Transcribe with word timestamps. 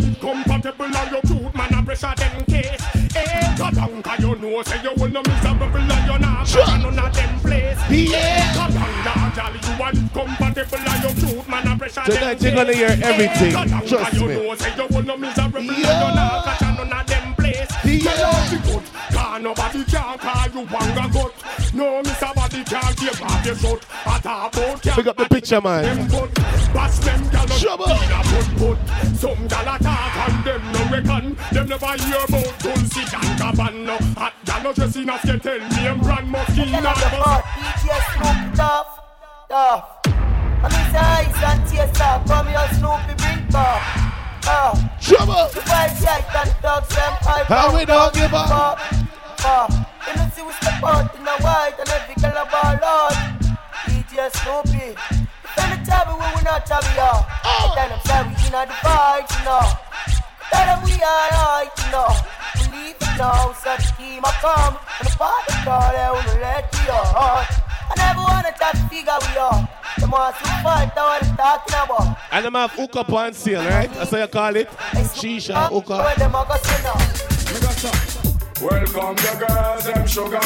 Incompatible 0.00 0.84
and 0.96 1.10
your 1.10 1.20
cute 1.22 1.54
man 1.54 1.74
a 1.74 1.82
pressure 1.82 2.14
them 2.16 2.44
case. 2.46 2.80
Eh, 3.14 3.56
cut 3.56 3.74
down 3.74 4.02
cause 4.02 4.20
you 4.20 4.34
know 4.36 4.62
say 4.62 4.82
you 4.82 4.92
will 4.96 5.08
no 5.10 5.22
miserable 5.22 5.66
and 5.76 6.06
you 6.12 6.18
not 6.18 6.46
sure. 6.48 6.66
none 6.66 6.98
of 6.98 7.14
them 7.14 7.40
place. 7.40 7.78
Yeah. 7.90 8.54
Cut 8.54 8.72
down 8.72 9.04
dog, 9.04 9.34
jolly 9.34 9.60
you 9.62 9.82
are 9.82 9.92
incompatible 9.92 10.78
and 10.78 11.02
your 11.02 11.14
cute 11.14 11.48
man 11.48 11.68
a 11.68 11.76
pressure 11.78 12.02
them 12.06 12.16
Tonight 12.16 12.42
you're 12.42 12.54
gonna 12.54 12.72
hear 12.72 12.88
everything. 13.02 13.48
Eh, 13.48 13.52
cut 13.52 13.68
down 13.68 13.86
Trust 13.86 14.12
you 14.14 14.28
me. 14.28 14.34
know 14.34 14.54
say 14.54 14.74
you 14.76 14.86
will 14.90 15.02
no 15.02 15.16
miserable 15.16 15.58
and 15.58 15.66
you 15.68 15.84
Yeah. 15.84 16.14
not 16.14 16.44
catch 16.44 16.60
none 16.62 16.92
of 16.92 17.06
them 17.06 17.34
place. 17.34 17.70
Yeah. 17.84 17.92
You 17.92 18.02
know 18.04 18.72
good, 18.72 18.84
cause 19.12 19.42
nobody 19.42 19.84
can 19.84 20.18
call 20.18 20.46
you 20.54 20.66
wanga 20.68 21.12
gut. 21.12 21.34
No, 21.74 22.02
Mr. 22.02 22.21
Body 23.02 23.16
can't 23.18 23.18
give 23.18 23.22
off 23.22 23.46
your 23.46 23.56
shot. 23.56 23.86
I 24.06 24.18
talk 24.20 24.54
about 24.54 24.82
Pick 24.82 25.06
up 25.06 25.16
the 25.16 25.24
picture, 25.28 25.60
man. 25.60 25.82
them 25.84 26.08
put 26.08 26.34
Bash 26.72 26.98
them 26.98 27.28
gal 27.30 27.46
Shabba. 27.46 27.88
up 27.88 28.26
put 28.26 28.78
put 28.78 29.16
Some 29.16 29.46
gal 29.48 29.74
attack 29.74 30.28
and 30.28 30.44
them 30.44 30.72
no 30.72 30.80
reckon 30.90 31.36
Them 31.52 31.68
never 31.68 31.86
hear 31.86 32.24
about 32.28 32.58
Dolce 32.60 33.00
and 33.00 33.38
Gabbana 33.38 33.98
Hot 34.16 34.34
gal 34.44 34.62
no 34.62 34.72
dressing 34.72 35.08
up 35.08 35.24
you 35.24 35.38
tell 35.38 35.58
me 35.58 35.88
I'm 35.88 36.00
brand 36.00 36.28
Moschino 36.32 36.70
Then 36.70 36.86
I'm 36.86 36.94
the 36.94 37.08
hot 37.10 37.42
DJ 37.58 37.90
Snoop 38.14 38.56
tough, 38.56 39.00
tough. 39.48 39.98
I'm 40.64 40.94
eyes 40.94 41.34
and 41.42 41.68
tears 41.68 42.00
up. 42.00 42.26
Come 42.26 42.46
here, 42.46 42.68
Snoopy, 42.78 43.14
bring 43.18 43.48
back. 43.50 44.12
Uh, 44.46 44.88
Trouble. 45.00 45.50
the 45.52 45.60
white 45.62 45.96
shite 46.00 46.34
and 46.34 46.50
the 46.62 46.94
them 46.94 47.46
How 47.46 47.76
we 47.76 47.84
don't 47.84 48.14
give 48.14 48.32
up. 48.32 48.50
up. 48.50 48.78
Uh, 49.44 49.84
you 50.06 50.12
know, 50.16 50.26
see 50.34 50.42
we 50.42 50.52
step 50.54 50.82
out 50.82 51.14
in 51.14 51.22
the 51.24 51.36
white 51.42 51.74
and 51.78 51.88
every 51.88 52.14
girl 52.20 52.36
a 52.36 52.44
ball 52.50 52.82
out. 52.82 53.14
DJ 53.86 54.30
Snoopy. 54.42 54.94
If 54.94 55.58
any 55.58 55.78
trouble, 55.84 56.14
we 56.18 56.26
will 56.34 56.44
not 56.44 56.66
trouble 56.66 56.94
ya. 56.96 57.24
Oh. 57.44 57.72
Then 57.76 57.92
I'm 57.92 58.00
sorry, 58.06 58.28
we 58.28 58.34
in 58.34 58.52
the 58.52 58.66
fight, 58.82 59.26
you 59.30 59.42
know. 59.44 59.64
Tell 60.50 60.66
them 60.66 60.80
we 60.84 60.92
alright, 61.00 61.72
you 61.78 61.88
know. 61.92 62.10
We 62.56 62.62
leave 62.76 62.96
it 63.00 63.14
now, 63.18 63.52
so 63.52 63.76
the 63.76 63.82
team 63.98 64.24
a 64.24 64.32
come. 64.40 64.76
And 65.00 65.08
the 65.08 65.14
party 65.16 65.54
call, 65.64 65.92
they 65.92 66.08
will 66.12 66.36
let 66.40 66.64
you 66.72 66.92
out. 66.92 67.50
I 67.88 67.90
never 67.96 68.20
wanna 68.20 68.52
try 68.56 68.70
to 68.72 68.78
figure 68.88 69.18
we 69.20 69.36
are. 69.38 69.68
The 69.98 70.06
more 70.06 70.32
to 70.32 70.44
fight, 70.64 70.90
I 70.96 70.98
what 70.98 71.22
I'm 71.24 71.36
talking 71.36 71.76
about. 71.84 72.16
And 72.32 72.44
them 72.44 72.54
have 72.54 72.72
hook 72.72 72.96
up 72.96 73.12
on 73.12 73.32
sale, 73.34 73.62
right? 73.68 73.92
That's 73.92 74.10
how 74.10 74.18
you 74.18 74.26
call 74.26 74.56
it. 74.56 74.68
Shisha, 75.14 75.68
hook 75.68 75.88
Where 75.88 76.00
up. 76.00 76.06
Them 78.62 78.82
a 78.82 78.86
go 78.86 79.14
sit 79.14 79.14
now? 79.14 79.14
Welcome 79.14 79.16
the 79.16 79.46
girls, 79.46 79.84
them 79.84 80.06
sugar 80.06 80.40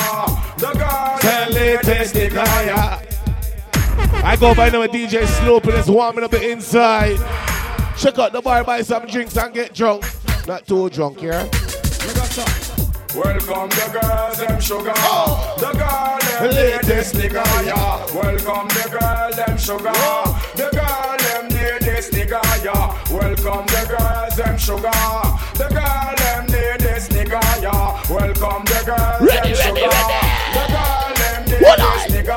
The 0.58 0.72
girls, 0.78 1.84
taste 1.84 2.14
the 2.14 2.28
kaya. 2.28 3.02
I 4.24 4.36
go 4.36 4.54
by 4.54 4.70
now 4.70 4.86
DJ 4.86 5.26
Sloop 5.26 5.64
and 5.64 5.74
it's 5.74 5.88
warming 5.88 6.24
up 6.24 6.30
the 6.30 6.50
inside. 6.50 7.18
Check 7.96 8.18
out 8.18 8.32
the 8.32 8.42
bar, 8.42 8.64
buy 8.64 8.82
some 8.82 9.06
drinks 9.06 9.36
and 9.36 9.54
get 9.54 9.74
drunk. 9.74 10.04
Not 10.46 10.66
too 10.66 10.90
drunk, 10.90 11.22
yeah? 11.22 11.48
Welcome 13.14 13.70
the 13.70 13.98
girls, 13.98 14.38
them 14.38 14.60
sugar 14.60 14.92
oh. 14.94 15.54
The 15.58 15.72
girl, 15.72 16.18
them 16.20 16.54
Latest 16.54 17.14
latest 17.14 17.14
nigga, 17.14 17.64
yeah 17.64 18.04
Welcome 18.14 18.68
the 18.68 18.88
girl, 18.90 19.30
them 19.32 19.56
sugar 19.56 19.92
The 20.54 20.68
girl, 20.70 21.16
them 21.16 21.48
latest 21.48 22.12
nigga, 22.12 22.64
yeah 22.64 22.92
Welcome 23.10 23.66
the 23.66 23.86
girls, 23.88 24.36
them 24.36 24.58
sugar 24.58 24.90
The 25.54 25.68
girl, 25.72 26.16
latest 26.18 26.25
yeah 28.38 28.46
Welcome 28.46 28.64
the 28.66 28.82
girls, 28.84 29.20
Ready, 29.20 29.52
ready, 29.52 29.54
sugar 29.54 29.88
ready. 29.88 30.16
The 30.52 30.62
girl, 30.68 31.14
them 31.16 31.62
What 31.62 31.78
latest 31.78 32.08
nigga 32.14 32.36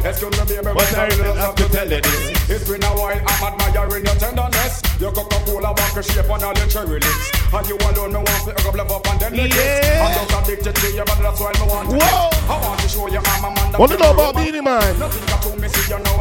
Excuse 0.00 0.32
me, 0.38 0.44
baby, 0.46 0.72
But 0.74 0.94
I 0.96 1.08
don't 1.10 1.36
have 1.36 1.54
to 1.56 1.68
tell 1.68 1.90
you 1.90 2.00
this. 2.00 2.50
It's 2.50 2.68
been 2.68 2.82
a 2.82 2.88
while, 2.94 3.20
I'm 3.20 3.52
admiring 3.52 4.04
your 4.04 4.14
tenderness 4.14 4.82
Your 5.00 5.12
Coca-Cola 5.12 5.74
back 5.74 5.96
a 5.96 6.02
shape 6.02 6.30
on 6.30 6.42
all 6.42 6.54
the 6.54 6.66
cherry 6.66 7.00
lips 7.00 7.30
And 7.52 7.66
you 7.68 7.76
alone, 7.76 8.12
me 8.12 8.18
want 8.18 8.44
to 8.46 8.52
hook 8.62 8.66
up, 8.66 8.74
love 8.76 8.90
up 8.92 9.06
and 9.08 9.20
then 9.20 9.32
lick 9.36 9.52
it 9.52 9.56
Yeah. 9.56 10.06
I'm 10.06 10.14
just 10.14 10.48
addicted 10.48 10.74
to 10.76 10.86
you, 10.92 11.04
but 11.04 11.18
that's 11.18 11.40
why 11.40 11.52
me 11.52 11.66
want 11.66 11.90
to 11.90 11.96
Whoa. 11.96 12.30
I 12.48 12.60
want 12.62 12.80
to 12.80 12.88
show 12.88 13.08
you 13.08 13.18
I'm 13.18 13.44
a 13.44 13.50
man 13.54 13.72
that 13.72 13.80
What 13.80 13.90
you 13.90 13.98
know 13.98 14.12
about 14.12 14.34
roll. 14.34 14.44
Beenie 14.44 14.60
Man? 14.60 14.98
Nothing 14.98 15.26
got 15.26 15.42
to 15.42 15.56
me, 15.60 15.68
see 15.68 15.92
you 15.92 15.98
know 15.98 16.14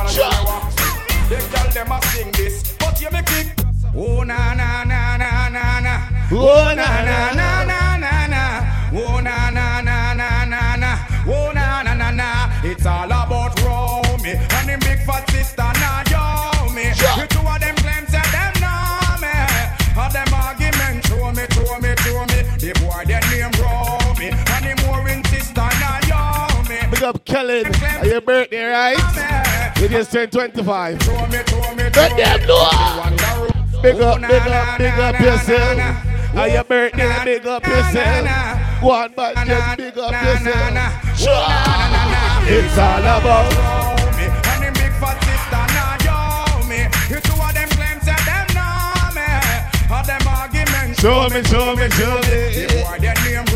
Kellen. 27.39 27.71
Are 27.99 28.05
your 28.05 28.19
birthday, 28.19 28.65
right? 28.65 29.77
You 29.79 29.87
just 29.87 30.11
turned 30.11 30.29
25. 30.29 31.01
Show 31.01 31.11
me, 31.27 31.37
Let 31.95 31.95
them 31.95 32.47
know. 32.47 33.81
Big 33.81 33.95
up, 34.01 34.19
big 34.19 34.41
up, 34.43 34.77
big 34.77 34.99
up 34.99 35.19
yourself. 35.21 36.35
Are 36.35 36.49
your 36.49 36.63
birthday, 36.65 37.23
big 37.23 37.47
up 37.47 37.65
yourself. 37.65 37.95
na, 37.95 38.55
na. 38.55 38.81
Go 38.81 38.91
on, 38.91 39.13
but 39.15 39.35
just 39.47 39.77
big 39.77 39.97
up 39.97 40.11
yourself. 40.11 41.17
Sure. 41.17 41.47
It's 42.51 42.77
all 42.77 43.07
about. 43.07 43.47
me 44.17 44.25
and 44.27 44.63
them 44.63 44.73
big 44.73 44.91
fat 44.99 45.15
sister 45.23 45.63
now 45.79 45.95
me. 46.67 46.91
You 47.07 47.21
two 47.23 47.39
of 47.39 47.53
them 47.55 47.69
claims 47.71 48.03
that 48.03 48.19
them 48.27 48.47
know 48.51 49.15
me. 49.15 49.95
All 49.95 50.03
them 50.03 50.27
arguments. 50.27 50.99
Show 50.99 51.29
me, 51.31 51.39
show 51.47 51.71
me, 51.73 51.87
show 51.95 52.19
The 52.19 52.67
me. 52.67 52.83
boy 52.83 52.99
their 52.99 53.15
name 53.23 53.47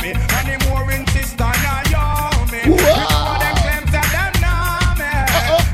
me 0.00 0.12
and 0.16 0.48
them 0.48 0.60
more 0.70 0.88
sister 1.12 1.44
now 1.44 1.82
yo 1.92 2.46
me. 2.52 3.07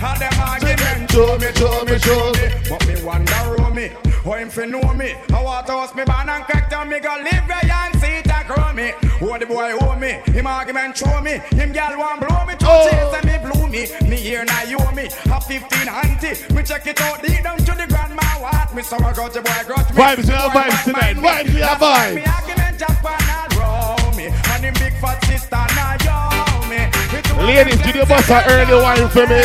All 0.05 0.19
them 0.19 0.33
arguments. 0.39 1.13
Show 1.15 1.39
me, 1.39 1.49
show 1.55 1.85
me, 1.85 1.99
show 1.99 2.33
me. 2.33 2.47
But 2.69 2.87
me 2.87 3.03
wonder 3.03 3.33
who 3.33 3.73
me, 3.73 3.89
how 4.25 4.33
him 4.35 4.51
fi 4.51 4.67
know 4.67 4.93
me. 4.93 5.15
I 5.33 5.43
want 5.43 5.67
to 5.67 5.73
house 5.73 5.95
me 5.95 6.05
ban 6.05 6.29
and 6.29 6.45
crack 6.45 6.69
down 6.69 6.89
me 6.91 7.01
go 7.01 7.15
live 7.23 7.47
where 7.49 7.73
and 7.73 7.95
see 8.01 8.21
it 8.21 8.47
grow 8.47 8.73
me. 8.73 8.93
Who 9.21 9.39
the 9.39 9.47
boy 9.47 9.73
owe 9.81 9.97
me, 9.97 10.13
him 10.33 10.47
argument 10.47 10.97
show 10.99 11.21
me. 11.23 11.39
Him 11.57 11.73
gal 11.73 11.97
want 11.97 12.21
blow 12.21 12.45
me, 12.45 12.55
two 12.57 12.67
Oh. 12.69 12.89
chase 12.91 13.15
and 13.17 13.25
me 13.25 13.37
blew 13.45 13.67
me. 13.69 14.11
Me 14.11 14.17
here 14.17 14.45
now 14.45 14.63
you 14.65 14.79
me, 14.95 15.07
a 15.07 15.41
15 15.41 15.89
auntie. 15.89 16.55
Me 16.55 16.63
check 16.63 16.87
it 16.87 17.01
out 17.01 17.23
deep 17.23 17.43
down 17.43 17.59
to 17.59 17.73
the 17.73 17.87
grandma 17.89 18.23
what. 18.43 18.75
Me 18.75 18.83
so 18.83 18.97
I 18.97 19.13
got 19.15 19.33
the 19.33 19.41
boy 19.41 19.63
grudge 19.67 19.89
me. 19.91 19.97
Vibes, 20.03 20.27
we 20.29 20.35
have 20.35 20.53
vibes 20.53 20.85
tonight. 20.85 21.17
Vibes, 21.17 21.55
we 21.55 21.61
have 21.61 21.79
vibes. 21.79 22.15
Me 22.17 22.25
argument 22.25 22.79
just 22.79 23.01
pan 23.01 23.21
and 23.39 23.55
roll 23.57 24.13
me. 24.19 24.27
And 24.27 24.65
him 24.65 24.75
big 24.75 24.93
fat 25.01 25.25
sister 25.25 25.65
now 25.77 25.97
yo 26.05 26.54
me. 26.75 26.83
Me 27.15 27.23
two 27.23 27.35
of 27.35 27.47
Ladies, 27.47 27.79
them 27.79 27.85
could 27.87 27.95
you 27.95 28.07
bust 28.07 28.31
an 28.31 28.43
early 28.51 28.75
wine 28.83 29.09
for 29.09 29.27
me? 29.27 29.43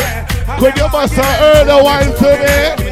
Could 0.58 0.76
you 0.76 0.88
bust 0.90 1.18
an 1.18 1.32
early 1.40 1.82
wine 1.82 2.12
for 2.18 2.34
me? 2.42 2.90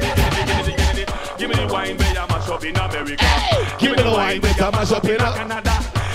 Give 1.38 1.49
me 1.50 1.56
the 1.56 1.69
wine 1.72 1.97
where 1.97 2.15
you 2.15 2.26
mash 2.28 2.49
up 2.49 2.65
in 2.65 2.76
America. 2.76 3.26
Give 3.78 3.97
me 3.97 4.03
the 4.03 4.10
wine, 4.10 4.41
make 4.41 4.60
a 4.60 4.71
mash 4.71 4.93
up 4.93 5.04
in 5.04 5.19
Canada. 5.19 5.75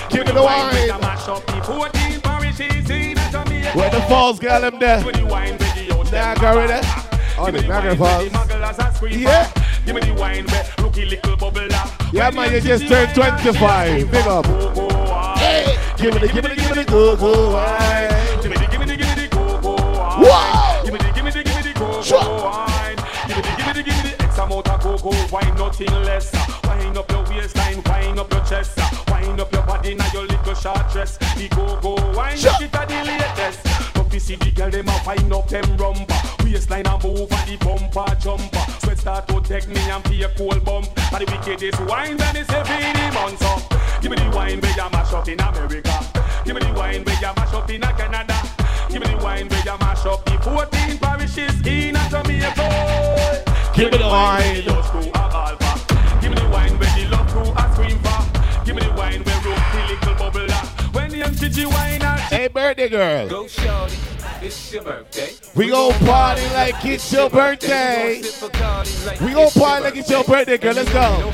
Give 0.09 0.25
me 0.25 0.31
the 0.34 0.41
wine. 0.44 0.73
where 0.73 0.85
you 0.88 1.00
mash 1.00 1.28
up 1.28 1.45
the 1.45 1.61
14 1.63 2.22
parishes 2.22 2.89
in 2.89 3.16
Jamaica. 3.31 3.72
Where 3.78 3.89
the 3.89 4.01
falls 4.01 4.40
girl 4.40 4.61
them 4.61 4.79
there? 4.79 5.03
Give 5.03 5.13
me 5.16 5.22
the 5.22 5.25
wine 5.28 5.57
where 5.57 5.73
the 5.75 5.94
out 5.94 6.05
them 6.05 6.13
Niagara 6.13 6.67
there? 6.67 6.81
back. 6.81 7.09
Oh, 7.38 7.45
Give 7.45 7.53
me 7.55 7.61
the 7.61 7.67
the 7.67 7.73
Niagara 7.73 7.95
Falls. 7.95 8.25
the 8.25 8.38
mugglers 8.38 8.79
are 8.79 8.94
scream 8.94 9.19
Yeah. 9.19 9.51
Give 9.85 9.95
me 9.95 10.01
the 10.01 10.13
wine 10.13 10.45
where 10.47 10.66
rookie 10.79 11.05
little 11.05 11.35
bubble. 11.35 11.67
Yeah, 12.13 12.29
man, 12.29 12.53
you 12.53 12.61
just 12.61 12.88
turned 12.88 13.13
25. 13.16 14.11
Big 14.11 14.28
up. 14.28 14.93
Wine. 15.13 15.38
Hey, 15.38 15.78
give 15.97 16.13
me 16.13 16.19
the, 16.19 16.28
give 16.34 16.44
me 16.44 16.50
the, 16.50 16.56
give 16.56 16.69
me 16.69 16.84
the 16.84 16.91
go 16.91 17.16
go 17.16 17.51
wine. 17.53 18.09
Give 18.41 18.51
me 18.51 18.57
the, 18.57 18.68
give 18.72 18.79
me 18.79 18.85
the, 18.85 18.97
give 18.97 19.07
me 19.07 19.16
the 19.22 19.28
go, 19.35 19.62
go 19.62 19.75
wine. 19.75 20.22
Wow. 20.22 20.81
Give 20.84 20.94
me 20.94 21.00
the, 21.00 21.12
give 21.13 21.25
me 21.25 21.31
the, 21.31 21.44
give 21.44 21.56
me 21.56 21.62
the 21.72 21.79
go, 21.79 22.01
Sure. 22.01 22.19
wine. 22.44 22.97
Give 23.28 23.38
me 23.38 23.41
the, 23.44 23.53
give 23.57 23.68
me 23.68 23.73
the, 23.73 23.84
give 23.84 23.96
me 24.03 24.09
the 24.09 24.23
X 24.23 24.38
amount 24.38 24.68
of 24.69 25.02
go 25.03 25.12
wine, 25.31 25.56
nothing 25.56 25.94
less. 26.03 26.31
Wine 26.66 26.97
up 26.97 27.09
your 27.12 27.23
waistline, 27.29 27.81
wine 27.85 28.20
up 28.20 28.32
your 28.32 28.43
chest. 28.46 28.78
Wine 29.09 29.40
up 29.40 29.52
your 29.53 29.64
body, 29.64 29.96
now 29.96 30.08
your 30.14 30.26
little 30.26 30.53
short 30.55 30.91
dress. 30.91 31.17
The 31.17 31.47
go, 31.55 31.79
go 31.82 31.96
wine, 32.17 32.38
Sure. 32.38 32.52
it 32.59 32.73
a 32.73 32.85
the 32.85 33.03
latest. 33.05 33.93
Don't 33.93 34.14
you 34.14 34.20
see 34.20 34.35
the 34.35 34.52
girl, 34.52 34.70
them 34.70 34.90
a 34.90 35.02
wine 35.05 35.32
up 35.32 35.47
them 35.47 35.78
rumper. 35.78 36.14
Waistline 36.43 36.85
a 36.88 36.99
move 37.02 37.32
and 37.32 37.47
the 37.49 37.58
bumper 37.66 38.16
jumper. 38.20 38.66
Sweat 38.84 38.97
start 38.99 39.28
to 39.29 39.41
take 39.41 39.67
me 39.67 39.79
and 39.90 40.03
feel 40.05 40.26
a 40.26 40.29
cold 40.35 40.64
bump. 40.66 40.88
And 41.14 41.26
the 41.26 41.32
wickedest 41.32 41.79
wine, 41.82 42.17
then 42.17 42.35
it's 42.35 42.49
a 42.49 42.64
feeding 42.66 43.14
months 43.14 43.41
up. 43.41 43.72
Give 44.03 44.11
me 44.11 44.17
the 44.17 44.35
wine 44.35 44.59
where 44.59 44.70
you 44.70 44.90
mash 44.91 45.14
up 45.14 45.29
in 45.29 45.40
America. 45.40 46.00
Give 46.44 46.55
me 46.55 46.59
the 46.59 46.73
wine 46.73 47.05
where 47.05 47.16
you 47.16 47.32
mash 47.38 47.53
up 47.53 47.70
in 47.70 47.79
Canada. 47.79 48.35
Give 48.90 49.00
me 49.00 49.08
the 49.08 49.23
wine 49.23 49.47
where 49.47 49.64
you 49.64 49.78
mash 49.79 50.05
up 50.05 50.26
the 50.26 50.38
14 50.44 50.97
parishes 50.97 51.66
in 51.66 51.96
Jamaica. 52.11 53.44
Give 53.73 53.90
me 53.94 53.97
the 53.97 54.05
wine. 54.05 54.41
where 54.41 54.61
the 54.61 54.73
love 54.73 54.90
crew 54.91 55.08
a 55.08 55.55
ball. 55.55 56.20
Give 56.20 56.32
me 56.32 56.35
the 56.35 56.50
wine 56.50 56.78
where 56.79 56.94
the 56.97 57.08
love 57.16 57.28
crew 57.32 57.53
a 57.55 57.64
scream 57.72 57.97
for. 58.00 58.66
Give 58.66 58.76
me 58.76 58.82
the 58.82 58.91
wine 58.91 59.23
where 59.23 59.40
rope 59.40 59.72
the 59.72 59.79
little 59.88 60.16
bubble 60.16 60.47
up. 61.23 61.41
When 61.41 61.70
wine 61.70 62.02
a 62.02 62.17
Hey, 62.17 62.47
birthday 62.47 62.90
girl. 62.90 63.28
Go 63.28 63.47
shorty, 63.47 63.96
it's 64.41 64.73
your 64.73 64.84
birthday. 64.84 65.34
We 65.55 65.70
gon' 65.70 65.93
party 66.05 66.41
like 66.53 66.84
it's 66.85 67.11
your 67.14 67.29
birthday. 67.29 68.22
We 69.22 69.34
gon' 69.34 69.52
party 69.52 69.84
like 69.84 69.96
it's 69.96 70.09
your 70.09 70.23
birthday, 70.23 70.58
girl. 70.58 70.73
Let's 70.73 70.91
go. 70.91 71.31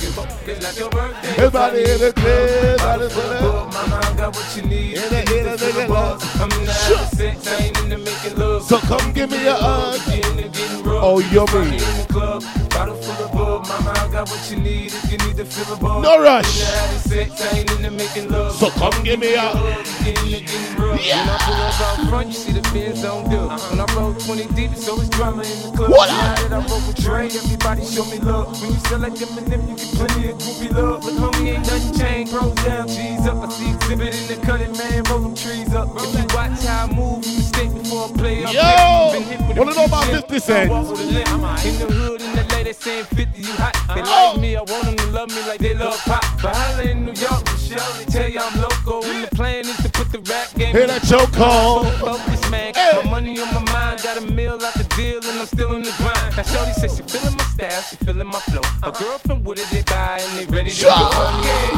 Everybody 1.37 1.79
in 1.79 1.99
the 1.99 2.13
club, 2.13 2.27
everybody 2.27 3.03
in 3.03 3.09
the 3.09 3.69
Mama, 3.73 4.01
I 4.03 4.13
got 4.17 4.35
what 4.35 4.55
you 4.55 4.63
need. 4.63 4.97
In 4.97 5.09
the- 5.09 5.37
in 5.37 5.45
the 5.45 5.57
nigga 5.57 5.89
love. 5.89 6.41
I'm 6.41 6.51
in 6.59 6.65
the 6.65 6.73
house, 6.73 7.11
sex, 7.11 7.47
I 7.47 7.63
ain't 7.63 7.77
into 7.79 7.97
making 7.97 8.35
love. 8.37 8.63
So 8.63 8.77
come 8.79 9.13
give 9.13 9.31
me 9.31 9.45
a 9.47 9.53
hug. 9.53 9.99
Getting, 10.05 10.51
getting 10.51 10.83
rough. 10.83 11.03
Oh, 11.03 11.19
yummy. 11.19 11.45
Party 11.47 11.69
in 11.69 11.77
the 11.77 12.05
club, 12.11 12.43
bottle 12.69 12.95
full 12.95 13.25
of 13.25 13.31
bub. 13.31 13.67
Mama, 13.67 13.91
I 13.95 14.11
got 14.11 14.29
what 14.29 14.51
you 14.51 14.57
need 14.57 14.87
if 14.87 15.11
you 15.11 15.17
need 15.19 15.37
to 15.37 15.45
fill 15.45 15.73
a 15.73 15.77
bub. 15.77 16.03
No 16.03 16.19
rush. 16.21 16.59
In 16.59 16.65
the 16.65 16.77
house, 16.77 17.03
sex, 17.03 17.41
I 17.53 17.57
ain't 17.59 17.71
into 17.71 17.91
making 17.91 18.29
love. 18.31 18.55
So 18.55 18.69
come 18.71 19.03
give 19.03 19.19
me 19.19 19.33
a 19.35 19.47
When 19.79 19.87
I 19.87 21.37
pull 21.39 21.55
up 21.55 21.79
out 21.79 22.09
front, 22.09 22.27
you 22.27 22.33
see 22.33 22.51
the 22.51 22.61
Benz 22.73 23.05
on 23.05 23.29
do. 23.29 23.47
When 23.47 23.79
I 23.79 23.85
roll 23.95 24.13
20 24.13 24.47
deep, 24.53 24.71
it's 24.71 24.89
always 24.89 25.07
drama 25.07 25.43
in 25.43 25.59
the 25.63 25.71
club. 25.71 25.91
What 25.91 26.09
up? 26.09 26.51
I 26.51 26.59
roll 26.67 26.83
with 26.83 26.97
Dre, 26.97 27.27
everybody 27.27 27.85
show 27.85 28.03
me 28.05 28.19
love. 28.19 28.59
When 28.61 28.73
you 28.73 28.79
sell 28.79 28.99
like 28.99 29.15
them 29.15 29.37
and 29.37 29.47
them, 29.47 29.61
you 29.69 29.75
get 29.77 29.87
plenty 29.95 30.31
of 30.31 30.37
groupie 30.37 30.75
love. 30.75 31.01
But 31.01 31.13
homie, 31.13 31.55
ain't 31.55 31.65
nothing 31.65 31.97
changed. 31.97 32.33
Pros 32.33 32.53
down, 32.55 32.87
G's 32.89 33.25
up. 33.25 33.37
I 33.39 33.49
see 33.49 33.71
exhibit 33.71 34.15
in 34.19 34.27
the 34.27 34.45
cutting, 34.45 34.75
man. 34.75 35.03
Roll 35.03 35.19
them 35.19 35.35
trees 35.35 35.73
up. 35.73 35.87
If 35.95 36.11
you 36.11 36.27
watch 36.35 36.59
how 36.65 36.83
I 36.83 36.93
move, 36.93 37.23
you 37.25 37.37
mistake 37.39 37.71
before 37.73 38.09
I 38.09 38.11
play. 38.19 38.43
I'm 38.43 38.53
Yo! 38.53 39.55
Wanna 39.55 39.73
know 39.75 39.85
about 39.85 40.03
50 40.11 40.33
shit. 40.33 40.43
Cent? 40.43 40.71
In 40.71 40.75
the 41.79 41.87
hood, 41.87 42.21
in 42.21 42.35
the 42.35 42.43
lady 42.51 42.73
saying 42.73 43.05
50, 43.05 43.41
you 43.41 43.53
hot. 43.53 43.75
They 43.95 44.01
like 44.01 44.39
me, 44.39 44.57
I 44.57 44.61
want 44.61 44.83
them 44.83 44.95
to 44.97 45.07
love 45.07 45.29
me 45.29 45.41
like 45.47 45.59
they 45.59 45.73
love 45.73 45.97
pop. 46.03 46.23
But 46.41 46.55
holla 46.55 46.83
in 46.83 47.05
New 47.05 47.13
York, 47.13 47.43
Michelle, 47.45 47.93
they 47.97 48.05
tell 48.05 48.29
you 48.29 48.39
I'm 48.39 48.59
local. 48.89 49.09
And 49.09 49.23
the 49.23 49.35
plan 49.35 49.65
is 49.65 49.77
to 49.77 49.89
put 49.89 50.11
the 50.11 50.19
rap 50.31 50.53
game 50.55 50.75
Hear 50.75 50.87
that 50.87 51.03
choke 51.03 51.31
call. 51.33 51.85
Focus, 51.99 52.49
man. 52.49 52.73
Hey. 52.73 52.99
My 53.03 53.09
money 53.09 53.39
on 53.39 53.53
my 53.53 53.63
mind, 53.71 54.01
got 54.03 54.17
a 54.17 54.21
meal 54.21 54.53
out 54.53 54.73
the 54.73 54.83
deal, 54.95 55.17
and 55.17 55.39
I'm 55.39 55.45
still 55.45 55.75
in 55.75 55.83
the 55.83 55.93
grind. 55.97 56.35
Now, 56.35 56.43
Shorty 56.43 56.73
says 56.73 56.97
she 56.97 57.03
feeling 57.03 57.35
my 57.37 57.43
style, 57.43 57.81
she 57.81 57.95
feeling 57.97 58.27
my 58.27 58.39
flow. 58.39 58.61
A 58.83 58.91
girlfriend 58.91 59.45
with 59.45 59.59
it, 59.59 59.69
they 59.71 59.83
buy, 59.83 60.19
and 60.19 60.31
they 60.37 60.45
ready 60.55 60.71
to 60.71 60.83
go. 60.83 60.89
Yeah, 60.89 61.71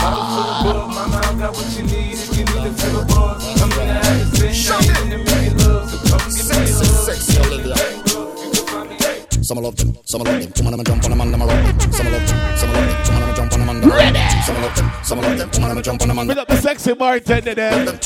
bottle 0.00 0.24
full 0.62 0.80
of 0.82 0.88
mama, 0.94 1.20
I 1.24 1.38
got 1.38 1.54
what 1.56 1.68
you 1.76 1.84
need 1.84 2.14
if 2.14 2.36
you 2.36 2.44
need 2.44 2.66
a 2.66 3.04
buzz. 3.06 3.62
I'm 3.62 3.70
gonna 3.70 3.94
have 3.94 4.30
to 4.30 4.54
sit, 4.54 4.70
I 4.70 4.76
ain't 4.76 4.98
in 5.02 5.08
the 5.10 5.18
making 5.18 5.58
love, 5.58 5.90
so 5.90 5.96
come 6.08 6.28
give 6.30 6.46
me 6.48 6.54
a 6.56 6.72
hug. 6.72 6.84
Sexy 7.06 7.38
Olivia. 7.40 7.76
Some 9.42 9.58
love 9.58 9.76
them, 9.76 9.96
some 10.04 10.22
love 10.22 10.40
them. 10.40 10.52
Two 10.52 10.62
man, 10.62 10.74
I'ma 10.74 10.84
jump 10.84 11.04
on 11.04 11.12
a 11.12 11.16
man, 11.16 11.34
I'ma 11.34 11.44
rock 11.44 11.78
them. 11.78 11.92
Some 11.92 12.12
love 12.12 12.26
them, 12.26 12.56
some 12.56 12.72
love 12.72 12.86
them. 12.86 13.04
Two 13.04 13.12
man, 13.12 13.22
I'ma 13.22 13.31
jump 13.82 13.94
on 13.94 14.06
a 14.06 14.12
I'ma 14.12 14.12
rock 14.12 14.14
them. 14.14 14.42
Some 14.42 14.62
love 14.62 14.76
them, 14.76 14.90
some 15.02 15.20
love 15.20 15.38
them. 15.38 15.50
Two 15.50 15.60
man, 15.60 15.70
I'ma 15.70 15.82
jump 15.82 16.02
on 16.02 16.10
a 16.10 16.14
man. 16.14 16.28
Pick 16.28 16.38
up 16.38 16.48
the 16.48 16.56
sexy 16.56 16.94
bartender 16.94 17.54
there. 17.54 17.98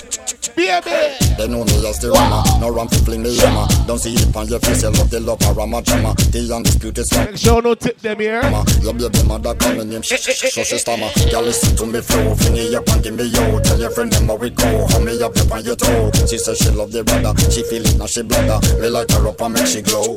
Baby. 0.56 0.90
They 1.36 1.48
know 1.48 1.64
me 1.64 1.86
as 1.86 2.00
the 2.00 2.10
rama, 2.14 2.42
no 2.60 2.72
ram 2.72 2.88
to 2.88 2.96
fling 3.04 3.22
the 3.22 3.30
yama. 3.30 3.68
Don't 3.86 3.98
see 3.98 4.14
it 4.14 4.34
on 4.34 4.48
your 4.48 4.58
face, 4.60 4.82
you 4.82 4.90
love 4.90 5.10
the 5.10 5.20
love 5.20 5.42
of 5.42 5.56
rama 5.56 5.82
drama. 5.82 6.14
The 6.32 6.50
undisputed 6.54 7.06
song. 7.06 7.26
Make 7.26 7.36
sure 7.36 7.60
no 7.60 7.74
tip 7.74 7.98
them 7.98 8.20
here. 8.20 8.40
Mama, 8.40 8.64
your 8.80 8.94
baby 8.94 9.22
mother 9.28 9.54
call 9.54 9.74
me 9.74 9.84
name, 9.84 10.00
sh 10.00 10.16
sh 10.16 10.32
sh 10.32 10.48
so 10.54 10.64
she 10.64 10.78
stammer. 10.78 11.10
Girl, 11.30 11.42
listen 11.42 11.76
to 11.76 11.84
me 11.84 12.00
flow, 12.00 12.34
fling 12.34 12.56
it 12.56 12.74
up 12.74 12.88
and 12.88 13.02
give 13.04 13.14
me 13.14 13.24
yo. 13.24 13.60
Tell 13.60 13.78
your 13.78 13.90
friend 13.90 14.10
them 14.10 14.28
how 14.28 14.36
we 14.36 14.48
go, 14.48 14.86
hold 14.88 15.04
me 15.04 15.20
up 15.22 15.36
up 15.36 15.52
on 15.52 15.64
your 15.64 15.76
toe. 15.76 16.10
She 16.26 16.38
says 16.38 16.56
she 16.56 16.70
love 16.70 16.90
the 16.90 17.04
brother, 17.04 17.36
she 17.50 17.62
feel 17.64 17.84
it 17.84 17.98
now 17.98 18.06
she 18.06 18.22
bladder. 18.22 18.58
We 18.80 18.88
light 18.88 19.10
her 19.12 19.28
up 19.28 19.40
and 19.42 19.52
make 19.52 19.66
she 19.66 19.82
glow. 19.82 20.16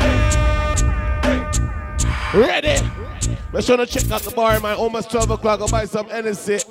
Ready? 2.33 2.81
Make 3.51 3.65
sure 3.65 3.75
to 3.75 3.85
check 3.85 4.09
out 4.09 4.21
the 4.21 4.31
bar, 4.31 4.59
man. 4.61 4.77
Almost 4.77 5.11
12 5.11 5.31
o'clock. 5.31 5.59
Go 5.59 5.67
buy 5.67 5.85
some 5.85 6.07
NSC. 6.07 6.63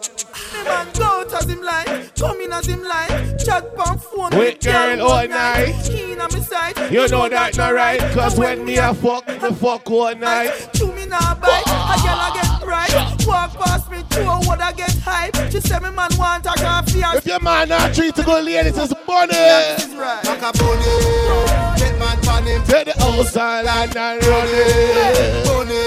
Me 0.54 0.64
man 0.64 0.88
go 0.96 1.04
out 1.04 1.32
as 1.34 1.46
him 1.46 1.62
like, 1.62 2.14
come 2.16 2.40
in 2.40 2.52
as 2.52 2.66
him 2.66 2.82
like, 2.82 3.38
chat 3.44 3.66
on 3.86 3.98
phone 3.98 4.30
with 4.38 4.60
girl 4.60 5.02
all 5.02 5.28
night. 5.28 5.74
Keen 5.84 6.20
on 6.20 6.32
me 6.32 6.40
side, 6.40 6.90
You 6.90 7.06
know 7.08 7.28
that 7.28 7.56
not 7.56 7.74
right. 7.74 8.00
Cause 8.12 8.38
when 8.38 8.64
me 8.64 8.78
a 8.78 8.94
fuck, 8.94 9.28
me 9.28 9.50
fuck 9.54 9.90
all 9.90 10.14
night. 10.14 10.70
Chew 10.74 10.92
me 10.92 11.06
now 11.06 11.34
girl 11.34 11.50
I 11.52 12.49
get 12.70 12.88
bright. 12.90 13.26
Walk 13.26 13.52
past 13.54 13.90
me, 13.90 13.98
two 14.10 14.24
what 14.46 14.60
I 14.60 14.72
get 14.72 14.96
hype. 15.04 15.34
She 15.50 15.60
say 15.60 15.78
me 15.78 15.90
man 15.90 16.10
want 16.18 16.46
a 16.46 16.50
coffee 16.50 17.00
If 17.16 17.26
your 17.26 17.40
man 17.40 17.68
not 17.68 17.94
treat 17.94 18.14
to 18.16 18.22
go 18.22 18.40
ladies, 18.40 18.76
it's 18.78 18.94
money. 19.06 19.32
this 19.32 19.86
is 19.86 19.94
right. 19.94 20.24
Macaroni, 20.24 20.84
get 21.78 21.98
man 21.98 22.18
pan 22.22 22.44
him, 22.44 22.62
Take 22.64 22.86
the 22.86 23.02
outside 23.02 23.66
and 23.66 23.96
and 23.96 24.24
run 24.26 24.48
it. 24.48 25.44
bunny. 25.46 25.84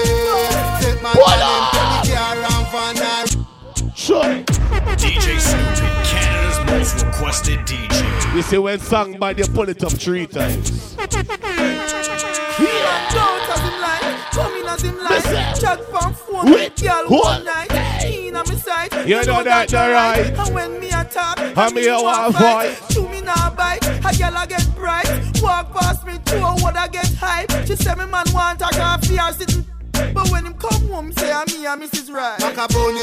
Get 0.80 1.02
man 1.02 1.16
What 1.16 1.38
pan 1.38 1.50
him, 1.54 1.64
take 1.72 2.10
the 2.10 2.16
car 2.16 2.36
and 2.36 2.66
van 2.72 2.96
and 3.02 3.96
Sure. 3.96 4.44
DJ 4.96 5.40
Snoopy, 5.40 5.88
Canada's 6.04 6.58
most 6.70 7.04
requested 7.04 7.58
DJ. 7.60 8.34
You 8.34 8.42
see 8.42 8.58
when 8.58 8.78
song 8.80 9.18
bad, 9.18 9.38
you 9.38 9.46
pull 9.46 9.68
it 9.68 9.82
up 9.84 9.92
three 9.92 10.26
times. 10.26 10.96
Man 10.96 11.08
go 13.12 13.43
come 14.34 14.54
in 14.56 14.66
as 14.66 14.82
him 14.82 14.98
like, 14.98 15.24
Listen. 15.24 15.60
chat 15.60 15.80
phone 15.84 16.44
With 16.50 16.54
with 16.54 16.82
girl 16.82 17.04
one 17.08 17.44
night. 17.44 17.70
Keen 18.02 18.34
on 18.36 18.48
me 18.48 18.56
side, 18.56 18.92
You 19.08 19.24
know 19.24 19.42
that 19.44 19.70
not 19.72 19.90
right. 19.90 20.26
And 20.26 20.54
when 20.54 20.80
me 20.80 20.88
attack, 20.88 21.38
And 21.38 21.74
me 21.74 21.86
a 21.86 21.94
want 21.96 22.34
fight. 22.34 22.76
Chew 22.90 23.08
me 23.08 23.20
now 23.20 23.50
bite, 23.50 23.84
a 23.86 24.10
girl 24.18 24.36
I 24.36 24.46
get 24.46 24.66
bright. 24.74 25.08
Walk 25.40 25.72
past 25.72 26.04
me, 26.06 26.14
two 26.24 26.40
what 26.62 26.76
I 26.76 26.88
get 26.88 27.12
hype. 27.14 27.50
She 27.66 27.76
say 27.76 27.94
me 27.94 28.06
man 28.06 28.26
want 28.32 28.60
a 28.60 28.68
coffee 28.74 29.18
or 29.18 29.32
sitting. 29.32 29.64
But 30.12 30.28
when 30.30 30.46
him 30.46 30.54
come 30.54 30.88
home, 30.88 31.12
say 31.12 31.30
I'm 31.32 31.46
me 31.46 31.66
and 31.66 31.82
Mrs. 31.82 32.12
Right. 32.12 32.38
macaroni. 32.40 33.00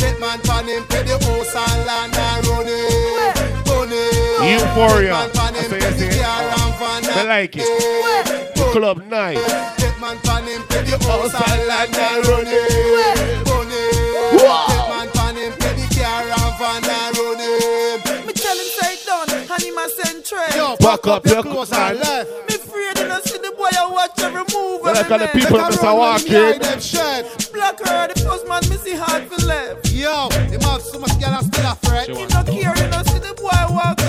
Get 0.00 0.18
man 0.18 0.40
pan 0.40 0.66
him, 0.66 0.84
take 0.88 1.06
the 1.06 1.16
house 1.24 1.54
and 1.54 1.86
land 1.86 2.16
and 2.16 2.46
run 2.46 2.66
it. 2.66 3.64
Bunny. 3.66 4.52
Euphoria. 4.52 5.12
Get 5.12 5.12
man 5.12 5.30
pan 5.30 5.54
I 5.54 5.58
him, 5.58 5.70
say, 5.70 5.80
take 5.80 5.88
I 5.88 5.96
say. 5.96 6.22
car 6.22 6.42
and 6.42 6.74
van 6.80 7.18
I 7.18 7.22
like 7.28 7.54
it. 7.56 8.72
Club 8.72 9.04
night. 9.06 9.79
Get 10.00 10.08
man 10.08 10.18
pan 10.24 10.44
him, 10.48 10.62
take 10.68 10.86
the 10.86 10.96
oh, 10.96 11.28
house 11.28 11.34
and 11.36 11.68
land 11.68 11.92
and 11.92 12.26
run 12.26 12.48
it. 12.48 13.44
Bunny. 13.44 13.84
Get 14.32 14.88
man 14.88 15.08
pan 15.12 15.36
him, 15.36 15.52
take 15.60 15.76
the 15.76 15.86
car 15.92 16.24
and 16.24 16.56
van 16.56 16.88
and 16.88 17.18
run 17.20 17.36
it. 17.36 18.26
Me 18.26 18.32
tell 18.32 18.56
him 18.56 18.64
say 18.80 18.96
it 18.96 19.04
done, 19.04 19.28
and 19.28 19.60
him 19.60 19.76
a 19.76 19.84
send 19.92 20.24
trade. 20.24 20.56
Yo, 20.56 20.76
Back 20.80 21.06
up 21.06 21.26
your 21.26 21.42
clothes 21.42 21.72
and 21.72 22.00
left. 22.00 22.32
Me 22.48 22.56
afraid 22.56 22.96
you 22.96 23.08
know 23.12 23.20
see 23.20 23.36
the 23.44 23.52
boy 23.52 23.68
I 23.76 23.92
watch 23.92 24.16
every 24.24 24.40
move. 24.56 24.80
Well, 24.80 24.96
I 24.96 25.00
every 25.00 25.10
got 25.10 25.20
the 25.20 25.38
people 25.38 25.58
Let 25.58 25.68
Mr. 25.68 25.84
her 25.84 25.92
run 25.92 26.16
when 26.16 26.24
me 26.24 26.32
eye 26.32 26.56
Walking. 26.56 27.52
Black 27.52 27.78
her, 27.84 28.08
the 28.08 28.16
first 28.24 28.48
man 28.48 28.62
me 28.72 28.76
see 28.80 28.96
hard 28.96 29.28
for 29.28 29.44
left. 29.44 29.92
Yo, 29.92 30.30
him 30.48 30.60
have 30.64 30.80
so 30.80 30.98
much 30.98 31.12
girl 31.20 31.36
and 31.36 31.44
still 31.44 31.68
a 31.68 31.76
threat. 31.76 32.08
He 32.08 32.24
no 32.24 32.40
care, 32.48 32.72
you 32.72 32.88
know 32.88 33.04
see 33.04 33.20
the 33.20 33.36
boy 33.36 33.52
walk 33.68 33.99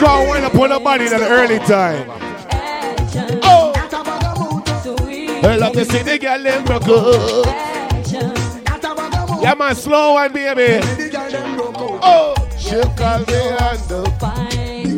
Ladies 0.00 0.14
is 0.14 0.18
going 0.18 0.26
to 0.26 0.30
wind 0.30 0.44
up 0.44 0.54
on 0.54 0.70
the 0.70 0.80
body 0.80 1.06
in 1.06 1.12
an 1.12 1.22
early 1.22 1.58
time. 1.60 2.08
Oh, 3.42 3.72
I 5.42 5.56
love 5.56 5.72
to 5.74 5.84
see 5.84 6.02
the 6.02 6.18
girl 6.18 6.46
in 6.46 6.64
broke 6.64 6.88
up. 6.88 7.46
Yeah, 9.42 9.54
man, 9.54 9.74
slow 9.74 10.14
one, 10.14 10.32
baby. 10.32 10.80
Oh, 12.02 12.34
she 12.58 12.80
call 12.96 13.18
me 13.20 13.50
under. 13.58 14.04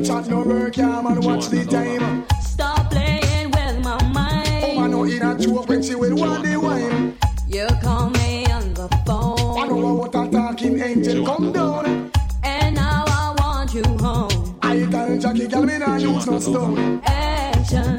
Chat 0.05 0.29
no 0.29 0.43
work, 0.43 0.77
yeah, 0.77 1.01
man, 1.01 1.21
watch 1.21 1.47
the 1.49 1.65
time. 1.65 2.25
Stop 2.41 2.91
playing 2.91 3.51
with 3.51 3.85
my 3.85 4.01
mind. 4.09 4.65
Oh, 4.65 4.69
man, 4.69 4.77
mind. 4.77 4.93
no, 4.93 5.05
in 5.05 5.23
a 5.23 5.39
joke 5.39 5.69
when 5.69 5.83
she 5.83 5.95
will 5.97 6.17
want 6.17 6.45
the 6.45 6.57
wine. 6.57 7.17
You 7.49 7.67
call 7.83 8.11
me 8.11 8.47
on 8.47 8.75
the 8.75 8.89
phone. 9.07 9.59
I 9.59 9.67
know 9.67 9.81
phone, 9.81 9.99
what 9.99 10.15
a 10.15 10.31
talking 10.31 10.81
angel 10.81 11.27
come 11.27 11.53
down. 11.53 12.02
Girl, 15.53 15.65
me 15.65 15.79
nah 15.79 15.97
use 15.97 16.27
no 16.27 16.39
stone. 16.39 17.01
Action, 17.05 17.97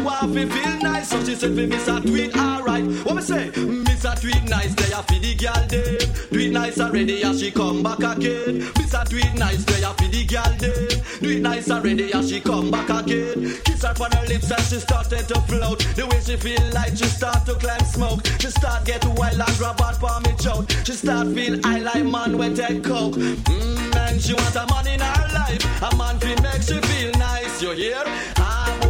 she 0.00 0.06
want 0.06 0.34
to 0.34 0.46
feel 0.46 0.76
nice, 0.78 1.08
so 1.10 1.24
she 1.24 1.34
for 1.34 1.48
Miss 1.48 1.88
a 1.88 2.00
tweet 2.00 2.36
alright. 2.36 2.84
What 3.04 3.16
me 3.16 3.22
say? 3.22 3.50
Miss 3.56 4.02
tweet 4.20 4.44
nice, 4.48 4.74
they 4.74 4.92
a 4.92 5.02
for 5.02 5.18
the 5.20 5.34
girl 5.34 5.66
dem. 5.68 6.28
Tweet 6.28 6.52
nice 6.52 6.80
already, 6.80 7.22
as 7.22 7.40
she 7.40 7.50
come 7.50 7.82
back 7.82 7.98
again. 7.98 8.70
Miss 8.78 8.94
tweet 9.08 9.34
nice, 9.34 9.64
they 9.64 9.82
a 9.82 9.92
for 9.92 10.08
the 10.08 10.24
girl 10.24 10.56
dem. 10.58 11.04
Tweet 11.18 11.42
nice 11.42 11.70
already, 11.70 12.12
as 12.14 12.30
she 12.30 12.40
come 12.40 12.70
back 12.70 12.88
again. 12.88 13.60
Kiss 13.64 13.82
her 13.82 13.94
on 14.00 14.12
her 14.12 14.26
lips 14.26 14.50
and 14.50 14.62
she 14.62 14.78
started 14.78 15.28
to 15.28 15.40
float. 15.42 15.80
The 15.96 16.06
way 16.06 16.20
she 16.24 16.36
feel 16.36 16.64
like 16.72 16.96
she 16.96 17.04
start 17.04 17.44
to 17.46 17.54
climb 17.54 17.84
smoke. 17.84 18.26
She 18.40 18.48
start 18.48 18.86
get 18.86 19.04
wild 19.04 19.40
and 19.40 19.58
grab 19.58 19.80
out 19.82 19.96
for 19.96 20.18
me 20.20 20.34
choke. 20.38 20.70
She 20.84 20.92
start 20.92 21.28
feel 21.34 21.60
I 21.64 21.80
like 21.80 22.04
man 22.04 22.38
when 22.38 22.54
take 22.54 22.82
coke. 22.84 23.14
Mmm, 23.14 23.96
and 23.96 24.20
she 24.20 24.32
want 24.32 24.56
a 24.56 24.66
man 24.72 24.86
in 24.86 25.00
her 25.00 25.28
life. 25.34 25.82
A 25.82 25.96
man 25.96 26.18
fi 26.20 26.40
make 26.40 26.62
she 26.62 26.80
feel 26.88 27.12
nice, 27.18 27.60
you 27.62 27.72
hear? 27.72 28.04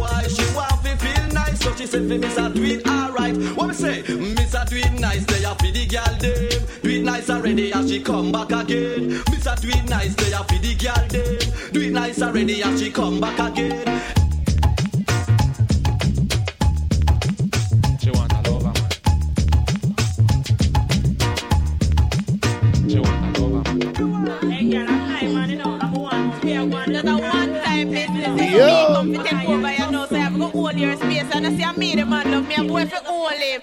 she 0.35 0.55
want 0.55 0.81
fi 0.83 0.95
feel 0.95 1.27
nice. 1.33 1.59
So 1.59 1.75
she 1.75 1.85
said 1.85 2.03
Miss 2.03 2.37
a 2.37 2.49
do 2.49 2.63
it 2.63 2.87
alright. 2.87 3.35
What 3.55 3.67
me 3.67 3.73
say? 3.73 4.01
Miss 4.01 4.53
a 4.53 4.65
do 4.65 4.77
it 4.77 4.99
nice, 4.99 5.25
they 5.25 5.43
a 5.43 5.55
fi 5.55 5.71
the 5.71 5.85
girl 5.85 6.17
dem. 6.19 6.67
Do 6.81 6.89
it 6.89 7.03
nice 7.03 7.29
already 7.29 7.73
as 7.73 7.89
she 7.89 8.01
come 8.01 8.31
back 8.31 8.51
again. 8.51 9.21
Miss 9.31 9.45
a 9.45 9.55
do 9.55 9.69
it 9.69 9.89
nice, 9.89 10.15
they 10.15 10.31
a 10.31 10.43
fi 10.43 10.57
the 10.57 10.75
girl 10.75 11.07
dem. 11.07 11.71
Do 11.71 11.81
it 11.81 11.91
nice 11.91 12.21
already 12.21 12.63
as 12.63 12.79
she 12.79 12.91
come 12.91 13.19
back 13.19 13.39
again. 13.39 14.30
Me, 32.57 32.65
a 32.65 32.67
boy 32.67 32.85
for 32.85 33.03
hold 33.05 33.31
him. 33.33 33.61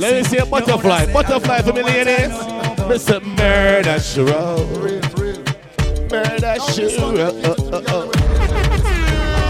Let 0.00 0.14
me 0.14 0.24
see 0.24 0.38
a 0.38 0.46
butterfly. 0.46 1.12
Butterfly 1.12 1.60
for 1.60 1.74
millionaires. 1.74 2.32
Mr. 2.88 3.20
Murder 3.36 4.00
She 4.00 4.22
Wrote. 4.22 4.66
Murder 6.10 6.46
uh. 6.46 8.08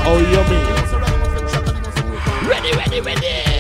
Oh, 0.07 0.19
yummy. 0.33 0.61
Ready, 2.51 2.77
ready, 2.77 3.01
ready. 3.01 3.51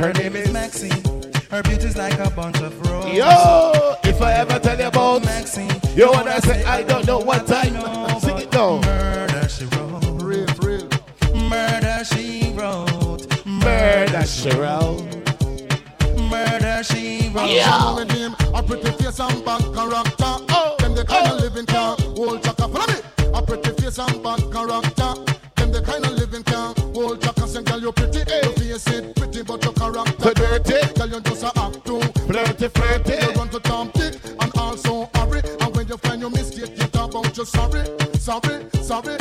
Her 0.00 0.12
name 0.12 0.36
is 0.36 0.52
Maxine. 0.52 1.02
Her 1.50 1.62
beauty's 1.64 1.96
like 1.96 2.18
a 2.20 2.30
bunch 2.30 2.60
of 2.60 2.80
roses. 2.88 3.12
Yo, 3.18 3.96
if 4.04 4.22
I 4.22 4.34
ever 4.34 4.60
tell 4.60 4.78
you 4.78 4.86
about 4.86 5.24
Maxine, 5.24 5.68
you 5.96 6.08
wanna 6.12 6.40
say 6.42 6.62
I 6.62 6.84
don't 6.84 7.06
know 7.08 7.18
what 7.18 7.44
time. 7.44 7.74
Sing 7.74 8.09
She 14.30 14.48
Wrote. 14.50 15.04
Murder 16.30 16.82
she 16.84 17.28
wrote. 17.34 17.50
Yeah. 17.50 17.94
With 17.94 18.10
him, 18.12 18.34
a 18.54 18.62
pretty 18.62 18.90
face 18.92 19.18
and 19.20 19.44
bad 19.44 19.60
character. 19.74 20.14
Oh, 20.48 20.76
Them 20.78 20.94
the 20.94 21.04
kind 21.04 21.26
of 21.32 21.40
living 21.40 21.66
can 21.66 21.96
hold 22.16 22.42
chaka. 22.42 22.68
Follow 22.68 22.86
me. 22.86 23.00
A 23.34 23.42
pretty 23.42 23.70
face 23.82 23.98
and 23.98 24.22
bad 24.22 24.40
character. 24.52 25.14
Them 25.56 25.72
the 25.72 25.82
kind 25.84 26.06
of 26.06 26.12
living 26.12 26.42
can 26.44 26.74
hold 26.94 27.20
chaka. 27.20 27.46
Say, 27.48 27.62
girl, 27.62 27.80
you 27.80 27.92
pretty. 27.92 28.18
Your 28.30 28.52
face 28.54 28.86
it 28.86 29.14
pretty, 29.16 29.42
but 29.42 29.62
your 29.64 29.74
character 29.74 30.22
So 30.22 30.32
dirty. 30.32 30.94
Girl, 30.94 31.08
you 31.08 31.20
just 31.20 31.42
a 31.42 31.52
act 31.58 31.84
too. 31.84 32.00
Flirty, 32.26 32.68
flirty. 32.68 33.12
You 33.20 33.32
run 33.32 33.48
to 33.50 33.60
Tom 33.60 33.90
Dick 33.92 34.14
and 34.40 34.52
also 34.56 35.10
hurry. 35.16 35.42
And 35.60 35.76
when 35.76 35.88
you 35.88 35.96
find 35.98 36.20
your 36.20 36.30
mistake, 36.30 36.70
you 36.78 36.86
talk 36.88 37.10
about 37.10 37.36
your 37.36 37.46
sorry, 37.46 37.84
sorry, 38.18 38.64
sorry. 38.80 39.16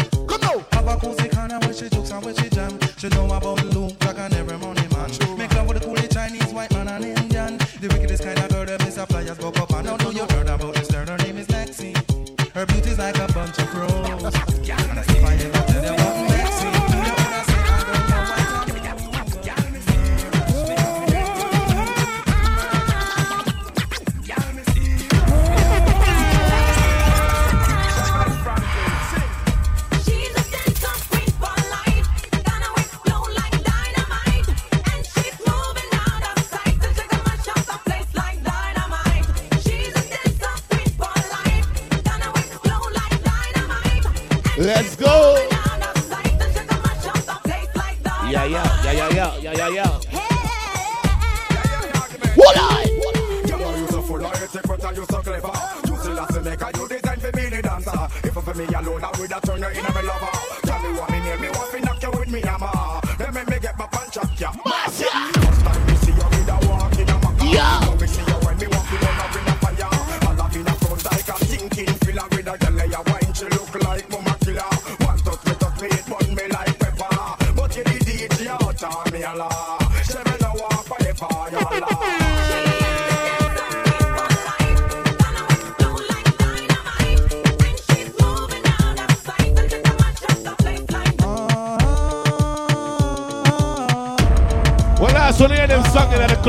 A 59.85 59.93
me 59.93 60.07
lover. 60.07 60.31
Tell 60.63 60.81
me 60.81 60.99
what 60.99 61.11
me 61.11 61.19
name, 61.19 61.41
me 61.41 61.49
want 61.49 61.71
to 61.71 61.79
knock 61.81 62.01
you 62.03 62.11
with 62.11 62.29
me 62.29 62.41
hammer. 62.41 62.78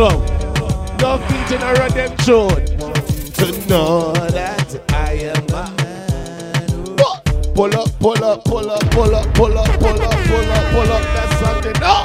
Club. 0.01 1.03
Love 1.03 1.21
beating 1.29 1.63
around 1.63 1.93
them 1.93 2.17
tune. 2.25 2.65
To 3.37 3.69
know 3.69 4.13
that 4.31 4.69
I 4.89 5.13
am 5.29 5.45
a 5.49 5.69
man. 5.77 6.69
Pull 7.55 7.75
up, 7.77 7.91
pull 7.99 8.25
up, 8.25 8.45
pull 8.45 8.71
up, 8.71 8.81
pull 8.93 9.15
up, 9.15 9.35
pull 9.35 9.59
up, 9.59 9.79
pull 9.79 10.01
up, 10.01 10.19
pull 10.31 10.51
up, 10.57 10.65
pull 10.73 10.93
up. 10.97 11.05
That's 11.17 11.37
something. 11.45 11.77
No! 11.85 11.97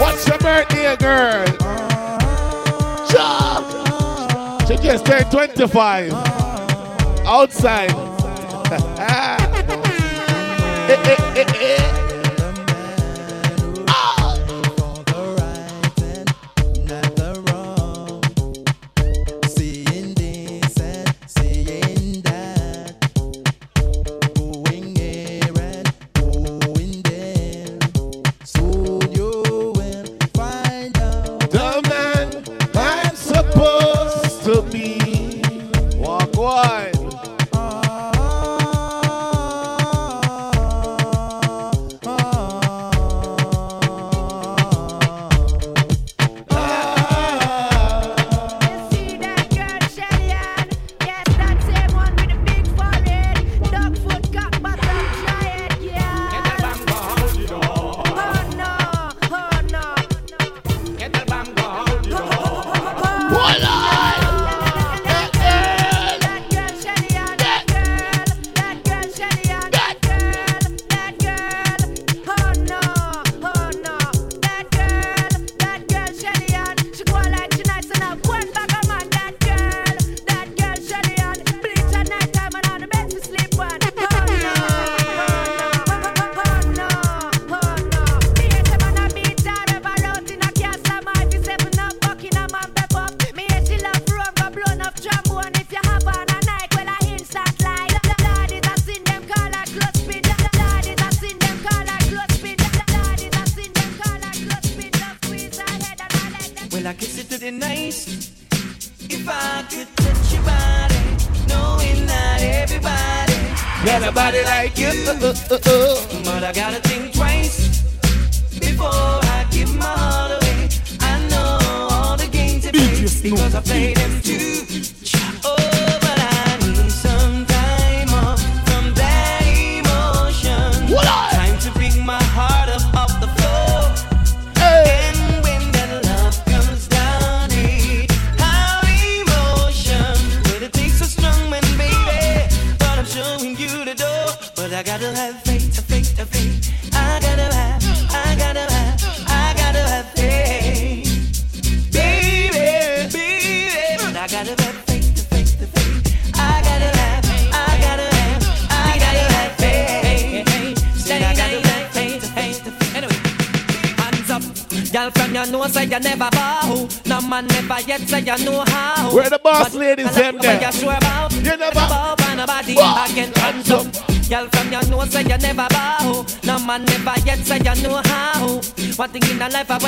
What's 0.00 0.26
your 0.26 0.38
birthday, 0.38 0.96
girl? 0.96 1.44
Chuck! 3.10 3.64
She 4.66 4.76
just 4.76 5.04
turned 5.04 5.30
25. 5.30 6.12
Outside. 7.26 7.92
Eh, 10.88 10.94
eh, 11.04 11.16
eh, 11.34 11.44
eh. 11.52 12.05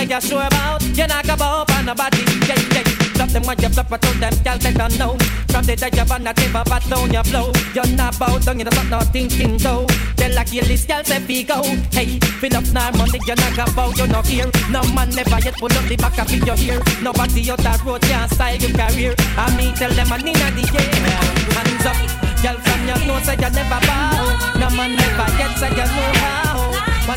You 0.09 0.21
sure 0.21 0.47
about. 0.47 0.83
You 0.97 1.07
not 1.07 1.27
go 1.27 1.37
bow 1.37 1.65
by 1.67 1.83
nobody. 1.83 2.23
Yeah, 2.49 2.57
yeah. 2.73 2.83
Drop 3.15 3.29
them 3.31 3.43
when 3.43 3.59
you 3.61 3.69
flop, 3.69 3.93
I 3.93 3.97
told 3.99 4.17
them, 4.17 4.35
girl, 4.45 4.59
they 4.59 4.73
don't 4.73 4.99
know. 4.99 5.17
From 5.49 5.65
the 5.65 5.77
day 5.77 5.91
you're 5.93 6.13
on 6.13 6.25
the 6.25 6.33
table, 6.33 6.63
but 6.65 6.83
down 6.89 7.13
your 7.13 7.25
flow. 7.25 7.53
You're 7.75 7.97
not 7.97 8.19
bow 8.19 8.39
down, 8.39 8.59
you're 8.59 8.71
not 8.71 8.89
not 8.89 9.13
thinking 9.13 9.59
though. 9.59 9.87
Tell 10.17 10.33
like 10.35 10.53
you 10.53 10.63
list, 10.63 10.89
girl, 10.89 11.05
say 11.05 11.21
we 11.27 11.43
go. 11.45 11.63
Hey, 11.93 12.19
fill 12.41 12.57
up 12.57 12.65
now 12.73 12.91
money, 12.97 13.21
you're 13.27 13.37
not 13.37 13.57
go 13.57 13.65
bow, 13.75 13.91
you're 13.97 14.07
not 14.07 14.27
here. 14.27 14.49
No 14.71 14.83
man 14.95 15.11
never 15.11 15.39
yet 15.45 15.57
pull 15.59 15.73
up 15.73 15.85
the 15.85 15.97
back 15.97 16.19
of 16.19 16.31
your 16.31 16.57
ear. 16.57 16.81
Nobody 17.03 17.51
out 17.51 17.59
that 17.67 17.85
road 17.85 18.03
can 18.03 18.29
style 18.31 18.57
your 18.57 18.73
career. 18.73 19.15
I 19.37 19.51
me 19.57 19.73
tell 19.75 19.93
them 19.93 20.13
I 20.13 20.19
need 20.23 20.37
the 20.37 20.65
air. 20.79 21.21
Hands 21.59 21.87
up, 21.91 21.99
girl, 22.41 22.57
from 22.65 22.81
your 22.87 23.01
nose, 23.05 23.27
say 23.27 23.35
you 23.35 23.51
never 23.51 23.81
bow. 23.85 24.57
No 24.57 24.71
man 24.73 24.95
never 24.95 25.29
yet 25.37 25.53
say 25.59 25.71
you 25.71 25.85
know 25.85 26.13
how. 26.23 26.49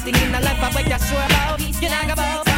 Thing 0.01 0.15
in 0.15 0.31
the 0.31 0.39
life 0.39 0.57
I 0.57 0.73
bet 0.73 0.89
you 0.89 1.07
sure 1.07 1.21
about. 1.21 1.61
You're 1.79 1.91
not 1.91 2.17
bow. 2.17 2.50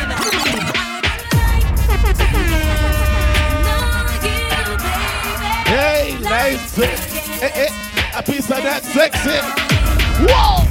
Eh, 6.45 6.57
eh, 7.41 7.69
a 8.17 8.21
piece 8.21 8.51
of 8.51 8.61
that 8.63 8.83
sexy. 8.83 9.39
Whoa! 10.27 10.62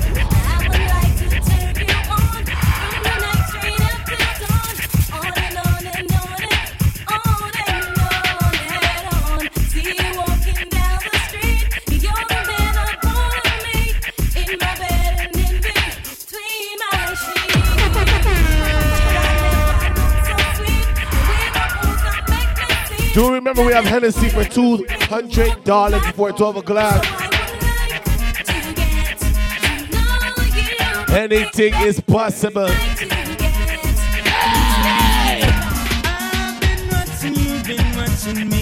Do 23.15 23.33
remember 23.33 23.65
we 23.65 23.73
have 23.73 23.85
Hennessy 23.85 24.29
for 24.29 24.43
$200 24.45 26.07
before 26.07 26.33
12 26.33 26.57
o'clock. 26.57 27.05
Anything 31.11 31.75
is 31.83 32.01
possible. 32.01 32.71
watching 38.23 38.62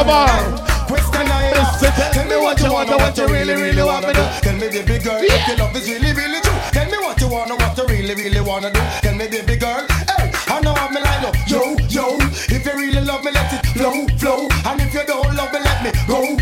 Come 0.00 0.08
on. 0.08 0.56
Question 0.88 1.28
I 1.28 1.52
ask. 1.60 1.84
Tell 2.14 2.24
me 2.24 2.36
what 2.40 2.58
you 2.58 2.72
wanna, 2.72 2.96
what 2.96 3.18
you 3.18 3.26
really, 3.26 3.52
really 3.52 3.82
wanna 3.82 4.14
do. 4.14 4.24
Tell 4.40 4.56
me, 4.56 4.72
baby 4.72 4.96
girl, 4.96 5.20
if 5.20 5.46
your 5.46 5.58
love 5.58 5.76
is 5.76 5.90
really, 5.90 6.14
really 6.14 6.40
true. 6.40 6.56
Tell 6.72 6.88
me 6.88 6.96
what 7.04 7.20
you 7.20 7.28
wanna, 7.28 7.54
what 7.56 7.76
you 7.76 7.84
really, 7.84 8.14
really 8.14 8.40
wanna 8.40 8.72
do. 8.72 8.80
Tell 9.04 9.14
me, 9.14 9.28
baby 9.28 9.56
girl, 9.56 9.84
hey, 10.08 10.32
I 10.48 10.60
know 10.64 10.72
me 10.88 11.04
line 11.04 11.26
up. 11.28 11.36
Yo, 11.44 11.76
yo, 11.92 12.16
if 12.48 12.64
you 12.64 12.72
really 12.80 13.04
love 13.04 13.22
me, 13.22 13.30
let 13.30 13.52
it 13.52 13.60
flow, 13.76 14.08
flow. 14.16 14.48
And 14.64 14.80
if 14.80 14.94
you 14.94 15.04
don't 15.04 15.36
love 15.36 15.52
me, 15.52 15.60
let 15.60 15.84
me 15.84 15.90
go, 16.08 16.32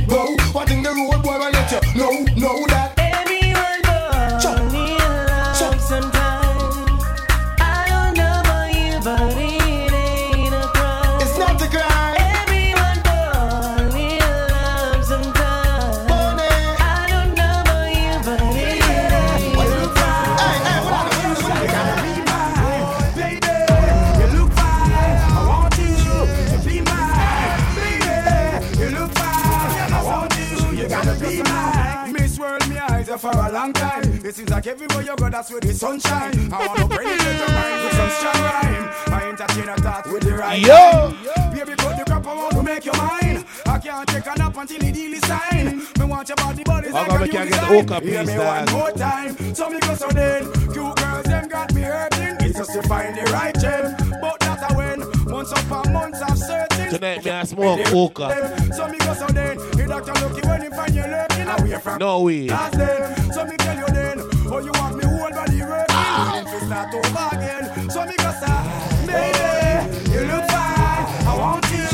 seems 34.39 34.51
like 34.51 34.69
everywhere 34.69 35.03
you 35.03 35.17
go, 35.17 35.29
that's 35.29 35.51
where 35.51 35.61
the 35.61 35.75
sunshine. 35.75 36.53
I 36.53 36.67
wanna 36.69 36.87
penetrate 36.87 37.39
your 37.39 37.51
mind 37.59 37.83
with 37.83 37.95
some 37.99 38.11
strong 38.19 38.41
rhyme. 38.47 38.85
I 39.09 39.29
entertain 39.31 39.69
a 39.69 39.77
thought 39.77 40.07
with 40.13 40.23
the 40.23 40.35
right 40.35 40.61
Yo. 40.61 40.69
time. 40.69 41.51
Baby, 41.53 41.75
put 41.77 41.97
the 41.99 42.05
crap, 42.07 42.25
I 42.25 42.35
want 42.37 42.53
to 42.53 42.63
make 42.63 42.85
you 42.85 42.93
mine. 42.93 43.45
I 43.67 43.79
can't 43.81 44.09
take 44.09 44.27
a 44.27 44.39
nap 44.39 44.57
until 44.57 44.79
the 44.79 44.93
deal 44.93 45.13
is 45.15 45.27
signed. 45.27 45.83
Me 45.99 46.05
want 46.05 46.29
your 46.29 46.37
body, 46.37 46.63
but 46.65 46.85
it's 46.85 46.95
like 46.95 47.11
a 47.11 47.19
new 47.19 47.27
design. 47.27 47.75
hook 47.75 47.91
up, 47.91 48.03
Hear 48.05 48.21
me 48.21 48.35
dad? 48.35 48.71
one 48.71 48.79
more 48.79 48.93
time. 48.93 49.55
So 49.57 49.71
me 49.71 49.81
go 49.81 49.95
so 49.97 50.09
then. 50.09 50.45
Cute 50.73 50.97
girls, 50.97 51.25
them 51.25 51.49
got 51.49 51.75
me 51.75 51.81
hurting. 51.81 52.37
It's 52.47 52.59
just 52.59 52.73
to 52.75 52.83
find 52.83 53.17
the 53.19 53.25
right 53.33 53.59
gem. 53.59 53.97
But 54.21 54.41
not 54.47 54.71
a 54.71 54.75
when. 54.77 55.01
Months 55.25 55.51
upon 55.51 55.93
months 55.93 56.21
of 56.23 56.39
searching. 56.39 56.78
Tonight 56.91 57.25
me 57.25 57.31
I 57.31 57.45
smoke 57.45 57.81
hookah. 57.89 58.73
So 58.73 58.89
me 58.89 58.99
go 58.99 59.13
so 59.13 59.27
then. 59.27 59.57
The 59.59 59.87
doctor 59.87 60.13
lucky 60.15 60.41
when 60.49 60.63
he 60.63 60.69
find 60.71 60.95
you 60.95 61.03
lurking 61.03 61.49
away 61.49 61.79
from 61.81 61.99
No 61.99 62.23
way. 62.23 62.49
Last 62.49 62.79
then, 62.79 63.33
so 63.33 63.45
me 63.45 63.57
tell 63.59 63.77
you 63.77 63.87
then, 63.89 64.21
oh 64.47 64.59
you 64.59 64.73
want 64.73 64.97
me 64.97 65.05
whole 65.05 65.31
body 65.31 65.61
working, 65.61 65.87
ah. 65.91 66.41
if 66.41 66.53
it's 66.55 66.67
not 66.71 66.95
over 66.95 67.29
again. 67.37 67.91
So 67.91 68.05
me 68.07 68.15
go 68.17 68.33
say, 68.41 68.63
baby, 69.07 69.85
you 70.13 70.21
look 70.33 70.45
fine, 70.49 71.07
I 71.29 71.35
want 71.37 71.65
you 71.71 71.89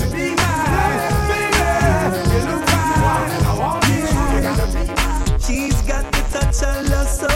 to 0.00 0.04
be 0.16 0.34
mine. 0.34 1.12
Baby, 1.28 1.60
you 2.32 2.40
look 2.48 2.64
fine, 2.72 3.30
I 3.44 3.52
want 3.58 3.84
you, 3.92 4.00
you 4.32 4.40
gotta 4.40 4.66
be 4.72 4.82
mine. 4.96 5.40
She's 5.40 5.76
got 5.82 6.04
the 6.10 6.20
touch 6.32 6.62
I 6.62 6.80
love 6.88 7.08
so 7.08 7.28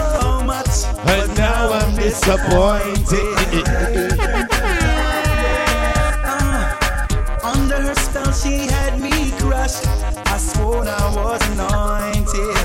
much. 0.45 0.89
but 1.05 1.29
now 1.37 1.73
I'm 1.73 1.95
disappointed. 1.95 3.29
she 8.43 8.67
had 8.67 8.99
me 9.01 9.31
crushed. 9.39 9.87
I 9.87 10.37
swore 10.37 10.85
I 10.85 11.15
was 11.15 11.41
anointed. 11.51 12.62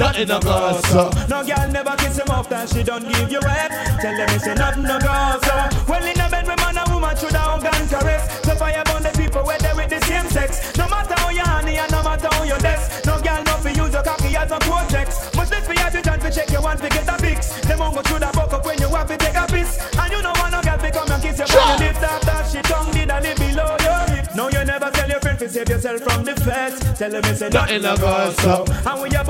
Nothing 0.00 0.28
no 0.28 0.40
go 0.40 0.80
so. 0.88 1.10
No 1.28 1.44
girl 1.44 1.68
never 1.70 1.94
kiss 1.96 2.18
him 2.18 2.30
off 2.30 2.48
that 2.48 2.68
she 2.70 2.82
don't 2.82 3.06
give 3.06 3.30
you 3.30 3.40
head. 3.44 3.70
Tell 4.00 4.16
them 4.16 4.28
it's 4.32 4.46
nothing 4.46 4.82
no 4.82 4.98
go 4.98 5.14
so. 5.44 5.54
Well 5.86 6.04
in 6.04 6.18
a 6.18 6.26
bed 6.28 6.46
with 6.48 6.56
man 6.56 6.78
and 6.78 6.90
woman 6.90 7.14
should 7.16 7.36
have 7.36 7.62
gun 7.62 7.88
caress. 7.88 8.24
So 8.42 8.54
fire 8.56 8.82
burn 8.86 9.02
the 9.04 9.12
people 9.12 9.44
where 9.44 9.58
they 9.58 9.72
with 9.76 9.90
the 9.90 10.00
same 10.06 10.28
sex. 10.30 10.76
No 10.76 10.88
matter 10.88 11.14
how 11.20 11.28
you 11.28 11.44
honey 11.44 11.76
and 11.76 11.92
no 11.92 12.02
matter 12.02 12.28
how 12.32 12.42
you 12.42 12.58
desk. 12.58 13.04
No 13.04 13.20
girl 13.20 13.42
no 13.44 13.54
fi 13.60 13.70
use 13.70 13.92
your 13.92 14.02
cocky 14.02 14.36
as 14.36 14.50
a 14.50 14.58
cortex. 14.64 15.34
Must 15.36 15.50
this 15.50 15.68
be 15.68 15.76
a 15.76 16.02
time 16.02 16.20
to 16.20 16.30
check 16.32 16.50
your 16.50 16.62
one 16.62 16.78
to 16.78 16.88
get 16.88 17.08
a 17.08 17.16
fix. 17.20 17.60
Them 17.68 17.78
won't 17.78 17.94
go 17.94 18.02
through 18.02 18.20
the 18.20 18.30
buck 18.32 18.52
up 18.52 18.64
when 18.64 18.80
you 18.80 18.88
have 18.88 19.06
to 19.06 19.16
take 19.16 19.36
a 19.36 19.46
piss. 19.46 19.76
And 20.00 20.12
you 20.12 20.22
know 20.22 20.32
want 20.40 20.52
no 20.52 20.62
girl 20.62 20.78
to 20.78 20.90
come 20.90 21.10
and 21.12 21.22
kiss 21.22 21.38
you 21.38 21.46
your 21.46 21.76
lips 21.76 22.02
after 22.02 22.38
she 22.48 22.62
tongue 22.62 22.90
did 22.92 23.10
a 23.10 23.20
live 23.20 23.36
below 23.36 23.76
your 23.84 24.16
hips. 24.16 24.34
No, 24.34 24.48
you 24.48 24.64
never 24.64 24.90
tell 24.90 25.08
your 25.08 25.20
friend 25.20 25.38
to 25.40 25.48
save 25.48 25.68
yourself 25.68 26.00
from 26.00 26.24
the 26.24 26.34
feds. 26.36 26.80
Tell 26.98 27.10
them 27.10 27.24
it's 27.24 27.42
a 27.42 27.50
nothing 27.50 27.82
no 27.82 27.96
go 27.96 28.32
so. 28.40 28.64
And 28.86 29.00
when 29.00 29.10
your 29.12 29.24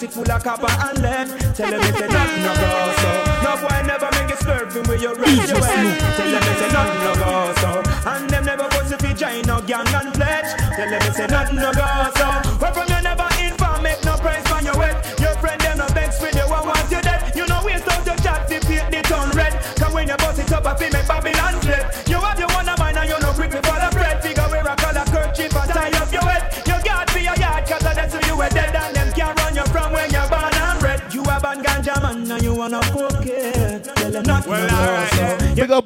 Plastic 0.00 0.24
full 0.24 0.32
of 0.34 0.42
copper 0.42 0.66
and 0.88 1.02
lead. 1.02 1.54
Tell 1.54 1.70
them 1.70 1.80
if 1.82 2.09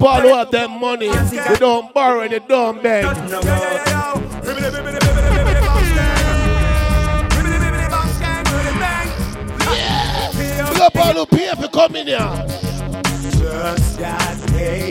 follow 0.05 0.35
up 0.35 0.51
that 0.51 0.69
them 0.69 0.81
money, 0.81 1.09
they 1.09 1.57
don't 1.57 1.95
borrow 1.95 2.21
and 2.21 2.33
they 2.33 2.39
don't 2.39 2.83
beg. 2.83 3.05
Look 3.07 3.15
up 10.81 10.97
all 10.97 11.15
who 11.15 11.27
pay 11.27 11.55
for 11.55 11.69
coming 11.69 12.07
here. 12.07 12.19
Just. 13.39 14.84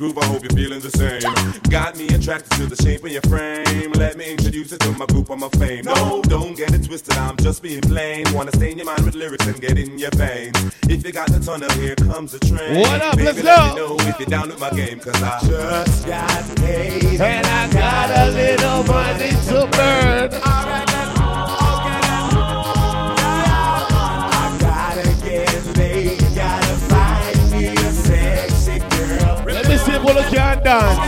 Groove, 0.00 0.16
I 0.16 0.24
hope 0.24 0.42
you're 0.42 0.56
feeling 0.56 0.80
the 0.80 0.90
same. 0.90 1.20
Got 1.68 1.96
me 1.98 2.08
attracted 2.08 2.52
to 2.56 2.64
the 2.66 2.82
shape 2.82 3.04
of 3.04 3.12
your 3.12 3.20
frame. 3.28 3.92
Let 3.92 4.16
me 4.16 4.30
introduce 4.32 4.72
you 4.72 4.78
to 4.78 4.92
my 4.92 5.04
group, 5.04 5.28
I'm 5.28 5.42
a 5.42 5.50
fame. 5.50 5.84
No, 5.84 6.22
don't 6.22 6.56
get 6.56 6.72
it 6.72 6.84
twisted, 6.86 7.16
I'm 7.18 7.36
just 7.36 7.62
being 7.62 7.82
plain. 7.82 8.24
Wanna 8.32 8.50
stay 8.52 8.70
in 8.72 8.78
your 8.78 8.86
mind 8.86 9.04
with 9.04 9.14
lyrics 9.14 9.46
and 9.46 9.60
get 9.60 9.76
in 9.78 9.98
your 9.98 10.10
veins. 10.12 10.56
If 10.88 11.04
you 11.04 11.12
got 11.12 11.28
the 11.28 11.38
tunnel, 11.38 11.70
here 11.72 11.96
comes 11.96 12.32
the 12.32 12.38
train. 12.38 12.80
What 12.80 13.02
up? 13.02 13.16
Baby, 13.16 13.26
Let's 13.26 13.42
let 13.42 13.58
go. 13.58 13.68
me 13.68 13.76
know 13.80 14.08
if 14.08 14.18
you're 14.18 14.32
down 14.36 14.48
with 14.48 14.58
my 14.58 14.70
game, 14.70 15.00
cause 15.00 15.22
I 15.22 15.38
just 15.46 16.06
got 16.06 16.56
paid 16.56 17.20
and 17.20 17.46
I 17.46 17.70
got 17.70 18.08
a 18.10 18.30
little 18.30 18.82
money 18.84 19.30
to 19.48 19.68
burn. 19.76 20.30
I 20.42 20.89
dance. 30.70 30.98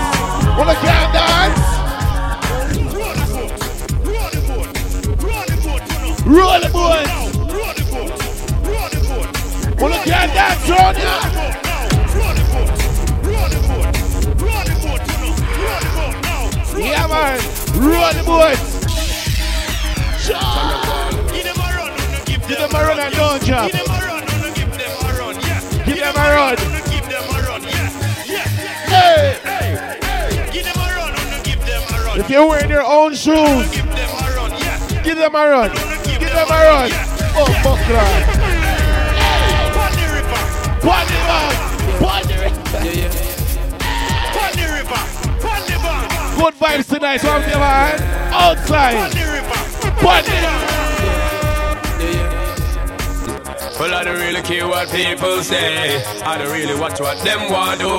One 0.59 0.75
can 0.75 1.13
dance. 1.13 1.61
Roll 6.27 6.61
the 6.61 6.69
boat. 6.73 7.07
One 9.81 9.93
can 10.05 10.29
dance, 10.35 10.63
Sonia. 10.67 11.15
Yeah, 16.79 17.07
man. 17.07 17.39
Roll 17.79 18.13
the 18.13 18.23
boat. 18.27 18.59
Give 22.49 22.59
them 22.59 22.75
a 22.75 22.79
run 22.83 22.99
and 22.99 23.15
don't 23.15 23.43
jump. 23.45 23.73
Give 25.85 25.99
them 25.99 26.17
a 26.17 26.19
run. 26.35 26.72
Hey. 29.15 29.37
If 32.15 32.31
you're 32.31 32.47
wearing 32.47 32.71
your 32.71 32.83
own 32.83 33.15
shoes, 33.15 33.71
give 33.71 35.17
them 35.17 35.35
a 35.35 35.49
run. 35.51 35.71
Give 36.09 36.31
them 36.33 36.49
a 36.49 36.59
run. 36.65 36.91
Oh, 37.35 37.47
fuck 37.63 37.79
that. 37.89 38.53
Pon 40.83 41.03
the 41.07 41.19
bank. 41.29 41.57
Pon 42.01 42.23
the 42.29 42.43
Good 46.37 46.55
vibes 46.55 46.89
tonight, 46.89 47.19
so 47.19 47.29
I'm. 47.31 47.43
Outside. 48.33 49.13
The 49.13 50.43
Well, 53.83 53.95
I 53.95 54.05
don't 54.05 54.21
really 54.21 54.43
care 54.43 54.69
what 54.69 54.89
people 54.93 55.43
say. 55.43 56.05
I 56.23 56.39
don't 56.39 56.53
really 56.53 56.79
watch 56.79 57.01
what 57.01 57.19
them 57.27 57.51
want 57.51 57.81
do. 57.81 57.91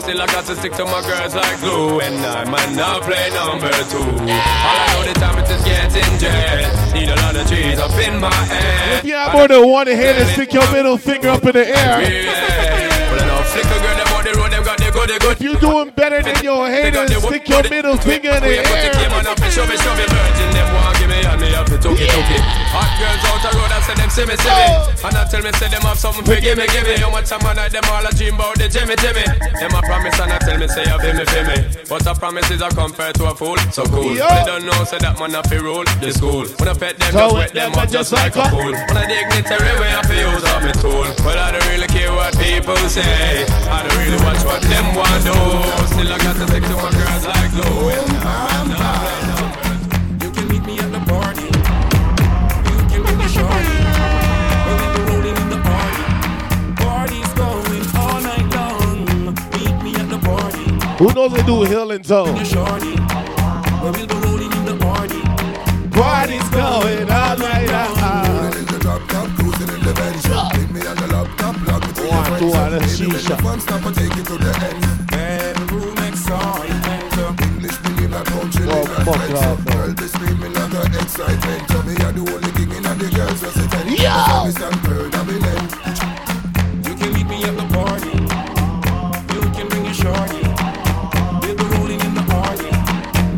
Still, 0.00 0.22
I 0.22 0.24
got 0.32 0.46
to 0.46 0.56
stick 0.56 0.72
to 0.80 0.86
my 0.86 1.04
girls 1.04 1.34
like 1.34 1.60
glue. 1.60 2.00
And 2.00 2.16
I 2.24 2.48
might 2.48 2.72
not 2.72 3.02
play 3.02 3.28
number 3.36 3.68
two. 3.92 4.00
All 4.00 4.32
I 4.32 4.88
know 4.96 5.04
the 5.04 5.12
time 5.20 5.36
it 5.36 5.50
is 5.52 5.60
getting 5.60 6.16
jet. 6.16 6.72
Need 6.94 7.10
a 7.10 7.16
lot 7.20 7.36
of 7.36 7.46
trees 7.46 7.78
up 7.78 7.92
in 8.00 8.18
my 8.18 8.32
head. 8.32 9.00
If 9.00 9.04
you 9.04 9.12
have 9.12 9.34
more 9.34 9.46
than 9.46 9.68
one 9.68 9.88
hand, 9.88 10.26
stick 10.32 10.54
your 10.54 10.72
middle 10.72 10.96
finger 10.96 11.28
up 11.28 11.44
in 11.44 11.52
the 11.52 11.68
air. 11.68 12.00
Well, 12.00 13.20
I 13.20 13.26
know 13.28 13.44
flicker 13.44 13.76
girl, 13.76 13.92
them 13.92 14.08
on 14.16 14.24
the 14.24 14.32
road, 14.40 14.52
them 14.52 14.64
got 14.64 14.78
the 14.78 14.88
good, 14.90 15.10
the 15.10 15.18
good. 15.20 15.32
If 15.36 15.42
you're 15.42 15.60
doing 15.60 15.90
better 15.90 16.22
than 16.22 16.42
your 16.42 16.66
haters, 16.66 17.12
stick 17.12 17.46
your 17.46 17.62
middle 17.68 17.98
finger 17.98 18.40
in 18.40 18.42
the 18.42 18.48
We 18.48 18.56
put 18.56 18.72
the 18.72 18.88
air. 18.88 20.15
Took 21.86 22.00
it, 22.02 22.10
took 22.10 22.30
it. 22.34 22.42
Hot 22.74 22.90
girls 22.98 23.22
out 23.30 23.40
the 23.46 23.50
road, 23.54 23.70
I 23.70 23.78
say 23.86 23.94
them 23.94 24.10
see 24.10 24.26
me, 24.26 24.34
see 24.42 24.50
me. 24.50 24.66
And 25.06 25.14
I 25.14 25.22
tell 25.30 25.42
me, 25.42 25.50
say 25.54 25.68
them 25.70 25.82
have 25.86 25.98
something 25.98 26.26
for 26.26 26.38
give 26.42 26.58
me, 26.58 26.66
give 26.66 26.82
me. 26.82 26.98
How 26.98 27.10
much 27.14 27.30
time 27.30 27.46
I 27.46 27.54
them 27.70 27.86
all 27.86 28.02
a 28.02 28.10
dream 28.10 28.34
about 28.34 28.58
the 28.58 28.66
Jimmy, 28.66 28.98
Jimmy. 28.98 29.22
Them 29.22 29.70
a 29.70 29.80
promise 29.86 30.18
and 30.18 30.32
I 30.34 30.38
tell 30.42 30.58
me, 30.58 30.66
say 30.66 30.82
you 30.82 30.98
feel 30.98 31.14
me, 31.14 31.24
feel 31.30 31.46
me. 31.46 31.58
But 31.86 32.02
a 32.06 32.12
promise 32.18 32.50
is 32.50 32.62
a 32.62 32.68
compared 32.74 33.14
to 33.22 33.30
a 33.30 33.34
fool, 33.34 33.58
so 33.70 33.86
cool. 33.86 34.10
Yo. 34.18 34.26
They 34.26 34.44
don't 34.50 34.66
know, 34.66 34.82
say 34.82 34.98
that 34.98 35.14
man 35.18 35.34
a 35.38 35.42
fi 35.46 35.62
rule 35.62 35.86
the 36.02 36.10
school. 36.10 36.44
When 36.58 36.66
I 36.66 36.74
pet 36.74 36.98
them, 36.98 37.12
So 37.14 37.30
just 37.30 37.34
wet 37.34 37.52
them 37.54 37.72
up 37.78 37.88
just 37.88 38.10
like 38.10 38.34
a 38.34 38.44
fool. 38.50 38.74
When 38.74 38.96
I 38.98 39.06
dignitary 39.06 39.74
way, 39.78 39.90
I 39.94 40.02
fi 40.02 40.16
use 40.18 40.44
up 40.44 40.60
me 40.66 40.72
tool. 40.82 41.06
Well, 41.22 41.38
I 41.38 41.54
don't 41.54 41.66
really 41.70 41.88
care 41.88 42.10
what 42.10 42.34
people 42.34 42.76
say. 42.90 43.46
I 43.70 43.86
don't 43.86 43.94
really 44.02 44.20
watch 44.26 44.42
what 44.42 44.62
them 44.66 44.86
want 44.98 45.22
do. 45.22 45.38
Still 45.94 46.10
I 46.10 46.18
got 46.18 46.34
to 46.34 46.44
stick 46.50 46.64
to 46.66 46.74
my 46.82 46.90
girls 46.90 47.24
like 47.30 47.50
glue. 47.54 47.94
I'm 48.26 48.68
not 48.74 49.25
Who 60.98 61.12
knows 61.12 61.30
they 61.34 61.42
do 61.42 61.62
Hill 61.62 61.90
and 61.90 62.06
Zone? 62.06 62.42
Shorty. 62.42 62.96
We'll 63.82 63.92
be 63.92 64.00
in 64.00 64.08
the. 64.64 64.76
Party's 65.92 66.48
going 66.48 67.10
all 67.10 67.36
night 67.36 67.68
long. 67.68 67.96
One, 72.08 72.38
two, 72.38 72.52
and 72.52 72.74
a 72.74 72.80
shisha. 72.80 73.36
Bedroom 75.10 75.98
excitement. 75.98 77.40
English 77.42 77.78
million 77.82 78.14
a 78.14 78.24
country 78.24 78.64
Oh, 78.66 78.84
fuck 79.04 79.28
love. 79.30 79.64
Girl, 79.66 79.92
this 79.92 80.12
scream 80.12 80.40
like 80.40 80.72
a 80.72 80.84
excitement. 81.02 81.86
Me 81.86 81.92
you're 82.00 82.12
the 82.12 82.20
only 82.32 82.50
king 82.52 82.72
in 82.72 82.82
the 82.82 83.08
girls 83.14 83.40
just. 83.42 83.56
Yo! 84.02 85.45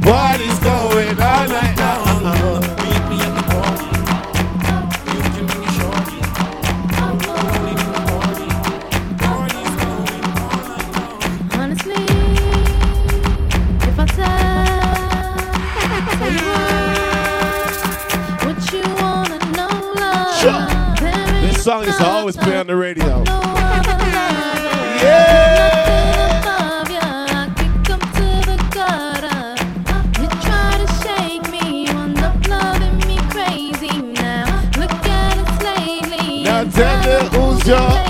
What, 0.09 0.41
what 18.45 18.73
you 18.73 18.83
wanna 19.03 19.39
know, 19.53 19.79
This 21.43 21.63
song 21.63 21.85
is 21.85 22.01
always 22.01 22.37
play 22.37 22.57
on 22.57 22.67
the 22.67 22.77
radio. 22.77 23.38
Me 37.69 38.08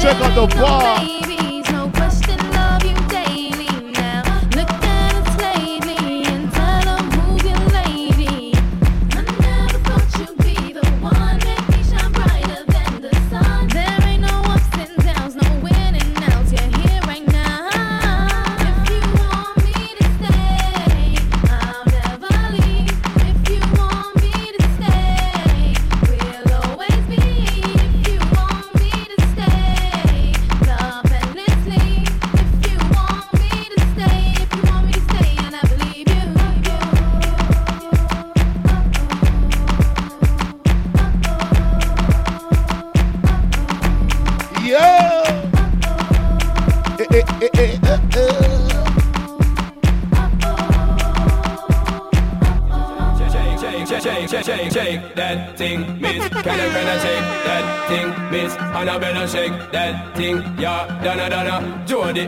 check 0.00 0.16
out 0.16 0.34
the 0.34 0.46
bar. 0.56 1.09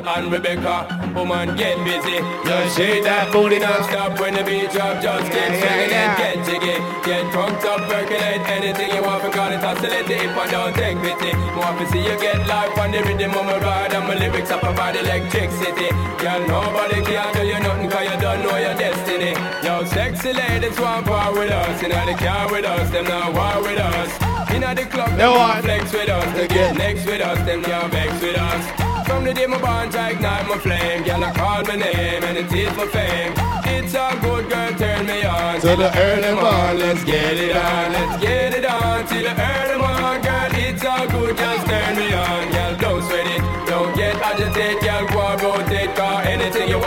And 0.06 0.32
Rebecca, 0.32 0.86
oh 0.90 1.22
woman 1.22 1.56
get 1.56 1.78
busy. 1.84 2.18
Just 2.44 2.76
shake 2.76 3.04
that 3.04 3.30
booty 3.32 3.58
non-stop 3.58 4.18
when 4.18 4.34
the 4.34 4.42
beat 4.42 4.70
drop. 4.70 5.00
Just 5.02 5.30
keep 5.30 5.52
swinging 5.54 5.92
it, 5.94 6.10
get 6.18 6.36
jiggy, 6.46 6.76
get 7.06 7.22
drunk 7.32 7.62
up, 7.64 7.86
percolate 7.88 8.42
anything 8.50 8.90
you 8.94 9.02
want. 9.02 9.22
Because 9.22 9.54
it's 9.54 9.64
oscillating 9.64 10.30
if 10.30 10.36
I 10.36 10.46
don't 10.50 10.74
take 10.74 10.98
pity. 10.98 11.32
Want 11.54 11.78
to 11.78 11.86
see 11.92 12.02
you 12.02 12.16
get 12.18 12.46
life 12.46 12.76
on 12.78 12.90
the 12.90 13.00
rhythm 13.02 13.34
of 13.34 13.44
my 13.46 13.58
ride 13.58 13.92
and 13.94 14.06
my 14.08 14.14
lyrics 14.14 14.50
up 14.50 14.62
about 14.62 14.96
electricity. 14.96 15.88
Girl, 16.18 16.40
nobody 16.48 16.98
can 17.06 17.32
do 17.34 17.42
you 17.46 17.60
nothing 17.60 17.90
'cause 17.90 18.06
you 18.10 18.16
don't 18.20 18.42
know 18.42 18.56
your 18.58 18.74
destiny. 18.74 19.32
Yo, 19.62 19.84
sexy 19.84 20.32
ladies 20.32 20.78
want 20.78 21.06
part 21.06 21.34
with 21.34 21.50
us. 21.50 21.82
Inna 21.82 22.02
the 22.06 22.14
car 22.14 22.50
with 22.50 22.64
us, 22.64 22.90
them 22.90 23.04
not 23.04 23.32
war 23.32 23.62
with 23.62 23.78
us. 23.78 24.10
Inna 24.50 24.74
the 24.74 24.84
club, 24.84 25.10
them 25.16 25.30
want 25.34 25.64
flex 25.64 25.92
with 25.92 26.08
us. 26.08 26.28
They 26.36 26.48
get 26.48 26.76
next 26.76 27.06
with 27.06 27.20
us, 27.20 27.38
them 27.46 27.62
can't 27.62 27.92
vex 27.92 28.20
with 28.20 28.38
us. 28.38 28.81
From 29.12 29.24
the 29.24 29.34
day 29.34 29.44
my 29.44 29.60
bond, 29.60 29.94
I 29.94 30.12
ignite 30.12 30.48
my 30.48 30.56
flame. 30.56 31.02
Girl, 31.04 31.22
I 31.22 31.32
call 31.32 31.62
my 31.64 31.76
name 31.76 32.24
and 32.24 32.38
it 32.38 32.50
is 32.50 32.74
my 32.74 32.86
fame. 32.86 33.34
It's 33.76 33.92
a 33.92 34.08
good 34.22 34.48
girl, 34.48 34.72
turn 34.78 35.04
me 35.04 35.22
on. 35.22 35.60
To 35.60 35.76
the 35.76 35.90
early 36.00 36.32
morning. 36.32 36.78
let's 36.80 37.04
get 37.04 37.36
it 37.36 37.54
on. 37.54 37.92
Let's 37.92 38.24
get 38.24 38.54
it 38.54 38.64
on 38.64 39.06
till 39.06 39.22
the 39.28 39.34
early 39.36 39.76
morning, 39.84 40.22
girl. 40.24 40.52
It's 40.64 40.84
all 40.86 41.06
good, 41.08 41.36
just 41.36 41.66
turn 41.66 41.96
me 41.96 42.08
on. 42.14 42.52
Girl, 42.52 42.74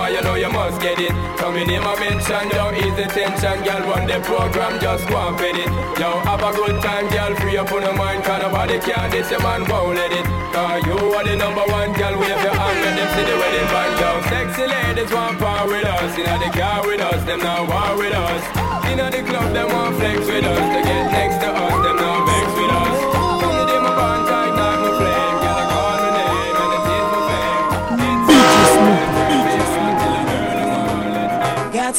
Anything 0.05 0.21
you 0.21 0.29
know 0.29 0.35
you 0.35 0.53
must 0.53 0.81
get 0.81 0.99
it. 0.99 1.09
Coming 1.37 1.69
in 1.69 1.81
my 1.81 1.97
mention, 1.97 2.49
don't 2.49 2.75
ease 2.77 2.95
the 2.95 3.09
tension, 3.09 3.57
girl. 3.65 3.81
Run 3.89 4.05
the 4.05 4.19
program, 4.21 4.79
just 4.79 5.07
go 5.09 5.17
and 5.17 5.37
fit 5.39 5.57
it. 5.57 5.69
Yo, 5.97 6.19
have 6.21 6.43
a 6.45 6.51
good 6.53 6.77
time, 6.81 7.09
girl. 7.09 7.33
Free 7.41 7.57
up 7.57 7.71
on 7.71 7.81
your 7.81 7.97
mind, 7.97 8.23
cause 8.23 8.41
nobody 8.41 8.77
can 8.79 9.09
this, 9.09 9.31
your 9.31 9.41
man 9.41 9.65
won't 9.65 9.95
let 9.95 10.11
it. 10.11 10.25
Cause 10.53 10.85
you 10.85 10.93
are 10.93 11.23
the 11.25 11.35
number 11.35 11.65
one, 11.73 11.91
girl. 11.93 12.13
Wave 12.21 12.37
your 12.37 12.53
hand 12.53 12.77
when 12.85 12.93
them 12.95 13.09
see 13.17 13.25
the 13.25 13.33
wedding 13.33 13.69
band, 13.73 13.93
yo. 13.97 14.09
Sexy 14.29 14.65
ladies 14.69 15.11
want 15.11 15.39
power 15.39 15.65
with 15.67 15.85
us. 15.85 16.17
Inna 16.17 16.37
the 16.37 16.49
car 16.53 16.85
with 16.85 17.01
us, 17.01 17.25
them 17.25 17.39
now 17.39 17.65
war 17.65 17.97
with 17.97 18.13
us. 18.13 18.43
Inna 18.85 19.09
the 19.09 19.21
club, 19.25 19.53
them 19.53 19.69
want 19.73 19.95
flex 19.97 20.19
with 20.21 20.45
us. 20.45 20.65
They 20.69 20.83
get 20.85 21.05
next 21.17 21.41
to 21.41 21.49
us, 21.49 21.77
them 21.81 21.97
now 21.97 22.34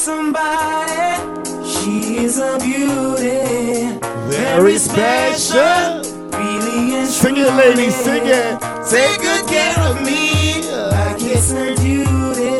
somebody, 0.07 1.19
she 1.67 2.19
is 2.25 2.39
a 2.39 2.57
beauty. 2.61 3.99
Very 4.31 4.79
special. 4.79 6.01
Really 6.31 6.95
and 6.95 7.09
Sing 7.09 7.37
it, 7.37 7.53
ladies, 7.55 7.97
sing 7.97 8.23
it. 8.25 8.61
Take 8.89 9.21
good 9.21 9.45
care 9.49 9.81
of 9.91 9.97
me 10.03 10.63
like 10.95 11.21
it's 11.35 11.51
her 11.51 11.75
duty. 11.75 12.55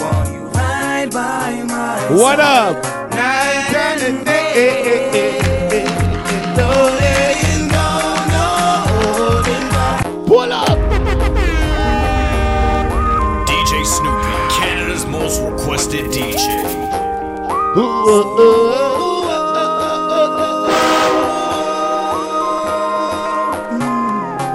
While 0.00 0.26
you 0.32 0.42
ride 0.54 1.10
by 1.10 1.64
my 1.66 1.98
What 2.22 2.38
side. 2.38 2.76
up? 2.76 3.10
Night 3.10 4.00
and 4.08 4.24
day. 4.24 5.03
Most 15.74 15.90
DJ. 15.90 16.36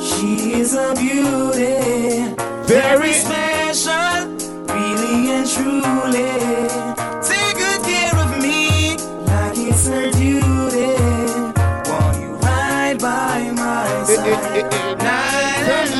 she 0.00 0.52
is 0.60 0.74
a 0.74 0.94
beauty. 0.94 2.36
Very- 2.68 3.12
special, 3.12 4.28
really 4.72 5.32
and 5.32 5.48
truly. 5.50 6.89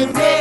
And 0.02 0.14
day. 0.14 0.39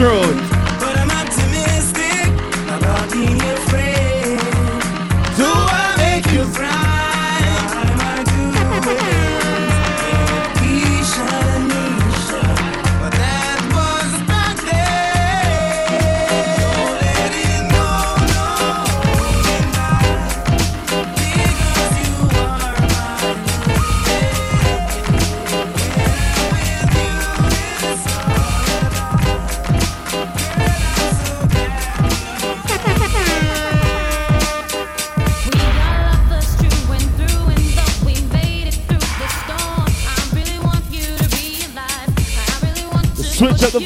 End. 0.00 0.47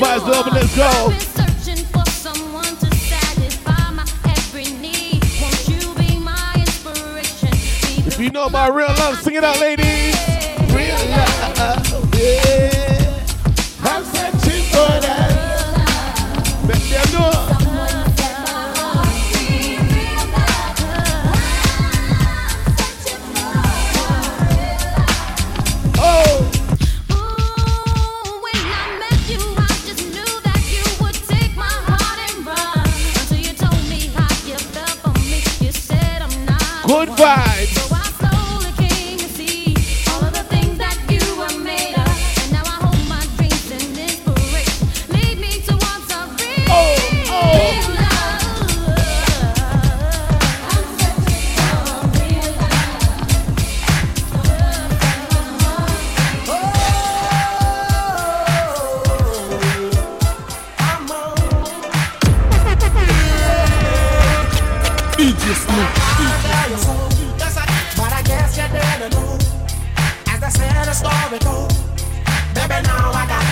Up 0.02 0.08
vibes, 0.08 0.28
love, 0.28 0.46
and 0.48 0.56
let's 0.56 0.76
go. 0.76 1.12
If 8.04 8.18
you 8.18 8.30
know 8.30 8.46
about 8.46 8.74
real 8.74 8.88
love, 8.88 9.20
sing 9.20 9.34
it 9.34 9.44
out, 9.44 9.60
ladies. 9.60 9.81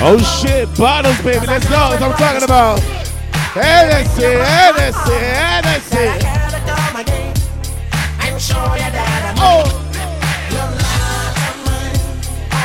Oh 0.03 0.17
shit, 0.19 0.67
bottles, 0.79 1.21
baby. 1.21 1.47
Let's 1.47 1.69
go. 1.69 1.91
That's 1.91 2.01
what 2.01 2.13
I'm 2.13 2.17
talking 2.17 2.43
about. 2.43 2.81
Hennessy, 3.53 4.23
Hennessy, 4.23 5.13
Hennessy. 5.13 6.09
to 6.19 6.61
come 6.65 6.97
again 6.97 7.37
and 8.21 8.41
show 8.41 8.65
you 8.75 8.91
that 8.97 9.21
I'm 9.29 9.37
Oh. 9.39 9.69
You're 10.49 10.73
not 10.81 11.37
a 11.37 11.53
man. 11.69 12.01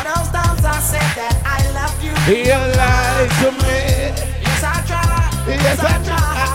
All 0.08 0.66
I 0.66 0.80
said 0.80 1.12
that 1.20 1.36
I 1.44 1.60
love 1.76 2.00
you. 2.02 2.16
You 2.32 2.56
lied 2.80 3.30
to 3.44 3.52
me. 3.52 4.16
Yes, 4.42 4.64
I 4.64 4.82
tried. 4.88 5.62
Yes, 5.62 5.80
I 5.80 6.04
tried. 6.06 6.55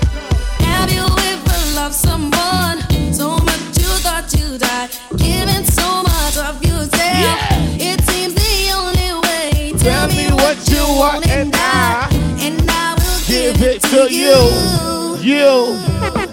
what 11.01 11.27
and 11.29 11.51
I, 11.55 12.07
and 12.41 12.61
I 12.69 12.93
will 12.93 13.19
Give 13.25 13.59
it 13.63 13.81
to 13.89 14.07
you. 14.13 14.37
You. 15.19 16.30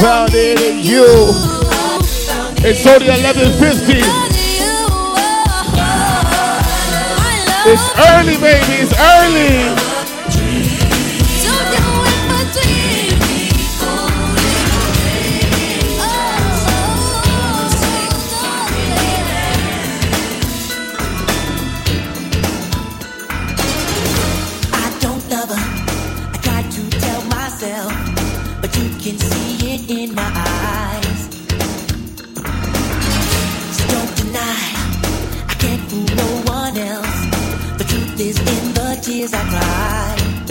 Know 0.00 0.06
found 0.06 0.30
it 0.34 0.60
in 0.60 0.78
you. 0.78 1.04
It's 2.62 2.86
only 2.86 3.06
11.50. 3.06 4.00
It's 7.66 7.86
early, 8.10 8.36
baby. 8.38 8.74
It's 8.80 8.92
early. 8.98 9.99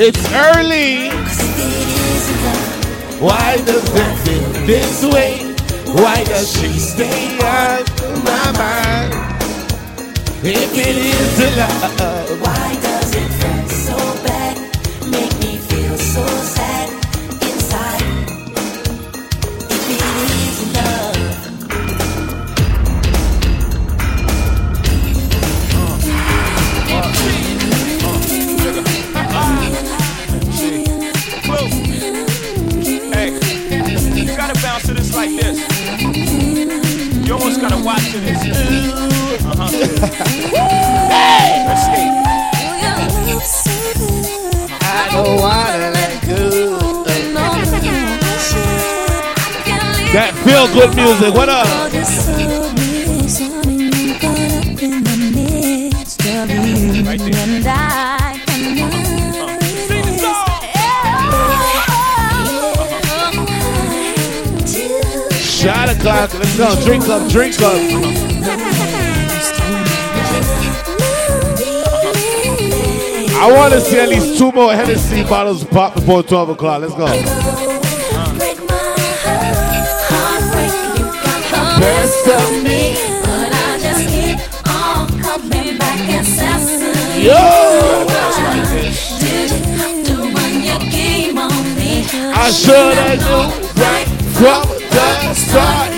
It's 0.01 0.31
early. 0.31 1.09
Why 3.19 3.57
does 3.65 3.83
it 3.93 4.15
feel 4.23 4.65
this 4.65 5.03
way? 5.03 5.39
Why 5.91 6.23
does 6.23 6.53
she 6.53 6.79
stay 6.79 7.35
on 7.39 7.83
my 8.23 8.51
mind? 8.55 9.13
If 10.41 10.71
it 10.71 10.95
is 10.95 11.57
love, 11.57 12.39
Why 12.39 12.88
You 37.79 37.87
almost 37.87 38.11
gotta 38.11 38.11
watch 38.11 38.11
to 38.11 38.19
this. 38.19 38.37
Uh-huh. 39.45 39.69
Let's 41.67 41.83
see. 41.85 42.07
Don't 45.11 45.39
wanna 45.39 45.91
let 45.91 46.21
go. 46.25 47.03
That 50.11 50.33
feel 50.43 50.67
good 50.73 50.95
music. 50.95 51.33
What 51.33 51.49
up? 51.49 51.88
Shot. 66.03 66.33
Let's 66.33 66.57
go. 66.57 66.85
Drink 66.85 67.07
up. 67.07 67.29
Drink 67.29 67.61
up. 67.61 67.73
I 73.41 73.51
want 73.51 73.73
to 73.73 73.81
see 73.81 73.99
at 73.99 74.09
least 74.09 74.37
two 74.37 74.51
more 74.51 74.73
Hennessy 74.73 75.23
bottles 75.23 75.63
pop 75.63 75.93
before 75.95 76.23
12 76.23 76.49
o'clock. 76.49 76.81
Let's 76.81 76.93
go. 76.93 77.05
Best 81.79 82.27
of 82.27 82.63
me. 82.63 82.95
But 83.23 83.53
I 83.53 83.79
just 83.79 84.07
keep 84.09 84.39
on 84.67 85.07
coming 85.21 85.77
back 85.77 85.99
incessantly. 86.09 87.25
Yo! 87.25 88.05
Did 89.19 89.51
you 90.07 90.33
run 90.33 90.63
your 90.63 90.79
game 90.91 91.37
on 91.37 91.75
me? 91.75 92.05
I 92.33 92.51
should 92.51 92.97
have 92.97 93.19
knew 93.19 93.81
right 93.81 94.07
from 94.33 94.79
the 94.89 95.33
start. 95.33 95.88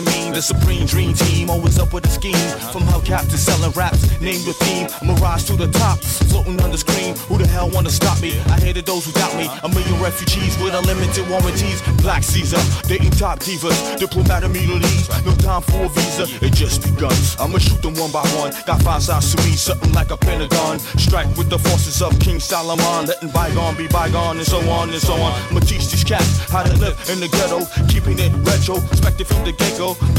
Means 0.00 0.31
the 0.32 0.42
supreme 0.42 0.86
dream 0.86 1.12
team. 1.14 1.50
Always 1.50 1.78
up 1.78 1.92
with 1.92 2.04
the 2.04 2.10
schemes. 2.10 2.52
From 2.72 2.82
hubcap 2.82 3.28
to 3.30 3.36
selling 3.36 3.72
raps. 3.72 4.20
Name 4.20 4.40
your 4.44 4.54
theme. 4.54 4.88
Mirage 5.02 5.44
to 5.44 5.56
the 5.56 5.68
top. 5.68 5.98
Floating 6.30 6.60
on 6.62 6.70
the 6.70 6.78
screen. 6.78 7.16
Who 7.28 7.38
the 7.38 7.46
hell 7.46 7.68
wanna 7.70 7.90
stop 7.90 8.20
me? 8.20 8.38
I 8.46 8.58
hated 8.60 8.86
those 8.86 9.04
who 9.04 9.12
me. 9.36 9.48
A 9.62 9.68
million 9.68 10.00
refugees 10.00 10.58
with 10.58 10.74
unlimited 10.74 11.28
warranties. 11.28 11.82
Black 12.02 12.22
Caesar. 12.22 12.60
Dating 12.88 13.10
top 13.10 13.40
divas. 13.40 13.76
Diplomatic 13.98 14.50
immunities. 14.50 15.08
No 15.24 15.34
time 15.36 15.62
for 15.62 15.84
a 15.84 15.88
visa. 15.88 16.24
It 16.44 16.52
just 16.52 16.82
begun. 16.82 17.14
I'ma 17.38 17.58
shoot 17.58 17.82
them 17.82 17.94
one 17.94 18.10
by 18.10 18.24
one. 18.40 18.52
Got 18.66 18.82
five 18.82 19.02
sides 19.02 19.34
to 19.34 19.42
me. 19.44 19.52
Something 19.56 19.92
like 19.92 20.10
a 20.10 20.16
pentagon. 20.16 20.78
Strike 20.98 21.28
with 21.36 21.48
the 21.50 21.58
forces 21.58 22.02
of 22.02 22.18
King 22.20 22.40
Solomon. 22.40 23.06
Letting 23.06 23.30
bygone 23.30 23.76
be 23.76 23.86
bygone 23.88 24.38
and 24.38 24.46
so 24.46 24.58
on 24.70 24.90
and 24.90 25.00
so 25.00 25.14
on. 25.14 25.32
I'ma 25.50 25.60
teach 25.60 25.90
these 25.90 26.04
cats 26.04 26.38
how 26.50 26.62
to 26.62 26.74
live 26.76 26.96
in 27.10 27.20
the 27.20 27.28
ghetto. 27.28 27.60
Keeping 27.88 28.18
it 28.18 28.32
retro. 28.48 28.76
Expected 28.92 29.26
from 29.26 29.44
the 29.44 29.52
get 29.52 29.76
go. 29.78 29.96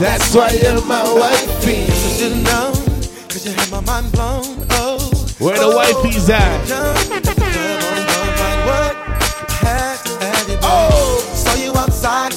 That's 0.00 0.34
why 0.34 0.50
you're 0.50 0.84
my 0.86 1.04
wifey. 1.14 1.86
So 1.86 2.08
should've 2.18 2.42
known, 2.42 2.74
cause 3.28 3.46
you 3.46 3.52
had 3.52 3.70
my 3.70 3.80
mind 3.80 4.10
blown. 4.10 4.66
Oh, 4.70 4.98
where 5.38 5.56
the 5.56 5.68
wifey's 5.68 6.28
at? 6.28 6.66
Oh, 10.62 11.20
saw 11.32 11.54
you 11.54 11.72
outside 11.76 12.32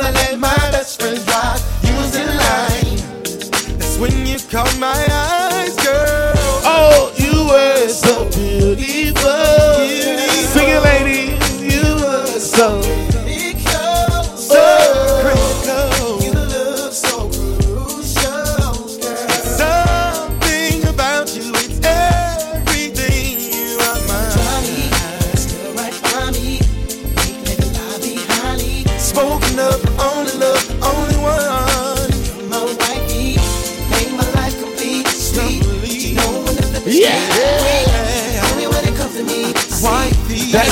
I 0.00 0.12
let 0.12 0.38
my 0.38 0.54
best 0.70 1.00
friend 1.00 1.18
drive. 1.26 1.60
You 1.82 1.96
was 1.96 2.14
in 2.14 2.28
line. 2.28 2.98
That's 3.78 3.98
when 3.98 4.24
you 4.24 4.38
my 4.78 5.07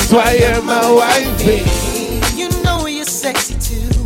That's 0.09 0.25
why 0.25 0.33
you're 0.35 0.61
my 0.61 0.89
wifey. 0.89 2.37
You 2.37 2.47
know 2.63 2.87
you're 2.87 3.03
sexy 3.03 3.55
too. 3.59 3.96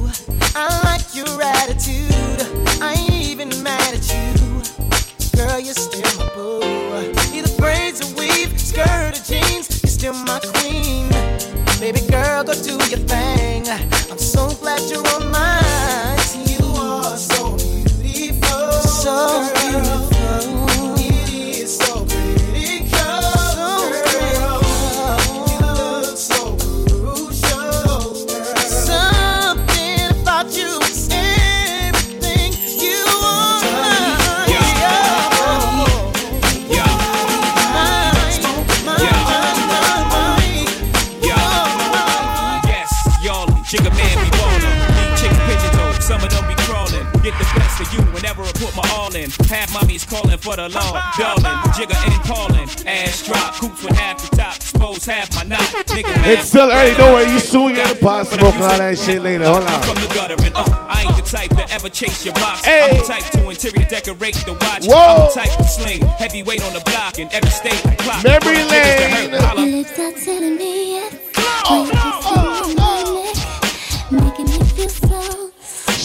It's 56.23 56.49
still 56.49 56.71
early, 56.71 56.93
don't 56.95 57.13
worry. 57.13 57.31
You 57.31 57.39
soon 57.39 57.73
get 57.73 57.87
the 57.87 57.99
pot 58.01 58.27
smoking 58.27 58.61
all 58.61 58.77
that 58.77 58.97
shit 58.97 59.21
later. 59.21 59.45
Hold 59.45 59.63
on. 59.63 59.81
From 59.83 59.95
the 59.95 60.13
gutter 60.13 60.35
and 60.43 60.55
up. 60.55 60.69
I 60.89 61.03
ain't 61.07 61.15
the 61.15 61.23
type 61.23 61.49
to 61.51 61.73
ever 61.73 61.89
chase 61.89 62.25
your 62.25 62.33
box. 62.35 62.65
Hey. 62.65 62.89
I'm 62.89 62.97
the 62.97 63.03
type 63.03 63.23
to 63.31 63.49
interior 63.49 63.87
decorate 63.87 64.35
the 64.45 64.53
watch. 64.53 64.85
Whoa. 64.85 64.95
I'm 64.95 65.19
the 65.27 65.33
type 65.33 65.57
to 65.57 65.63
sling 65.63 66.01
heavyweight 66.01 66.63
on 66.63 66.73
the 66.73 66.81
block 66.81 67.19
in 67.19 67.27
every 67.31 67.49
state 67.49 67.85
I 67.85 67.95
clock. 67.95 68.23
Memory 68.23 68.63
lane. 68.65 69.31
Your 69.31 69.65
lips 69.65 69.99
are 69.99 70.11
telling 70.23 70.57
me 70.57 70.71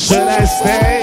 Should 0.06 0.28
I 0.28 0.44
stay? 0.44 0.95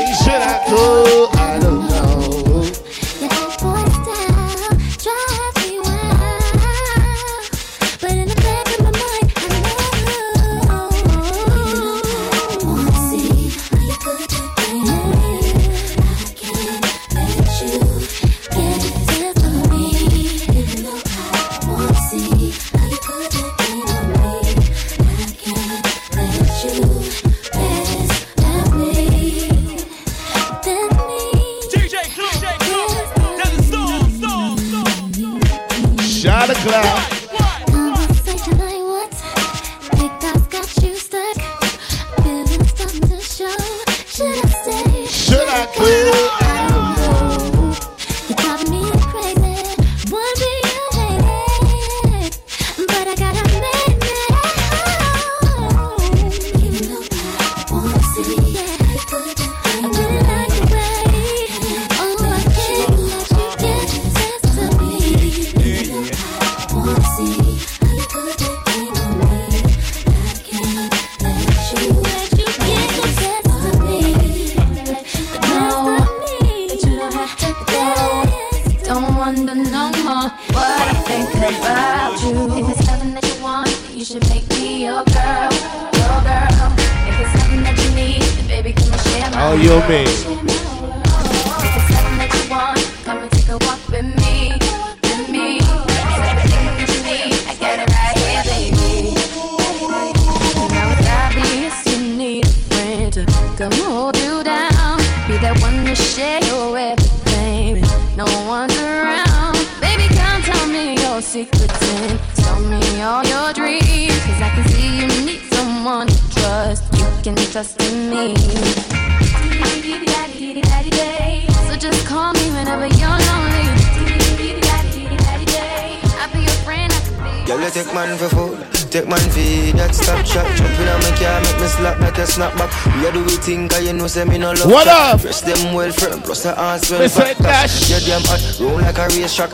Plus 136.44 136.58
ass 136.58 136.92
well 136.92 137.10
fat. 137.10 137.38
dash. 137.38 137.90
You 137.90 138.00
damn 138.06 138.22
hot, 138.26 138.60
roll 138.60 138.76
like 138.82 138.98
a 138.98 139.08
race 139.16 139.36
track. 139.36 139.52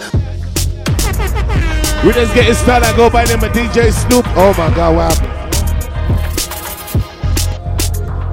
We 2.03 2.13
just 2.13 2.33
getting 2.33 2.53
started. 2.53 2.87
I 2.87 2.95
go 2.95 3.09
by 3.09 3.25
name 3.25 3.43
of 3.43 3.51
DJ 3.51 3.91
Snoop. 3.91 4.25
Oh 4.35 4.53
my 4.57 4.73
God, 4.75 4.95
what 4.95 5.13
happened? 5.13 5.35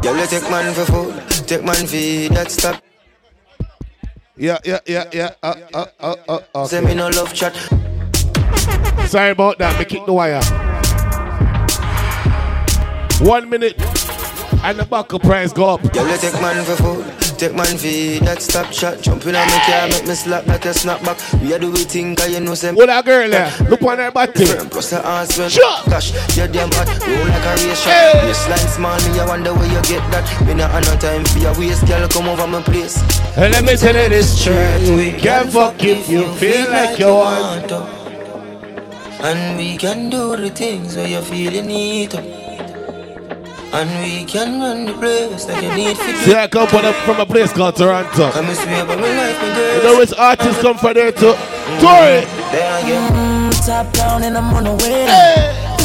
Girl, 0.03 0.17
you 0.17 0.27
take 0.27 0.51
man 0.51 0.73
for 0.75 0.85
food, 0.85 1.15
take 1.49 1.65
man 1.65 1.87
for 1.87 2.35
that 2.35 2.51
stop. 2.51 2.83
Yeah, 4.37 4.59
yeah, 4.65 4.81
yeah, 4.87 5.05
yeah. 5.13 5.31
Uh, 5.43 5.55
uh, 5.75 5.87
uh, 5.99 6.15
uh, 6.29 6.41
okay. 6.55 6.69
Say 6.69 6.81
me 6.85 6.95
no 6.95 7.09
love 7.09 7.33
chat. 7.33 7.55
Sorry 9.09 9.31
about 9.31 9.59
that. 9.59 9.79
Me 9.79 9.85
kick 9.85 10.05
the 10.07 10.13
wire. 10.13 10.43
One 13.27 13.49
minute, 13.49 13.81
and 14.63 14.79
the 14.79 14.85
buckle 14.85 15.19
price 15.19 15.53
go 15.53 15.71
up. 15.75 15.93
Girl, 15.93 16.07
you 16.09 16.19
take 16.19 16.35
man 16.35 16.65
for 16.67 16.77
food, 16.77 17.26
take 17.37 17.55
man 17.55 17.77
for 17.77 18.25
that 18.25 18.43
stop 18.43 18.73
shot. 18.73 19.01
Jump 19.01 19.25
in 19.27 19.37
on 19.37 19.47
my 19.47 19.61
car, 19.67 19.89
make 19.89 20.07
me 20.07 20.15
slap 20.15 20.47
like 20.47 20.65
a 20.65 20.71
snapback. 20.71 21.17
We 21.41 21.53
a 21.53 21.59
do 21.59 21.71
we 21.71 21.85
think, 21.85 22.19
cause 22.19 22.31
you 22.33 22.41
know, 22.41 22.55
say 22.55 22.73
What 22.73 22.87
that 22.87 23.05
girl 23.05 23.33
eh? 23.33 23.51
there? 23.51 23.69
Look 23.69 23.83
on 23.83 23.99
her 23.99 24.11
body. 24.11 24.47
Plus 24.71 24.91
the 24.91 25.07
ass 25.07 25.39
well 25.39 25.49
Shut. 25.49 25.87
Gosh, 25.87 26.13
you 26.37 26.47
damn 26.49 26.71
hot 26.73 26.89
Roll 26.89 27.29
like 27.29 27.45
a 27.45 27.53
race 27.63 27.83
track 27.83 28.15
Waistline 28.25 28.69
small, 28.69 28.99
me 29.13 29.21
I 29.21 29.27
wonder 29.27 29.55
where 29.55 29.67
you 29.67 29.83
get 29.83 30.03
that 30.11 30.25
Me 30.47 30.55
not 30.55 30.71
have 30.71 30.85
no 30.85 30.97
time 30.99 31.25
for 31.25 31.39
your 31.39 31.59
waist 31.59 31.87
Girl, 31.87 32.09
come 32.09 32.29
over 32.29 32.47
my 32.47 32.63
place 32.63 32.97
And 33.37 33.53
let 33.53 33.65
me 33.65 33.77
tell 33.77 33.95
you 33.95 34.09
this 34.09 34.43
truth. 34.43 34.89
We 34.97 35.13
can 35.13 35.49
fuck 35.49 35.83
if 35.83 36.09
you 36.09 36.27
feel 36.35 36.71
like 36.71 36.99
you 36.99 37.07
want. 37.09 37.69
to 37.69 37.79
And 39.21 39.59
we 39.59 39.77
can 39.77 40.11
do 40.11 40.37
the 40.37 40.51
things 40.51 40.97
where 40.97 41.09
you 41.09 41.21
feel 41.23 41.53
you 41.53 41.63
need 41.63 42.11
to 42.13 42.46
And 43.77 43.91
we 44.03 44.25
can 44.25 44.59
run 44.61 44.87
the 44.87 44.95
place 44.95 45.47
like 45.47 45.63
you 45.63 45.69
need 45.75 45.97
to 45.97 46.13
See, 46.25 46.35
I 46.35 46.47
come 46.49 46.67
from 46.67 46.87
a, 46.87 46.93
from 47.05 47.21
a 47.21 47.27
place 47.27 47.53
called 47.53 47.77
Toronto. 47.77 48.31
Come 48.31 48.47
and 48.47 48.57
swear 48.57 48.87
by 48.87 48.97
my 48.97 49.03
life, 49.03 49.37
my 49.43 49.49
You 49.49 49.55
girl 49.55 49.83
know 49.93 49.99
which 49.99 50.15
artists 50.17 50.63
come 50.63 50.79
from 50.79 50.95
there 50.95 51.13
too? 51.13 51.35
Tory. 51.85 52.25
There 52.57 52.73
again 52.81 53.13
Mm, 53.13 53.67
top 53.67 53.93
down 53.93 54.25
and 54.25 54.37
I'm 54.39 54.55
on 54.55 54.65
the 54.65 54.73
way. 54.81 55.05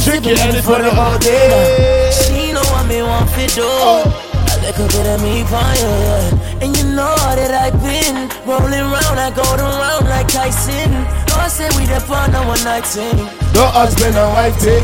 Drink 0.06 0.26
it 0.26 0.40
and 0.40 0.56
it's 0.56 0.66
for 0.66 0.76
for 0.78 0.82
the 0.82 0.90
the 0.90 0.96
all 0.96 1.12
all 1.14 1.20
day. 1.20 1.50
day. 1.52 2.12
She 2.16 2.54
know 2.54 2.64
what 2.72 2.88
me 2.88 3.02
want 3.04 3.28
to 3.36 3.48
do. 3.60 3.68
A 3.68 4.56
little 4.64 4.88
bit 4.88 5.08
of 5.12 5.22
me 5.22 5.44
fire. 5.52 6.32
And 6.64 6.72
you 6.78 6.86
know 6.96 7.16
that 7.36 7.52
I've 7.52 7.76
been 7.84 8.30
rolling 8.48 8.88
round, 8.88 9.20
I 9.20 9.32
go 9.36 9.44
around 9.44 10.08
like 10.08 10.30
Tyson. 10.30 10.92
I 11.38 11.48
say 11.48 11.70
we 11.78 11.86
the 11.86 12.00
fun 12.00 12.34
on 12.36 12.48
one 12.48 12.64
night 12.64 12.86
thing. 12.86 13.18
No 13.54 13.66
husband 13.68 14.16
and 14.16 14.34
wife 14.34 14.56
thing. 14.58 14.84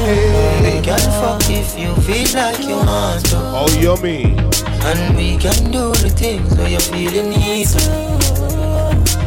We 0.63 0.81
can 0.81 0.99
fuck 1.19 1.41
if 1.49 1.77
you 1.77 1.93
feel 2.03 2.27
like 2.35 2.59
you 2.63 2.75
want 2.77 3.25
to 3.27 3.37
Oh, 3.37 3.67
yummy. 3.79 4.35
And 4.87 5.17
we 5.17 5.37
can 5.37 5.71
do 5.71 5.91
the 5.91 6.09
things 6.09 6.55
where 6.55 6.69
you're 6.69 6.79
feeling 6.79 7.29
need 7.31 7.67
to 7.67 7.81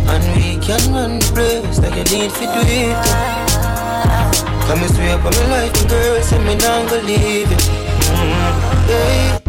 And 0.08 0.24
we 0.36 0.56
can 0.64 0.80
run 0.94 1.18
the 1.18 1.26
place 1.34 1.78
like 1.80 1.96
you 1.96 2.04
need 2.18 2.30
to 2.30 2.40
do 2.40 2.62
it 2.64 2.96
Come 4.66 4.80
and 4.80 4.94
swear 4.94 5.18
by 5.18 5.30
my 5.30 5.46
life, 5.50 5.88
girl, 5.88 6.22
say 6.22 6.38
me 6.44 6.54
not 6.54 6.88
gonna 6.88 7.02
leave 7.02 7.50
it 7.52 7.58
mm, 7.58 8.40
yeah. 8.88 9.40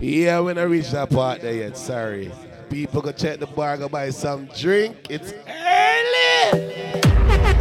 Yeah, 0.00 0.38
when 0.40 0.58
I 0.58 0.62
reach 0.62 0.90
that 0.90 1.10
part 1.10 1.40
there 1.40 1.54
yet, 1.54 1.76
sorry. 1.76 2.30
People 2.70 3.02
go 3.02 3.10
check 3.10 3.40
the 3.40 3.46
bar, 3.46 3.76
go 3.76 3.88
buy 3.88 4.10
some 4.10 4.48
drink. 4.56 4.96
It's 5.10 5.32
early. 5.32 6.60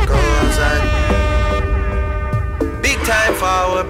Go 0.05 0.13
outside 0.13 0.83
Big 2.83 2.97
time 2.99 3.33
forward 3.33 3.87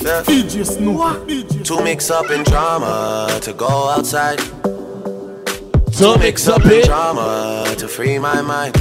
yeah. 0.00 0.22
DJ 0.22 0.64
Snoop. 0.64 1.64
To 1.64 1.82
mix 1.82 2.08
up 2.10 2.30
in 2.30 2.44
drama, 2.44 3.38
to 3.42 3.52
go 3.52 3.90
outside 3.90 4.38
To 5.98 6.16
mix 6.18 6.48
up 6.48 6.64
in 6.64 6.84
drama, 6.84 7.74
to 7.76 7.88
free 7.88 8.18
my 8.18 8.40
mind 8.40 8.74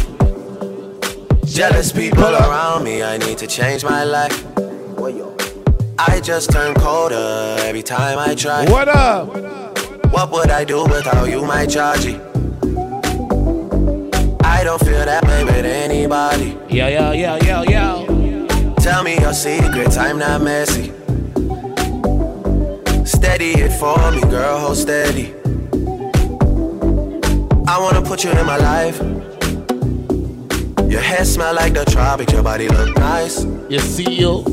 Jealous 1.44 1.92
people 1.92 2.24
around 2.24 2.84
me, 2.84 3.02
I 3.04 3.18
need 3.18 3.40
to 3.40 3.48
change 3.48 3.84
my 3.84 4.04
life 4.04 4.46
I 5.98 6.22
just 6.22 6.52
turn 6.52 6.76
colder 6.76 7.58
every 7.62 7.84
time 7.84 8.20
I 8.20 8.36
try 8.36 8.70
What 8.70 8.88
up? 8.88 9.28
What 9.28 9.69
would 10.32 10.50
I 10.52 10.64
do 10.64 10.84
without 10.84 11.30
you, 11.30 11.44
my 11.46 11.66
Georgie? 11.66 12.20
I 14.44 14.64
don't 14.64 14.80
feel 14.80 15.06
that 15.06 15.24
way 15.26 15.44
with 15.44 15.66
anybody 15.66 16.58
Yeah, 16.70 16.88
yeah, 16.88 17.12
yeah, 17.14 17.40
yeah, 17.44 17.64
yeah. 17.64 18.74
Tell 18.76 19.04
me 19.04 19.20
your 19.20 19.34
secrets, 19.34 19.98
I'm 19.98 20.18
not 20.20 20.42
messy 20.42 20.92
Steady 23.06 23.52
it 23.52 23.72
for 23.80 23.98
me, 24.12 24.22
girl, 24.22 24.60
hold 24.60 24.78
steady 24.78 25.34
I 27.68 27.80
wanna 27.80 28.02
put 28.02 28.24
you 28.24 28.32
in 28.32 28.46
my 28.46 28.58
life 28.58 29.00
Your 30.92 31.02
hair 31.02 31.26
smell 31.26 31.54
like 31.56 31.74
the 31.74 31.86
tropics, 31.86 32.34
your 32.34 32.44
body 32.44 32.68
look 32.68 32.96
nice 32.98 33.46
You 33.70 33.80
see 33.80 34.12
you. 34.12 34.44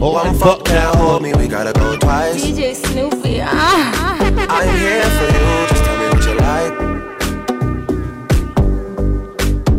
Oh, 0.00 0.16
I'm 0.16 0.38
can't 0.64 0.94
hold 0.96 1.22
me, 1.22 1.34
we 1.34 1.48
gotta 1.48 1.72
go 1.72 1.96
twice 1.96 2.44
DJ 2.44 2.74
Snoopy. 2.74 3.40
Ah. 3.42 4.27
I'm 4.58 4.68
here 4.76 5.08
for 5.16 5.28
you, 5.36 5.48
just 5.68 5.82
tell 5.84 5.96
me 6.00 6.06
what 6.12 6.24
you 6.26 6.34
like. 6.48 6.74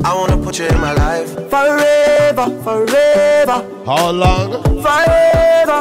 I 0.06 0.08
wanna 0.16 0.38
put 0.44 0.58
you 0.60 0.68
in 0.68 0.80
my 0.80 0.94
life. 0.94 1.30
Forever, 1.50 2.46
forever, 2.64 3.58
How 3.86 4.12
long? 4.12 4.52
forever, 4.86 5.80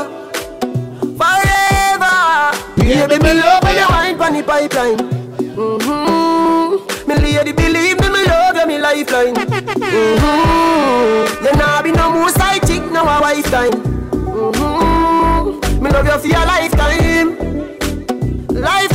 forever. 1.21 2.17
Baby, 2.77 3.17
me 3.23 3.33
love 3.41 3.63
when 3.63 3.77
you 3.77 3.87
wine 3.89 4.17
pon 4.19 4.33
the 4.35 4.43
pipeline. 4.43 4.99
Mm-hmm. 5.59 7.09
Me 7.09 7.15
lady, 7.17 7.53
believe 7.53 7.99
me, 8.01 8.09
me 8.09 8.25
love 8.27 8.57
you, 8.57 8.67
me 8.67 8.79
lifeline. 8.79 9.35
Mm-hmm. 9.35 11.45
You 11.45 11.53
nah 11.53 11.83
be 11.83 11.91
no 11.93 12.11
more 12.13 12.31
side 12.31 12.63
chick, 12.67 12.83
no 12.91 13.03
a 13.03 13.21
wife 13.21 13.51
time. 13.51 13.73
Mm-hmm. 13.73 15.83
Me 15.83 15.91
love 15.91 16.07
you 16.07 16.19
for 16.19 16.27
your 16.27 16.47
lifetime, 16.47 17.37
lifetime. 18.49 18.88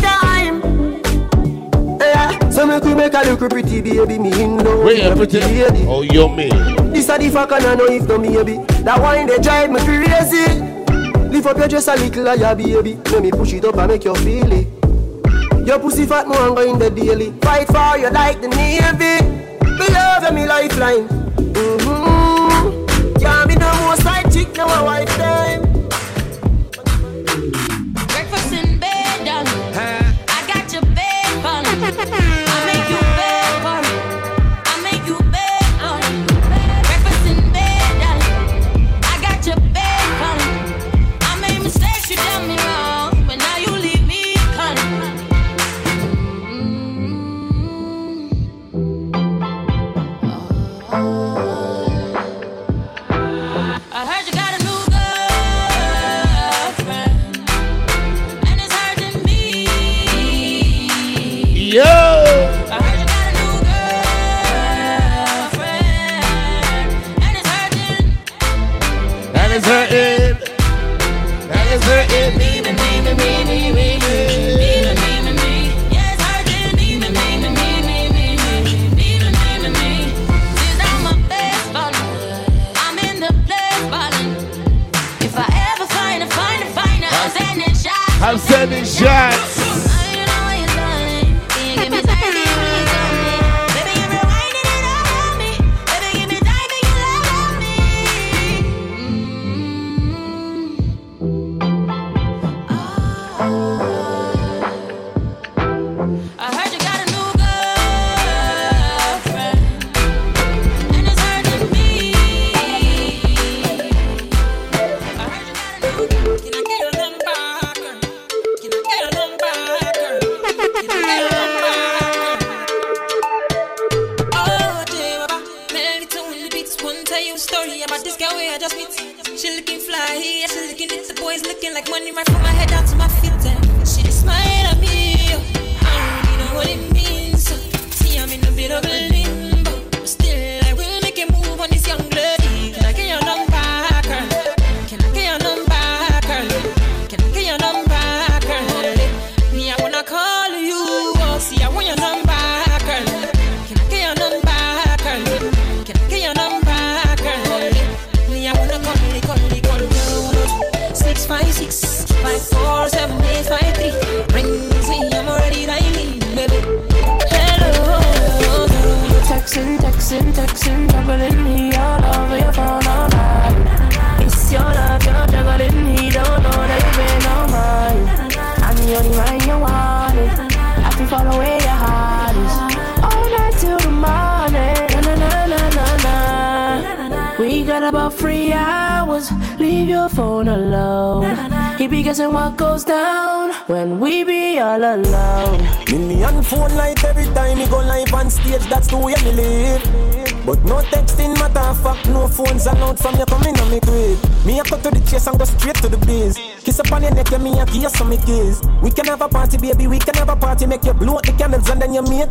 So 2.63 2.69
me 2.69 2.79
could 2.79 2.95
make 2.95 3.13
a 3.13 3.21
look 3.29 3.49
pretty 3.49 3.81
baby, 3.81 4.17
me 4.17 4.41
in 4.41 4.55
love. 4.55 4.85
Wait, 4.85 5.03
you 5.03 5.13
pretty. 5.15 5.41
lady. 5.41 5.85
Oh, 5.85 6.01
yummy. 6.01 6.47
This 6.93 7.09
a 7.09 7.17
the 7.17 7.29
fuck 7.29 7.51
and 7.51 7.65
I 7.65 7.75
know 7.75 7.87
if 7.87 8.07
no 8.07 8.17
maybe 8.17 8.55
That 8.85 9.01
wine 9.01 9.27
they 9.27 9.37
drive 9.39 9.69
me 9.69 9.81
crazy 9.81 10.61
Lift 11.27 11.45
up 11.45 11.57
your 11.57 11.67
dress 11.67 11.89
a 11.89 11.95
little 11.97 12.25
higher 12.25 12.55
baby 12.55 12.93
Let 13.11 13.21
me 13.21 13.31
push 13.31 13.51
it 13.51 13.65
up 13.65 13.75
and 13.75 13.91
make 13.91 14.05
you 14.05 14.15
feel 14.15 14.49
it 14.49 15.67
Your 15.67 15.77
pussy 15.77 16.05
fat 16.05 16.25
more 16.25 16.55
go 16.55 16.61
in 16.61 16.79
the 16.79 16.89
daily 16.89 17.33
Fight 17.41 17.67
for 17.67 17.97
you 17.97 18.09
like 18.09 18.39
the 18.39 18.47
navy 18.47 19.25
Me 19.65 19.87
love 19.93 20.23
you, 20.23 20.31
me 20.31 20.45
lifeline 20.47 21.05
mm-hmm. 21.35 22.85
Can't 23.19 23.49
be 23.49 23.55
no 23.55 23.75
more 23.81 23.97
side 23.97 24.31
chick 24.31 24.55
now 24.55 24.69
a 24.69 24.85
wife 24.85 25.09
time 25.17 25.72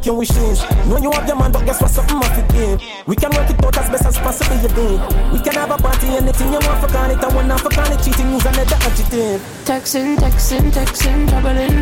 can 0.03 0.17
we 0.17 0.27
change? 0.27 0.61
Know 0.87 0.99
you 0.99 1.11
have 1.13 1.27
your 1.27 1.37
man, 1.37 1.53
but 1.53 1.65
guess 1.65 1.81
what? 1.81 1.91
Something 1.91 2.19
must 2.19 2.35
be 2.35 2.43
game. 2.53 2.79
We 3.07 3.15
can 3.15 3.31
work 3.31 3.49
it 3.49 3.65
out 3.65 3.79
as 3.79 3.89
best 3.89 4.07
as 4.07 4.19
possible, 4.19 4.57
you 4.61 4.69
do. 4.69 4.99
We 5.33 5.39
can 5.39 5.55
have 5.55 5.71
a 5.71 5.79
party, 5.79 6.09
anything 6.09 6.53
you 6.53 6.59
want 6.59 6.81
for 6.83 6.91
it. 6.91 7.23
I 7.23 7.35
want 7.35 7.47
not 7.47 7.61
for 7.61 7.71
it. 7.71 8.03
Cheating 8.03 8.33
is 8.35 8.45
another 8.45 8.77
adjective. 8.83 9.41
Texting, 9.65 10.17
texting, 10.17 10.71
texting, 10.73 11.29
troubling. 11.29 11.82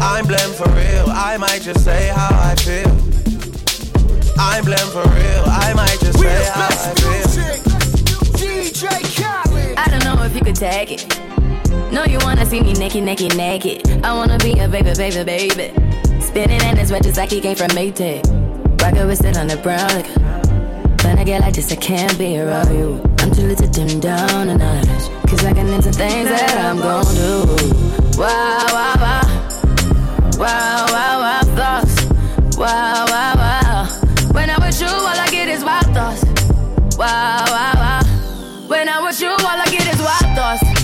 I'm 0.00 0.26
blam 0.26 0.52
for 0.52 0.68
real, 0.70 1.06
I 1.08 1.36
might 1.38 1.62
just 1.62 1.84
say 1.84 2.08
how 2.08 2.28
I 2.30 2.54
feel. 2.56 2.88
I'm 4.38 4.64
blam 4.64 4.88
for 4.90 5.02
real, 5.02 5.44
I 5.46 5.72
might 5.74 5.98
just 6.00 6.18
say 6.18 6.44
how 6.54 6.68
I 6.68 6.94
feel. 6.94 7.10
Music, 7.10 7.62
DJ 8.38 8.88
Khaled. 9.16 9.76
I 9.76 9.88
don't 9.88 10.04
know 10.04 10.22
if 10.24 10.34
you 10.34 10.42
could 10.42 10.56
tag 10.56 10.92
it. 10.92 11.18
No, 11.92 12.04
you 12.04 12.18
wanna 12.22 12.46
see 12.46 12.60
me 12.60 12.74
naked, 12.74 13.02
naked, 13.02 13.36
naked. 13.36 14.04
I 14.04 14.12
wanna 14.12 14.38
be 14.38 14.58
a 14.58 14.68
baby, 14.68 14.92
baby, 14.94 15.24
baby. 15.24 16.20
Spinning 16.20 16.62
in 16.62 16.76
his 16.76 16.92
red 16.92 17.02
just 17.02 17.16
like 17.16 17.30
he 17.30 17.40
came 17.40 17.56
from 17.56 17.68
Maytag. 17.68 18.22
Rocket 18.80 19.06
with 19.06 19.18
sit 19.18 19.36
on 19.36 19.48
the 19.48 19.56
brown. 19.56 19.88
Like, 19.88 21.04
when 21.04 21.18
I 21.18 21.24
get 21.24 21.40
like 21.40 21.54
this, 21.54 21.72
I 21.72 21.76
can't 21.76 22.16
be 22.18 22.38
around 22.38 22.72
you. 22.72 23.00
I'm 23.18 23.32
too 23.32 23.42
little 23.42 23.66
to 23.66 23.72
dim 23.72 24.00
down 24.00 24.48
a 24.48 24.62
out. 24.62 25.28
Cause 25.28 25.44
I 25.44 25.52
can 25.52 25.66
into 25.68 25.90
things 25.92 26.28
that 26.28 26.58
I'm 26.58 26.78
gon' 26.78 27.04
do. 27.14 28.18
Wow, 28.18 28.66
wow, 28.72 28.94
wow 29.00 29.37
wow, 30.38 30.86
wow, 30.88 31.20
wow 31.20 31.42
thoughts. 31.56 32.06
Wow, 32.56 33.04
wow, 33.08 33.34
wow. 33.36 33.86
When 34.32 34.50
I'm 34.50 34.60
with 34.60 34.80
you, 34.80 34.86
all 34.86 35.06
I 35.06 35.28
get 35.30 35.48
is 35.48 35.64
wild 35.64 35.86
thoughts. 35.86 36.24
Wow, 36.96 37.44
wow, 37.48 37.72
wow. 37.74 38.02
When 38.68 38.88
I'm 38.88 39.04
with 39.04 39.20
you, 39.20 39.28
all 39.30 39.58
I 39.64 39.66
get 39.70 39.86
is 39.92 40.00
wild 40.00 40.36
thoughts. 40.36 40.78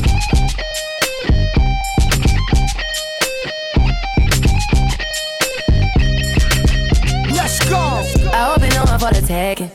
Go. 7.71 7.77
I 7.77 8.53
hope 8.53 8.63
you 8.63 8.69
know 8.71 8.83
I'm 8.83 9.01
for 9.01 9.11
the 9.15 9.27
tagging. 9.27 9.71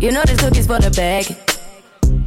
You 0.00 0.12
know 0.12 0.22
this 0.22 0.40
cookie's 0.40 0.66
for 0.66 0.78
the 0.78 0.90
bag. 0.90 1.51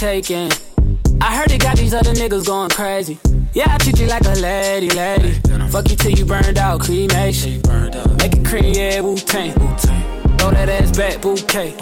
Taking. 0.00 0.50
I 1.20 1.36
heard 1.36 1.50
it 1.52 1.60
got 1.60 1.76
these 1.76 1.92
other 1.92 2.14
niggas 2.14 2.46
going 2.46 2.70
crazy. 2.70 3.18
Yeah, 3.52 3.66
I 3.68 3.76
treat 3.76 4.00
you 4.00 4.06
like 4.06 4.24
a 4.24 4.32
lady, 4.40 4.88
lady. 4.88 5.32
Fuck 5.68 5.90
you 5.90 5.96
till 5.96 6.12
you 6.12 6.24
burned 6.24 6.56
out, 6.56 6.80
cremation. 6.80 7.60
Make 8.16 8.32
it 8.32 8.42
cream, 8.46 8.72
yeah, 8.72 9.00
Wu 9.00 9.16
Tang. 9.16 9.52
Throw 9.52 10.52
that 10.52 10.70
ass 10.70 10.96
back, 10.96 11.20
bouquet. 11.20 11.76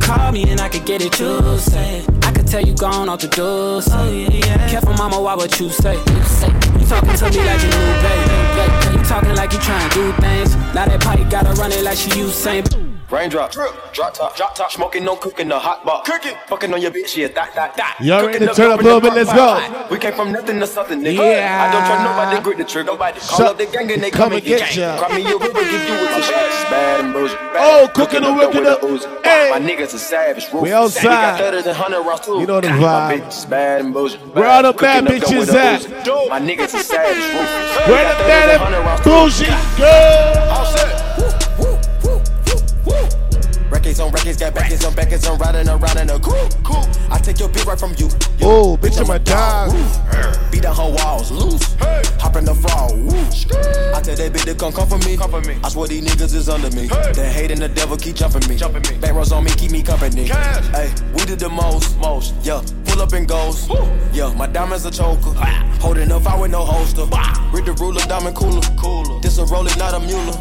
Call 0.00 0.32
me 0.32 0.48
and 0.48 0.58
I 0.58 0.70
could 0.70 0.86
get 0.86 1.02
it, 1.02 1.20
you 1.20 1.58
say. 1.58 2.02
I 2.22 2.32
could 2.32 2.46
tell 2.46 2.62
you 2.62 2.74
gone 2.76 3.10
off 3.10 3.20
the 3.20 3.28
door. 3.28 3.82
Oh, 3.92 4.10
yeah, 4.10 4.30
yeah. 4.30 4.68
Careful, 4.70 4.94
mama, 4.94 5.20
why 5.20 5.34
what 5.34 5.60
you 5.60 5.68
say? 5.68 5.96
You 5.96 6.86
talking 6.86 7.12
to 7.12 7.24
me 7.28 7.44
like 7.44 7.60
you 7.60 7.68
new 7.68 7.92
baby. 8.00 8.96
You 8.96 9.04
talking 9.04 9.34
like 9.34 9.52
you 9.52 9.58
trying 9.58 9.90
to 9.90 9.94
do 9.94 10.12
things. 10.12 10.56
Now 10.74 10.86
that 10.86 10.98
pipe 11.02 11.28
gotta 11.28 11.52
run 11.60 11.72
it 11.72 11.84
like 11.84 11.98
she 11.98 12.08
Usain. 12.08 12.83
Raindrop, 13.14 13.52
drop 13.52 14.12
top, 14.12 14.34
drop 14.36 14.56
top, 14.56 14.72
smoking, 14.72 15.04
no 15.04 15.14
cooking, 15.14 15.46
the 15.46 15.56
hot 15.56 15.84
box. 15.84 16.10
Cooking, 16.10 16.34
fucking 16.48 16.74
on 16.74 16.82
your 16.82 16.90
bitch, 16.90 17.16
yeah, 17.16 17.28
that, 17.28 17.54
that, 17.54 17.76
that. 17.76 17.96
Y'all 18.02 18.26
ready 18.26 18.40
to 18.40 18.52
turn 18.52 18.72
up 18.72 18.80
a 18.80 18.82
little 18.82 19.00
bit? 19.00 19.14
Let's 19.14 19.32
go. 19.32 19.86
We 19.88 19.98
came 19.98 20.14
from 20.14 20.32
nothing 20.32 20.58
to 20.58 20.66
something, 20.66 20.98
nigga. 20.98 21.18
Yeah. 21.18 21.62
I 21.62 21.72
don't 21.72 21.86
trust 21.86 22.02
nobody, 22.02 22.42
grip 22.42 22.58
the 22.58 22.64
trigger. 22.64 22.90
Nobody 22.90 23.20
call 23.20 23.38
Shut- 23.38 23.46
up 23.52 23.58
the 23.58 23.66
gang 23.66 23.92
and 23.92 24.02
they 24.02 24.10
come 24.10 24.30
come, 24.30 24.32
and 24.32 24.40
and 24.40 24.44
get 24.44 24.58
get 24.58 24.74
you. 24.74 24.82
ya. 24.82 24.98
Cry 24.98 25.16
me 25.16 25.30
a 25.30 25.38
river, 25.38 25.46
give 25.46 25.70
you 25.70 25.94
a 25.94 26.08
tissue. 26.10 26.32
Bad 26.74 27.04
and 27.04 27.12
bullshit. 27.12 27.38
Oh, 27.40 27.54
oh 27.54 27.88
cooking 27.94 28.24
and 28.24 28.36
working 28.36 28.66
up. 28.66 28.80
Hey. 29.22 29.48
My 29.52 29.60
niggas 29.60 29.94
are 29.94 29.98
savage. 29.98 30.52
We 30.52 30.72
outside. 30.72 31.04
We 31.04 31.08
got 31.10 31.38
thudders 31.38 31.66
and 31.66 31.76
hundred 31.76 32.02
rounds 32.02 32.26
too. 32.26 32.40
You 32.40 32.46
know 32.48 32.60
the 32.60 32.70
My 32.70 33.14
vibe. 33.14 33.20
bitch 33.20 33.28
is 33.28 33.44
bad 33.46 33.80
and 33.82 33.94
bullshit. 33.94 34.20
Where 34.34 34.48
all 34.48 34.62
the 34.64 34.72
bad 34.72 35.06
Cooking 35.06 35.22
up 35.22 35.28
dope 35.30 35.46
bitches 35.46 35.54
at? 35.54 35.82
Uzi. 35.82 36.28
My 36.30 36.40
niggas 36.40 36.74
are 36.74 36.82
savage. 36.82 37.86
Where 37.86 38.10
the 38.10 38.24
bad 38.26 39.04
bullshit 39.04 39.54
girl? 39.78 40.50
All 40.50 40.66
set. 40.66 41.03
Records 43.84 44.00
on 44.00 44.12
records, 44.12 44.36
got 44.38 44.54
backers 44.54 44.82
on 44.86 44.94
backers, 44.94 45.26
I'm 45.26 45.36
riding 45.36 45.68
around 45.68 45.98
in 45.98 46.08
a 46.08 46.18
cool, 46.18 46.48
cool. 46.64 46.88
I 47.10 47.18
take 47.18 47.38
your 47.38 47.50
beat 47.50 47.66
right 47.66 47.78
from 47.78 47.90
you. 47.98 48.08
Oh, 48.40 48.78
bitch, 48.80 48.98
I'm 48.98 49.10
a 49.10 49.18
dog. 49.18 49.72
Beat 50.50 50.62
down 50.62 50.74
her 50.74 50.90
walls, 50.90 51.30
loose. 51.30 51.76
Hop 52.18 52.34
in 52.36 52.46
the 52.46 52.54
floor. 52.54 52.96
woo. 52.96 53.12
I 53.92 54.00
tell 54.00 54.16
that 54.16 54.32
bitch 54.32 54.46
to 54.46 54.54
come 54.54 54.72
come 54.72 54.88
for 54.88 54.96
me. 55.06 55.18
Come 55.18 55.30
for 55.30 55.42
me. 55.42 55.58
I 55.62 55.68
swear 55.68 55.86
these 55.86 56.02
niggas 56.02 56.34
is 56.34 56.48
under 56.48 56.70
me. 56.70 56.86
The 56.88 57.28
hate 57.30 57.50
and 57.50 57.60
the 57.60 57.68
devil 57.68 57.98
keep 57.98 58.16
jumping 58.16 58.48
me. 58.48 58.56
Jumping 58.56 58.80
me. 58.88 58.96
Back 58.96 59.12
rows 59.12 59.32
on 59.32 59.44
me, 59.44 59.50
keep 59.50 59.70
me 59.70 59.82
company. 59.82 60.24
Hey, 60.24 60.90
we 61.12 61.26
did 61.26 61.38
the 61.38 61.50
most, 61.50 61.98
most. 61.98 62.34
Yeah, 62.42 62.62
pull 62.86 63.02
up 63.02 63.12
and 63.12 63.28
goes. 63.28 63.68
Yeah, 64.14 64.32
my 64.32 64.46
diamonds 64.46 64.86
a 64.86 64.90
choker. 64.90 65.34
Holding 65.84 66.10
up, 66.10 66.26
I 66.26 66.40
with 66.40 66.52
no 66.52 66.64
holster. 66.64 67.04
Read 67.52 67.66
the 67.66 67.76
ruler, 67.78 68.00
diamond 68.08 68.34
cooler. 68.34 68.62
Cooler. 68.78 69.20
This 69.20 69.36
a 69.36 69.44
roller, 69.44 69.76
not 69.76 69.92
a 69.92 70.00
mule. 70.00 70.32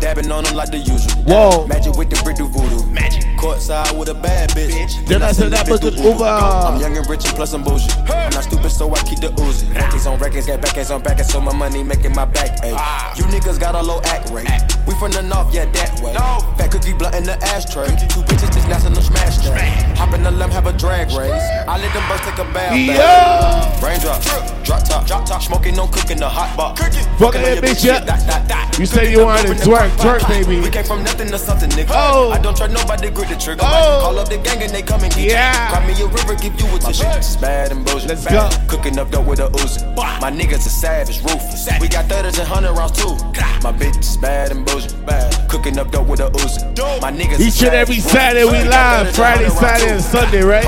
Dabbing 0.00 0.32
on 0.32 0.42
them 0.42 0.56
like 0.56 0.72
the 0.72 0.78
usual. 0.78 1.22
Whoa. 1.22 1.66
Magic 1.68 1.94
with 1.94 2.10
the 2.10 2.20
brick 2.24 2.36
do 2.36 2.48
voodoo. 2.48 2.79
Magic. 2.86 3.24
Courtside 3.38 3.98
with 3.98 4.08
a 4.08 4.14
bad 4.14 4.50
bitch. 4.50 5.06
Then 5.06 5.22
I 5.22 5.32
said 5.32 5.50
that 5.52 5.68
was 5.68 5.80
the 5.80 5.92
Uber. 5.92 6.24
I'm 6.24 6.80
young 6.80 6.96
and 6.96 7.08
rich 7.08 7.24
and 7.24 7.34
plus 7.34 7.52
I'm 7.54 7.64
bougie. 7.64 7.90
I'm 8.08 8.30
not 8.32 8.44
stupid, 8.44 8.70
so 8.70 8.92
I 8.94 9.02
keep 9.02 9.20
the 9.20 9.28
Uzi. 9.28 9.74
Records 9.74 10.06
on 10.06 10.18
records, 10.18 10.46
got 10.46 10.60
backers 10.60 10.90
on 10.90 11.02
backers, 11.02 11.28
so 11.28 11.40
my 11.40 11.54
money 11.54 11.82
making 11.82 12.12
my 12.14 12.24
back 12.24 12.62
ache. 12.64 12.74
Ah. 12.76 13.14
You 13.16 13.24
niggas 13.24 13.58
got 13.58 13.74
a 13.74 13.82
low 13.82 14.00
act 14.04 14.30
rate. 14.30 14.48
We 14.86 14.94
from 14.94 15.12
the 15.12 15.22
north, 15.22 15.54
yeah, 15.54 15.66
that 15.66 16.00
way. 16.00 16.12
Fat 16.58 16.70
cookie 16.70 16.92
blunt 16.92 17.14
in 17.14 17.24
the 17.24 17.36
ashtray. 17.44 17.88
Two 18.08 18.20
bitches 18.28 18.52
just 18.52 18.68
national 18.68 19.02
smash 19.02 19.38
that. 19.38 19.96
Hop 19.96 20.14
in 20.14 20.22
the 20.22 20.30
limb, 20.30 20.50
have 20.50 20.66
a 20.66 20.72
drag 20.72 21.08
race. 21.12 21.42
I 21.66 21.78
let 21.78 21.92
them 21.94 22.04
birds 22.08 22.22
take 22.22 22.38
a 22.38 22.52
bath. 22.52 22.76
Yeah. 22.76 23.84
Raindrop, 23.84 24.22
drop 24.64 24.84
top, 24.84 25.06
drop 25.06 25.24
top, 25.26 25.42
smoking, 25.42 25.76
no 25.76 25.86
cooking, 25.86 26.18
the 26.18 26.28
hot 26.28 26.56
box. 26.56 26.80
Fucking 27.18 27.42
that 27.42 27.62
bitch 27.62 27.88
up. 27.88 28.78
You 28.78 28.86
say 28.86 29.10
you 29.10 29.24
wanted 29.24 29.48
to 29.48 29.54
twerk, 29.54 29.90
twerk, 29.96 30.26
baby. 30.28 30.60
We 30.60 30.70
came 30.70 30.84
from 30.84 31.04
nothing 31.04 31.28
to 31.28 31.38
something, 31.38 31.70
nigga. 31.70 31.90
Oh. 31.90 32.30
I 32.30 32.38
don't 32.38 32.56
trust 32.70 32.88
nobody, 32.88 33.10
grip 33.10 33.28
the 33.28 33.36
trigger. 33.36 33.62
Oh. 33.64 34.00
Call 34.02 34.18
up 34.18 34.28
the 34.28 34.38
gang 34.38 34.62
and 34.62 34.70
they 34.72 34.82
come 34.82 35.02
and 35.02 35.12
get 35.14 35.30
Yeah. 35.30 35.52
you. 35.52 35.74
Cry 35.74 35.86
me 35.86 36.02
a 36.02 36.06
river, 36.06 36.34
give 36.34 36.60
you 36.60 36.76
a 36.76 36.78
tissue. 36.78 37.06
It's 37.06 37.36
bad 37.36 37.72
and 37.72 37.84
bullshit. 37.84 38.08
Let's 38.08 38.24
bad. 38.24 38.52
go. 38.68 38.76
Cooking 38.76 38.98
up 38.98 39.10
dope 39.10 39.26
with 39.26 39.40
a 39.40 39.48
Uzi. 39.48 39.84
My 40.20 40.30
niggas 40.30 40.66
are 40.66 40.76
savage, 40.84 41.20
ruthless. 41.22 41.68
We 41.80 41.88
got 41.88 42.06
thudders 42.06 42.38
and 42.38 42.48
hundred 42.48 42.72
rounds 42.72 42.92
too. 42.92 43.14
My 43.62 43.72
bitch 43.72 43.98
is 44.00 44.16
bad 44.16 44.50
and 44.50 44.64
bullshit. 44.64 44.94
Bad. 45.06 45.48
Cooking 45.48 45.78
up 45.78 45.90
dope 45.90 46.08
with 46.08 46.20
a 46.20 46.30
Uzi. 46.30 47.00
My 47.00 47.12
niggas 47.12 47.40
Each 47.40 47.62
and 47.62 47.74
every 47.74 48.00
Saturday 48.00 48.44
we 48.44 48.62
live. 48.68 49.14
Friday, 49.14 49.48
Saturday, 49.48 49.92
and 49.92 50.02
100. 50.02 50.02
Sunday, 50.02 50.42
right? 50.42 50.66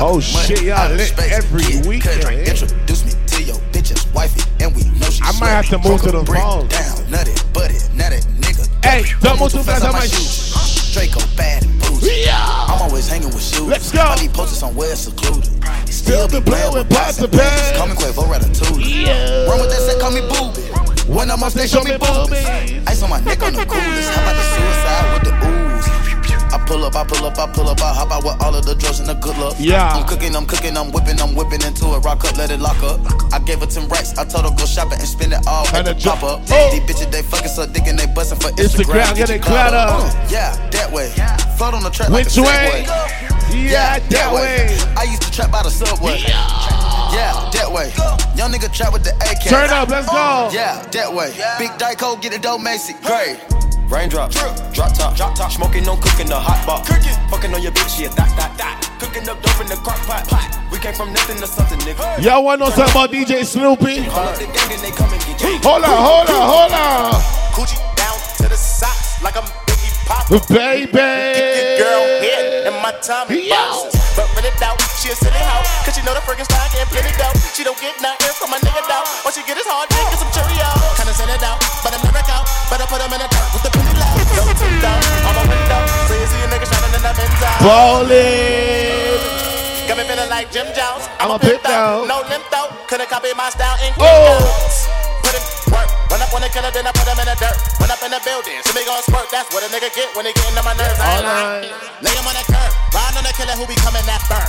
Oh 0.00 0.18
shit, 0.18 0.62
y'all 0.62 0.90
lit 0.92 1.16
every 1.18 1.62
eh? 1.64 2.50
Introduce 2.50 3.04
me 3.04 3.12
to 3.28 3.42
your 3.44 3.56
bitch's 3.70 4.12
wifey, 4.12 4.42
and 4.60 4.74
we 4.74 4.82
know 4.98 5.08
she 5.08 5.22
I 5.22 5.30
might 5.38 5.50
have 5.50 5.68
to 5.68 5.78
move 5.78 6.02
to 6.02 6.10
the 6.10 6.24
phone. 6.24 6.66
down, 6.66 7.10
nutty, 7.10 7.32
buddy, 7.52 7.78
nutty, 7.94 8.18
nigga. 8.42 8.66
Hey, 8.84 9.04
don't 9.20 9.38
move 9.38 9.52
too 9.52 9.62
fast 9.62 9.84
on 9.84 9.92
my 9.92 10.00
shoes. 10.00 10.83
Draco 10.94 11.18
bad 11.36 11.64
and 11.64 11.80
bougie. 11.80 12.30
I'm 12.30 12.80
always 12.82 13.08
hanging 13.08 13.26
with 13.26 13.42
shoes. 13.42 13.66
Let's 13.66 13.90
go. 13.90 14.00
I 14.00 14.14
be 14.14 14.28
posted 14.28 14.58
somewhere 14.58 14.94
secluded. 14.94 15.50
Still 15.92 16.28
be 16.28 16.40
playing 16.40 16.72
with 16.72 16.88
pots 16.88 17.18
and 17.18 17.32
pans. 17.32 17.76
Call 17.76 17.88
me 17.88 17.94
Quavo 17.94 18.22
Ratatouille. 18.30 19.04
Yeah. 19.04 19.46
Run 19.50 19.58
with 19.60 19.70
that 19.70 19.80
set, 19.80 19.98
call 19.98 20.12
me 20.12 20.20
booby. 20.20 20.62
When 21.12 21.32
I'm 21.32 21.42
on 21.42 21.50
stage, 21.50 21.70
show 21.70 21.82
me 21.82 21.98
boobies. 21.98 22.46
Ice 22.86 23.02
on 23.02 23.10
my 23.10 23.18
neck 23.26 23.42
on 23.42 23.54
the 23.54 23.66
coolest. 23.66 24.10
How 24.12 24.22
about 24.22 24.36
the 24.36 24.42
suicide 24.54 25.06
with 25.14 25.24
the 25.24 25.34
ooze? 25.50 25.93
I 26.64 26.66
pull 26.66 26.84
up, 26.86 26.96
I 26.96 27.04
pull 27.04 27.26
up, 27.26 27.36
I 27.38 27.46
pull 27.52 27.68
up, 27.68 27.82
I 27.82 27.92
hop 27.92 28.10
out 28.10 28.24
with 28.24 28.40
all 28.40 28.56
of 28.56 28.64
the 28.64 28.74
drugs 28.74 28.98
and 28.98 29.06
the 29.06 29.12
good 29.12 29.36
luck. 29.36 29.54
Yeah. 29.58 29.84
I'm 29.92 30.08
cooking, 30.08 30.34
I'm 30.34 30.46
cooking, 30.46 30.78
I'm 30.78 30.92
whipping, 30.92 31.20
I'm 31.20 31.34
whipping 31.36 31.60
into 31.60 31.92
it. 31.92 32.00
Rock 32.00 32.24
up, 32.24 32.38
let 32.38 32.50
it 32.50 32.58
lock 32.58 32.80
up. 32.82 33.04
I 33.34 33.38
gave 33.38 33.60
her 33.60 33.66
10 33.66 33.86
racks, 33.88 34.16
I 34.16 34.24
told 34.24 34.48
her 34.48 34.56
go 34.56 34.64
shopping 34.64 34.96
and 34.96 35.06
spend 35.06 35.34
it 35.34 35.44
all 35.46 35.68
at 35.76 35.84
the 35.84 35.92
drop 35.92 36.22
up. 36.22 36.40
These 36.48 36.80
bitches, 36.88 37.12
they 37.12 37.20
fucking 37.20 37.52
so 37.52 37.66
dick 37.66 37.84
and 37.84 37.98
they 37.98 38.06
bustin' 38.06 38.40
for 38.40 38.48
Instagram. 38.56 38.96
Instagram, 38.96 39.14
get 39.14 39.28
your 39.28 39.36
it 39.36 39.42
clout 39.42 39.76
clout 39.76 39.76
up. 39.76 40.08
up. 40.08 40.16
Uh, 40.16 40.28
yeah, 40.32 40.56
that 40.70 40.88
way. 40.90 41.12
Float 41.60 41.74
on 41.74 41.82
the 41.84 41.90
track 41.90 42.08
like 42.08 42.24
Which 42.24 42.38
a 42.38 42.42
way? 42.42 42.88
Segway. 42.88 43.68
Yeah, 43.68 43.98
that 44.00 44.32
way. 44.32 44.72
I 44.96 45.04
used 45.04 45.20
to 45.20 45.30
trap 45.30 45.52
by 45.52 45.62
the 45.64 45.70
subway. 45.70 46.16
Yeah, 46.24 47.44
that 47.52 47.68
way. 47.68 47.92
Young 48.40 48.50
nigga 48.56 48.72
trap 48.72 48.94
with 48.94 49.04
the 49.04 49.12
AK. 49.20 49.52
Turn 49.52 49.68
up, 49.68 49.90
let's 49.90 50.08
go. 50.08 50.48
Yeah, 50.50 50.80
that 50.96 51.12
way. 51.12 51.28
Big 51.60 51.76
Dyco, 51.76 52.16
get 52.22 52.32
it 52.32 52.40
dope, 52.40 52.62
Macy. 52.62 52.94
Great. 53.04 53.36
Raindrop, 53.88 54.30
drop 54.30 54.92
top, 54.96 55.14
drop 55.14 55.34
top, 55.34 55.52
smoking, 55.52 55.84
no 55.84 55.96
cooking, 55.96 56.26
the 56.26 56.38
hot 56.38 56.64
box. 56.66 56.88
Cooking, 56.88 57.12
fucking 57.28 57.52
on 57.54 57.62
your 57.62 57.72
bitch, 57.72 58.00
yeah, 58.00 58.08
that, 58.16 58.32
that, 58.36 58.56
that. 58.56 58.80
Cooking 58.98 59.28
up 59.28 59.40
dope 59.44 59.60
in 59.60 59.68
the 59.68 59.76
crock 59.76 60.00
pot, 60.08 60.24
pot. 60.26 60.48
We 60.72 60.78
came 60.78 60.94
from 60.94 61.12
nothing 61.12 61.36
to 61.38 61.46
something, 61.46 61.78
nigga. 61.84 62.22
Y'all 62.22 62.42
want 62.42 62.60
to 62.60 62.66
know 62.66 62.70
something 62.72 62.96
about 62.96 63.12
DJ 63.12 63.44
Snoopy? 63.44 64.08
Call 64.08 64.24
up 64.24 64.40
the 64.40 64.48
gang 64.48 64.72
and 64.72 64.80
they 64.80 64.90
come 64.90 65.12
and 65.12 65.20
get 65.28 65.36
you. 65.36 65.60
Hold 65.60 65.84
on, 65.84 66.00
hold 66.00 66.28
on, 66.32 66.44
hold 66.48 66.72
on. 66.72 67.12
Coochie 67.52 67.78
down 67.94 68.16
to 68.40 68.48
the 68.48 68.56
socks 68.56 69.20
like 69.22 69.36
I'm 69.36 69.44
Biggie 69.68 69.92
Pop. 70.08 70.32
Baby. 70.48 70.96
Girl 71.76 72.02
head 72.24 72.66
in 72.66 72.74
my 72.80 72.92
Tommy 73.04 73.52
boxes. 73.52 74.00
But 74.16 74.30
when 74.32 74.46
it 74.48 74.54
doubt, 74.56 74.80
she 74.96 75.10
a 75.10 75.16
silly 75.18 75.42
hoe. 75.44 75.66
Cause 75.84 75.98
she 75.98 76.02
know 76.06 76.14
the 76.14 76.22
friggin' 76.22 76.46
stock 76.46 76.70
and 76.72 76.88
plenty 76.88 77.12
dough. 77.18 77.34
She 77.52 77.66
don't 77.66 77.78
get 77.82 77.98
nothing 78.00 78.32
from 78.38 78.50
my 78.50 78.58
nigga 78.62 78.82
doubt. 78.86 79.06
All 79.26 79.32
she 79.34 79.42
get 79.44 79.58
is 79.58 79.66
hard 79.66 79.90
dick 79.90 80.06
and 80.06 80.18
some 80.18 80.30
Cheerios. 80.30 80.78
Kinda 80.96 81.12
send 81.14 81.30
it 81.34 81.42
out, 81.42 81.58
but 81.82 81.90
I'm 81.92 82.02
never 82.06 82.13
out. 82.72 82.88
Put 82.88 83.00
them 83.00 83.12
in 83.12 83.20
the 83.20 83.28
dirt 83.28 83.48
with 83.52 83.62
the 83.64 83.70
penny 83.72 83.94
low. 83.98 84.12
Don't 84.36 84.54
tip 84.56 84.74
down 84.80 85.00
on 85.28 85.32
my 85.36 85.44
window. 85.44 85.80
So 86.08 86.14
you 86.16 86.26
see 86.26 86.40
a 86.40 86.48
nigga 86.48 86.66
shining 86.68 86.94
in 86.94 87.02
that 87.04 87.14
Benzo. 87.16 87.48
Ballin'. 87.60 89.20
Got 89.88 89.96
me 90.00 90.04
feeling 90.08 90.30
like 90.32 90.48
Jim 90.50 90.68
Jones. 90.72 91.04
I'm 91.20 91.30
a 91.30 91.38
pit 91.38 91.60
though. 91.64 92.08
No 92.08 92.24
limp 92.28 92.44
though. 92.48 92.72
Couldn't 92.88 93.08
copy 93.10 93.32
my 93.36 93.50
style 93.50 93.76
in 93.84 93.92
Oh. 94.00 94.40
Put 95.22 95.34
in 95.36 95.42
work. 95.72 95.88
Run 96.08 96.20
up 96.24 96.32
on 96.32 96.40
the 96.40 96.48
killer, 96.48 96.70
then 96.72 96.86
I 96.88 96.92
put 96.92 97.04
him 97.08 97.18
in 97.20 97.28
the 97.28 97.36
dirt. 97.36 97.56
Run 97.80 97.90
up 97.92 98.00
in 98.00 98.10
the 98.12 98.20
building. 98.24 98.58
See 98.64 98.72
me 98.72 98.82
gon' 98.88 99.02
squirt. 99.04 99.28
That's 99.28 99.48
what 99.52 99.60
a 99.64 99.68
nigga 99.68 99.92
get 99.92 100.08
when 100.16 100.24
they 100.24 100.32
getting 100.32 100.56
on 100.56 100.64
my 100.64 100.72
nerves. 100.78 100.96
I 101.00 101.20
ain't 101.20 101.24
lying. 101.26 101.72
Lay 102.00 102.14
him 102.16 102.24
on 102.24 102.36
the 102.36 102.44
curb. 102.48 102.70
Ride 102.96 103.16
on 103.18 103.24
the 103.28 103.34
killer 103.36 103.56
who 103.58 103.66
be 103.68 103.76
coming 103.84 104.04
that 104.08 104.22
burn. 104.30 104.48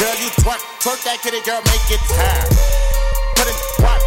Girl, 0.00 0.16
you 0.16 0.28
twerk. 0.40 0.60
Twerk 0.80 1.00
that 1.04 1.20
kitty, 1.22 1.44
girl, 1.44 1.60
make 1.68 1.86
it 1.92 2.02
turn. 2.08 2.44
Put 3.36 3.46
in 3.50 3.56
work. 3.84 4.00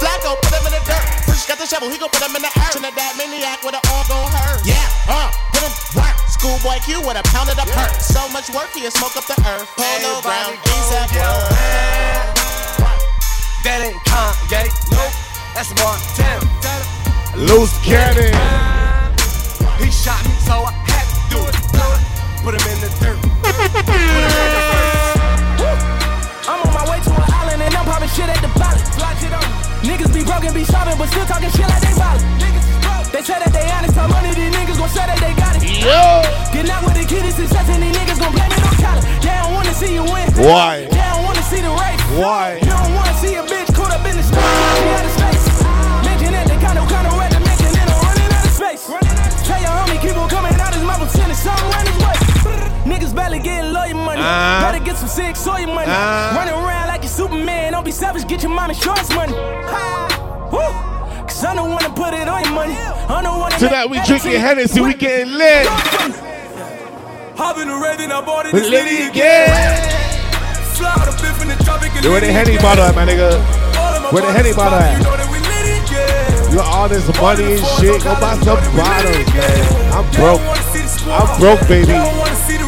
Flacko, 0.00 0.34
put 0.42 0.52
him 0.56 0.64
in 0.66 0.72
the 0.78 0.82
dirt. 0.88 1.17
Fresh 1.38 1.54
got 1.54 1.62
the 1.62 1.70
shovel, 1.70 1.88
he 1.88 1.98
gon' 1.98 2.10
put 2.10 2.18
him 2.18 2.34
in 2.34 2.42
the 2.42 2.50
earth. 2.50 2.74
Trinidad 2.74 3.14
maniac 3.14 3.62
with 3.62 3.78
an 3.78 3.80
all 3.94 4.02
gon' 4.10 4.26
hurt. 4.26 4.58
Yeah, 4.66 4.74
uh, 5.06 5.30
put 5.54 5.62
him 5.62 5.70
work. 5.94 6.18
Schoolboy 6.26 6.82
Q 6.82 6.98
with 6.98 7.14
a 7.14 7.22
pound 7.30 7.46
of 7.48 7.54
the 7.54 7.62
perk. 7.70 7.94
So 8.02 8.26
much 8.34 8.50
work, 8.50 8.74
he'll 8.74 8.90
smoke 8.90 9.14
up 9.14 9.22
the 9.30 9.38
earth. 9.46 9.70
Polo 9.78 10.18
ground, 10.18 10.58
ASAP 10.66 11.14
world. 11.14 11.46
That 13.62 13.86
ain't 13.86 14.02
Kanye, 14.02 14.66
no 14.90 15.06
That's 15.54 15.70
Montana. 15.78 16.42
Loose 17.38 17.70
cannon. 17.86 18.34
He 19.78 19.94
shot 19.94 20.18
me, 20.26 20.34
so 20.42 20.66
I 20.66 20.74
had 20.90 21.06
to 21.06 21.22
do 21.30 21.38
it. 21.46 21.54
Put 22.42 22.58
him 22.58 22.66
in 22.66 22.80
the 22.82 22.90
dirt. 22.98 23.47
See 39.78 39.94
you 39.94 40.02
win. 40.02 40.26
Why? 40.34 40.90
They 40.90 40.98
don't 40.98 41.22
wanna 41.22 41.42
see 41.46 41.62
the 41.62 41.70
race. 41.70 42.02
Why? 42.18 42.58
You 42.58 42.66
don't 42.66 42.94
wanna 42.98 43.14
see 43.22 43.34
a 43.38 43.42
bitch 43.46 43.70
caught 43.74 43.94
up 43.94 44.04
in 44.04 44.16
the 44.18 44.24
she 44.26 44.34
out 44.34 45.06
of 45.06 45.12
space. 45.14 45.46
Mention 46.02 46.32
that 46.34 46.46
they 46.50 46.58
kinda 46.58 46.82
kinda 46.82 47.10
red 47.14 47.30
to 47.30 47.40
mention, 47.46 47.70
then 47.78 47.86
I'm 47.86 48.00
running 48.02 48.30
out 48.34 48.46
of 48.50 48.54
space. 48.58 48.82
Tell 49.46 49.60
your 49.62 49.70
homie 49.78 50.00
keep 50.02 50.16
on 50.18 50.28
coming 50.28 50.54
out 50.58 50.74
his 50.74 50.82
mouth 50.82 51.02
and 51.02 51.10
sending 51.10 51.38
something 51.38 51.68
around 51.70 51.86
his 51.86 51.98
way. 52.02 52.16
Niggas 52.90 53.14
barely 53.14 53.38
getting 53.38 53.72
lawyer 53.72 53.94
money. 53.94 54.20
Uh. 54.20 54.66
Better 54.66 54.82
get 54.84 54.96
some 54.96 55.08
sick 55.08 55.36
soy 55.36 55.66
money. 55.66 55.86
Uh. 55.86 56.34
Running 56.34 56.54
around 56.54 56.88
like 56.88 57.02
you 57.04 57.08
Superman. 57.08 57.72
Don't 57.72 57.84
be 57.84 57.92
selfish, 57.92 58.26
get 58.26 58.42
your 58.42 58.50
mom 58.50 58.70
insurance 58.70 59.14
money. 59.14 59.34
Woo. 60.52 60.66
Cause 61.28 61.44
I 61.44 61.54
don't 61.54 61.70
wanna 61.70 61.90
put 61.90 62.14
it 62.14 62.26
on 62.26 62.42
your 62.42 62.52
money. 62.52 62.74
I 62.74 63.22
don't 63.22 63.38
wanna 63.38 63.58
Tonight 63.58 63.86
we 63.88 64.00
drinking 64.02 64.40
Hennessy, 64.40 64.80
we 64.80 64.94
getting 64.94 65.34
lit. 65.38 66.27
The 67.38 67.78
red 67.80 68.00
and 68.00 68.12
I 68.12 68.20
bought 68.20 68.46
it. 68.46 68.52
We 68.52 68.62
lit 68.62 68.86
it 68.88 69.10
again. 69.10 69.46
Fly 70.74 70.90
out 70.90 71.06
a 71.06 71.12
fifth 71.12 71.40
in 71.40 71.46
the 71.46 71.54
tropic 71.62 71.94
and 71.94 72.04
where 72.06 72.20
the 72.20 72.32
Henny 72.32 72.58
again. 72.58 72.62
bottle 72.62 72.82
at, 72.82 72.96
my 72.96 73.06
nigga? 73.06 73.30
Of 73.30 74.12
Where 74.12 74.26
the 74.26 74.32
Henny 74.32 74.52
bottle 74.52 74.78
at? 74.78 74.98
You 74.98 75.04
know 75.04 75.16
that 75.16 75.30
we 75.30 75.38
lit 75.38 75.70
it 75.70 75.86
again. 75.86 76.50
You 76.50 76.58
got 76.58 76.66
all 76.66 76.88
this 76.88 77.06
money 77.20 77.54
and 77.54 77.66
shit. 77.78 78.02
Go 78.02 78.18
buy 78.18 78.34
some 78.42 78.58
bottles, 78.74 79.22
man. 79.38 79.94
I'm 79.94 80.06
broke. 80.18 80.42
I'm 80.42 81.30
broke, 81.38 81.62
baby. 81.68 81.86
They 81.86 81.92
don't 81.94 82.18
wanna 82.18 82.34
see 82.34 82.58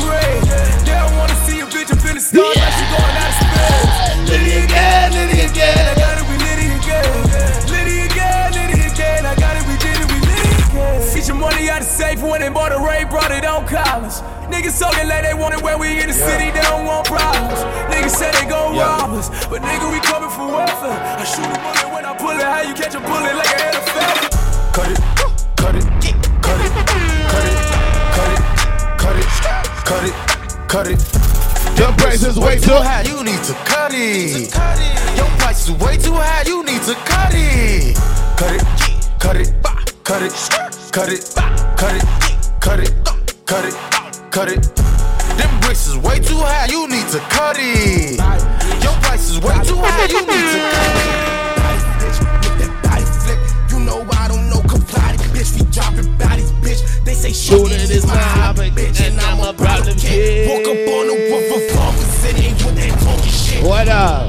Get 11.81 11.89
out 11.89 11.93
of 11.93 11.97
safe 11.97 12.23
when 12.23 12.41
they 12.43 12.51
bought 12.51 12.73
a 12.73 12.79
Ray, 12.79 13.05
brought 13.09 13.33
it 13.33 13.47
on 13.47 13.67
collars. 13.67 14.21
Niggas 14.53 14.79
talking 14.79 15.09
like 15.09 15.25
they 15.25 15.33
want 15.33 15.55
it 15.55 15.63
when 15.63 15.79
we 15.81 15.99
in 15.99 16.09
the 16.09 16.13
city, 16.13 16.51
they 16.53 16.61
don't 16.61 16.85
want 16.85 17.07
problems. 17.07 17.57
Niggas 17.89 18.21
say 18.21 18.31
they 18.33 18.45
gon' 18.45 18.75
Yeah. 18.75 19.01
rob 19.01 19.17
us, 19.17 19.31
but 19.49 19.63
nigga, 19.63 19.89
we 19.91 19.99
coming 20.01 20.29
for 20.29 20.45
welfare. 20.45 20.93
I 20.93 21.25
shoot 21.25 21.49
a 21.49 21.57
bullet 21.57 21.89
when 21.95 22.05
I 22.05 22.13
pull 22.19 22.37
it, 22.37 22.45
how 22.45 22.61
you 22.61 22.75
catch 22.75 22.95
a 22.95 23.01
bullet 23.01 23.33
like 23.33 23.49
a 23.49 23.61
NFL? 23.73 24.13
Cut 24.77 24.91
it, 24.93 25.01
cut 25.57 25.75
it, 25.75 25.85
cut 26.45 26.61
it, 26.61 26.73
cut 26.77 27.47
it, 27.49 27.65
cut 28.13 28.29
it, 28.29 28.45
cut 29.01 29.17
it, 29.17 29.29
cut 29.89 30.05
it, 30.05 30.15
cut 30.69 30.87
it. 30.87 31.01
Your 31.81 31.93
price 31.97 32.23
is 32.25 32.39
way 32.39 32.59
too 32.59 32.77
high. 32.77 33.09
You 33.09 33.25
need 33.25 33.43
to 33.49 33.55
cut 33.65 33.93
it. 33.95 34.53
Your 35.17 35.31
price 35.41 35.65
is 35.67 35.71
way 35.81 35.97
too 35.97 36.13
high. 36.13 36.45
You 36.45 36.63
need 36.63 36.83
to 36.83 36.95
cut 37.09 37.33
it. 37.33 37.97
Cut 38.37 38.53
it, 38.53 38.65
cut 39.19 39.37
it, 39.37 39.49
cut 40.05 40.23
it, 40.23 40.70
cut 40.91 41.09
it, 41.09 41.23
cut 41.79 41.95
it, 41.95 42.03
cut 42.61 42.81
it, 42.81 42.91
cut 43.47 43.65
it, 43.65 43.75
cut 44.33 44.49
it. 44.51 44.61
Them 45.39 45.61
bricks 45.61 45.87
is 45.87 45.97
way 45.97 46.19
too 46.19 46.35
high. 46.35 46.67
You 46.67 46.89
need 46.89 47.07
to 47.15 47.21
cut 47.31 47.57
it. 47.61 48.19
Your 48.83 48.95
price 48.99 49.31
is 49.31 49.39
way 49.39 49.55
too 49.63 49.79
high. 49.79 50.07
You 50.11 50.21
need 50.27 50.47
to 50.51 50.59
cut 50.75 50.97
it. 50.99 51.31
You 53.71 53.79
know 53.87 54.05
I 54.19 54.27
don't 54.27 54.51
know 54.51 54.61
Campari, 54.67 55.17
bitch. 55.31 55.55
We 55.55 55.71
dropping 55.71 56.11
bodies, 56.19 56.51
bitch. 56.59 56.83
They 57.05 57.15
say 57.15 57.33
shooting 57.33 57.79
is 57.79 58.05
my 58.05 58.17
hobby, 58.17 58.71
bitch, 58.71 59.01
and 59.01 59.21
I'm 59.21 59.39
a 59.47 59.53
problem 59.57 59.97
kid. 59.97 60.49
Walk 60.49 60.67
up 60.67 60.75
on 60.75 61.07
the 61.07 61.15
roof 61.31 61.55
of 61.55 62.25
and 62.25 62.39
ain't 62.39 62.65
with 62.65 62.75
that 62.77 62.99
talking 62.99 63.31
shit. 63.31 63.63
What 63.63 63.89
up? 63.89 64.29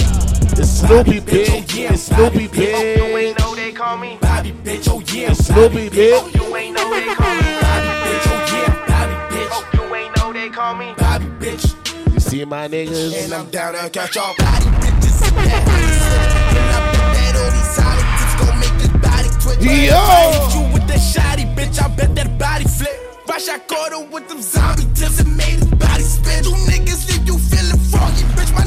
It's 0.60 0.70
Snoopy, 0.70 1.22
bitch. 1.22 1.50
Oh, 1.50 1.94
it's 1.94 2.04
Snoopy, 2.04 2.48
bitch. 2.50 3.51
You 3.72 3.78
ain't 3.78 3.84
know 3.84 3.88
they 3.88 3.88
call 3.88 3.98
me 3.98 4.18
Bobby, 4.20 4.52
bitch. 4.52 4.88
Oh 4.90 5.00
yeah, 5.16 5.32
It's 5.32 5.46
Snoopy, 5.46 5.90
bitch. 5.90 6.36
You 6.36 6.56
ain't 6.58 6.76
know 6.76 6.90
they 6.92 7.16
call 7.16 7.36
me 7.36 7.52
Bobby, 7.62 7.88
bitch. 8.04 8.28
Oh 8.28 8.40
yeah, 8.52 8.86
Bobby, 8.86 9.16
bitch. 9.32 9.52
Oh, 9.52 9.64
you 9.74 9.96
ain't 9.96 10.18
know 10.18 10.34
they 10.34 10.50
call 10.50 10.76
me 10.76 10.94
Bobby, 10.98 11.26
bitch. 11.40 12.14
You 12.14 12.20
see 12.20 12.44
my 12.44 12.68
niggas? 12.68 13.24
And 13.24 13.34
I'm 13.34 13.50
down 13.50 13.74
to 13.76 13.90
catch 13.90 14.18
all 14.18 14.36
body 14.38 14.66
bitches. 14.66 15.24
and 15.28 15.38
that 15.38 15.64
pussy. 15.64 16.04
And 16.52 16.68
I 16.68 16.80
bet 16.92 17.16
that 17.16 17.34
all 17.40 17.52
these 17.56 17.72
solid 17.72 18.08
tips 18.20 18.36
gon' 18.44 18.60
make 18.60 18.76
this 18.76 18.92
body 19.00 19.30
twitch. 19.40 19.64
Yo! 19.64 20.04
You 20.52 20.74
with 20.74 20.88
that 20.88 21.00
shoddy 21.00 21.46
bitch, 21.56 21.82
I 21.82 21.88
bet 21.96 22.14
that 22.16 22.38
body 22.38 22.66
flip. 22.66 22.92
Rush, 23.30 23.48
I 23.48 23.60
caught 23.60 23.92
her 23.94 24.04
with 24.04 24.28
them 24.28 24.42
zombie 24.42 24.84
tips 24.96 25.22
and 25.22 25.32
made 25.38 25.64
his 25.64 25.72
body 25.80 26.04
spin. 26.04 26.44
You 26.44 26.52
niggas 26.68 27.08
leave 27.08 27.26
you 27.26 27.38
feeling 27.40 27.80
froggy, 27.88 28.24
bitch. 28.36 28.52
My 28.54 28.66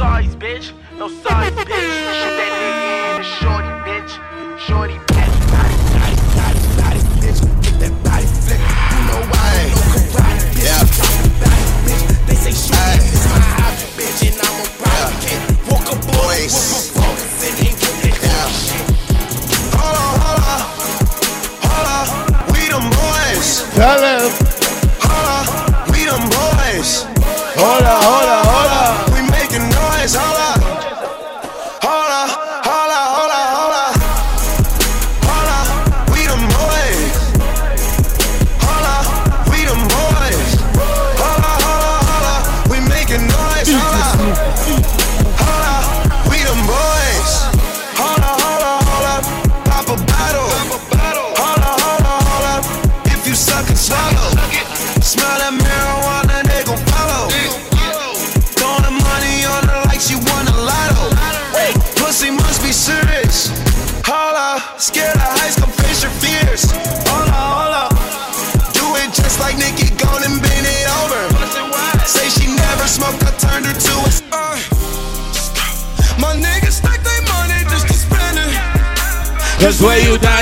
feelings, 0.00 0.34
ain't 0.34 0.36
no 0.36 0.36
sorries, 0.36 0.36
bitch. 0.36 0.72
No 0.98 1.08
size, 1.08 1.52
bitch. 1.52 2.46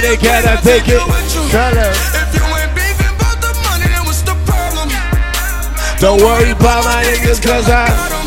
they 0.08 0.16
cannot 0.16 0.62
take 0.62 0.88
it. 0.88 1.00
Tell 1.50 1.74
them. 1.74 1.92
If 1.92 2.34
you 2.34 2.44
ain't 2.56 2.74
beefing 2.74 3.12
about 3.14 3.40
the 3.44 3.52
money, 3.68 3.88
then 3.92 4.04
what's 4.06 4.22
the 4.22 4.34
problem? 4.48 4.88
Don't 6.00 6.20
worry 6.22 6.52
about 6.52 6.84
my 6.84 7.04
niggas, 7.04 7.42
cause 7.42 7.68
I. 7.68 8.17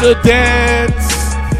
The 0.00 0.14
dance. 0.24 1.12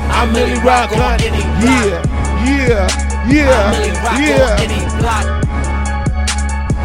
I'm 0.09 0.33
Milly 0.33 0.57
Rock 0.65 0.93
on 0.97 1.21
any 1.21 1.45
Yeah, 1.61 2.01
yeah, 2.41 2.89
yeah, 3.29 3.69
Milly 3.69 3.93
Rock 4.01 4.17
on 4.17 4.23
yeah. 4.25 4.65
any 4.65 4.81
block. 4.97 5.27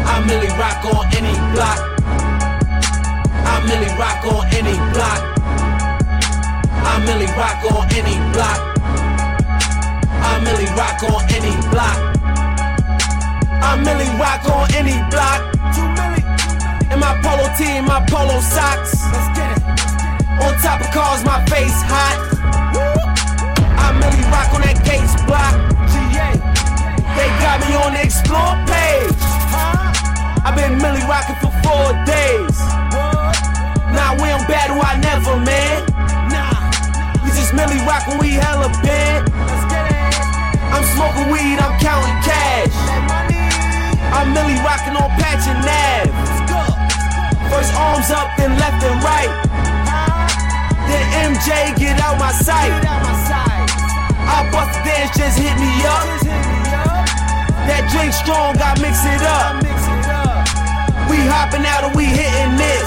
I'm 0.04 0.26
Milly 0.26 0.52
Rock 0.60 0.84
on 0.84 1.06
any 1.16 1.32
block. 1.56 1.80
I'm 3.48 3.64
Milly 3.64 3.88
Rock 3.96 4.24
on 4.28 4.44
any 4.52 4.76
block. 4.92 5.22
I'm 6.84 7.04
Milly 7.06 7.24
Rock 7.32 7.64
on 7.72 7.88
any 7.96 8.16
block. 8.36 8.60
I'm 10.28 10.44
Milly 10.44 10.68
Rock 10.76 11.02
on 11.08 11.24
any 11.32 11.56
block. 11.72 11.98
I'm 13.64 13.82
Milly 13.82 14.08
Rock 14.20 14.44
on 14.44 14.68
any 14.76 15.00
block. 15.08 15.40
Two 15.72 15.88
Milly. 15.96 16.20
In 16.92 17.00
my 17.00 17.16
polo 17.24 17.48
tee, 17.56 17.80
my 17.80 18.04
polo 18.10 18.40
socks. 18.40 19.35
On 20.42 20.52
top 20.60 20.80
of 20.80 20.90
cars, 20.92 21.24
my 21.24 21.40
face 21.46 21.80
hot. 21.88 22.18
I'm 23.80 23.96
Milly 23.96 24.20
Rock 24.28 24.52
on 24.52 24.60
that 24.60 24.76
Gates 24.84 25.16
block. 25.24 25.56
They 27.16 27.28
got 27.40 27.64
me 27.64 27.72
on 27.72 27.96
the 27.96 28.02
explore 28.04 28.54
page. 28.68 29.16
I've 30.44 30.52
been 30.52 30.76
Milly 30.76 31.00
rocking 31.08 31.40
for 31.40 31.48
four 31.64 31.96
days. 32.04 32.56
Now 33.96 34.12
we 34.20 34.28
don't 34.28 34.44
battle, 34.44 34.76
I 34.76 35.00
never, 35.00 35.40
man. 35.40 35.88
Nah, 36.28 36.52
we 37.24 37.32
just 37.32 37.56
Milly 37.56 37.80
rockin', 37.88 38.20
we 38.20 38.36
hella 38.36 38.68
bad. 38.84 39.24
I'm 40.68 40.84
smoking 40.92 41.32
weed, 41.32 41.56
I'm 41.56 41.80
counting 41.80 42.20
cash. 42.20 42.76
I'm 44.12 44.36
Millie 44.36 44.60
rockin' 44.60 45.00
on 45.00 45.08
Patch 45.16 45.48
and 45.48 45.64
Nav. 45.64 46.12
First 47.48 47.72
arms 47.72 48.10
up, 48.12 48.36
then 48.36 48.52
left 48.60 48.84
and 48.84 49.00
right. 49.02 49.45
MJ 51.24 51.76
get 51.78 52.00
out 52.00 52.18
my 52.18 52.32
sight. 52.32 52.72
I 54.26 54.44
bust 54.52 54.76
the 54.76 54.80
dance, 54.84 55.16
just 55.16 55.38
hit 55.38 55.56
me 55.56 55.72
up. 55.86 56.04
That 57.66 57.88
drink 57.90 58.12
strong, 58.12 58.54
I 58.60 58.76
mix 58.84 59.00
it 59.06 59.22
up. 59.24 59.62
We 61.08 61.18
hopping 61.24 61.64
out 61.64 61.88
and 61.88 61.94
we 61.96 62.04
hitting 62.04 62.58
it. 62.58 62.86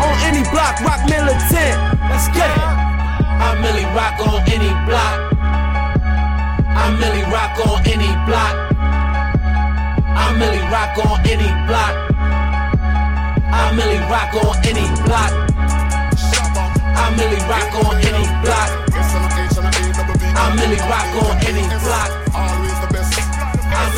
On 0.00 0.14
any 0.24 0.44
block, 0.52 0.80
rock 0.84 1.02
militant. 1.08 1.76
Let's 2.08 2.28
get 2.32 2.48
it. 2.48 2.90
I'm 3.40 3.60
Milly 3.62 3.84
Rock 3.96 4.20
on 4.20 4.40
any 4.48 4.70
block. 4.84 5.32
I'm 6.76 7.00
Milly 7.00 7.24
Rock 7.32 7.56
on 7.66 7.80
any 7.88 8.12
block. 8.28 8.54
I'm 10.16 10.38
Milly 10.38 10.62
Rock 10.68 10.96
on 11.04 11.20
any 11.26 11.50
block. 11.66 11.94
I'm 13.52 13.76
Milly 13.76 13.98
Rock 14.12 14.34
on 14.44 14.56
any 14.64 14.86
block. 15.04 15.39
I'm 17.00 17.16
Milly 17.16 17.40
Rock 17.48 17.74
on 17.84 17.96
any 17.96 18.26
block. 18.44 18.70
I'm 20.36 20.56
Milly 20.56 20.76
Rock 20.76 21.24
on 21.24 21.36
any 21.46 21.66
block. 21.82 22.19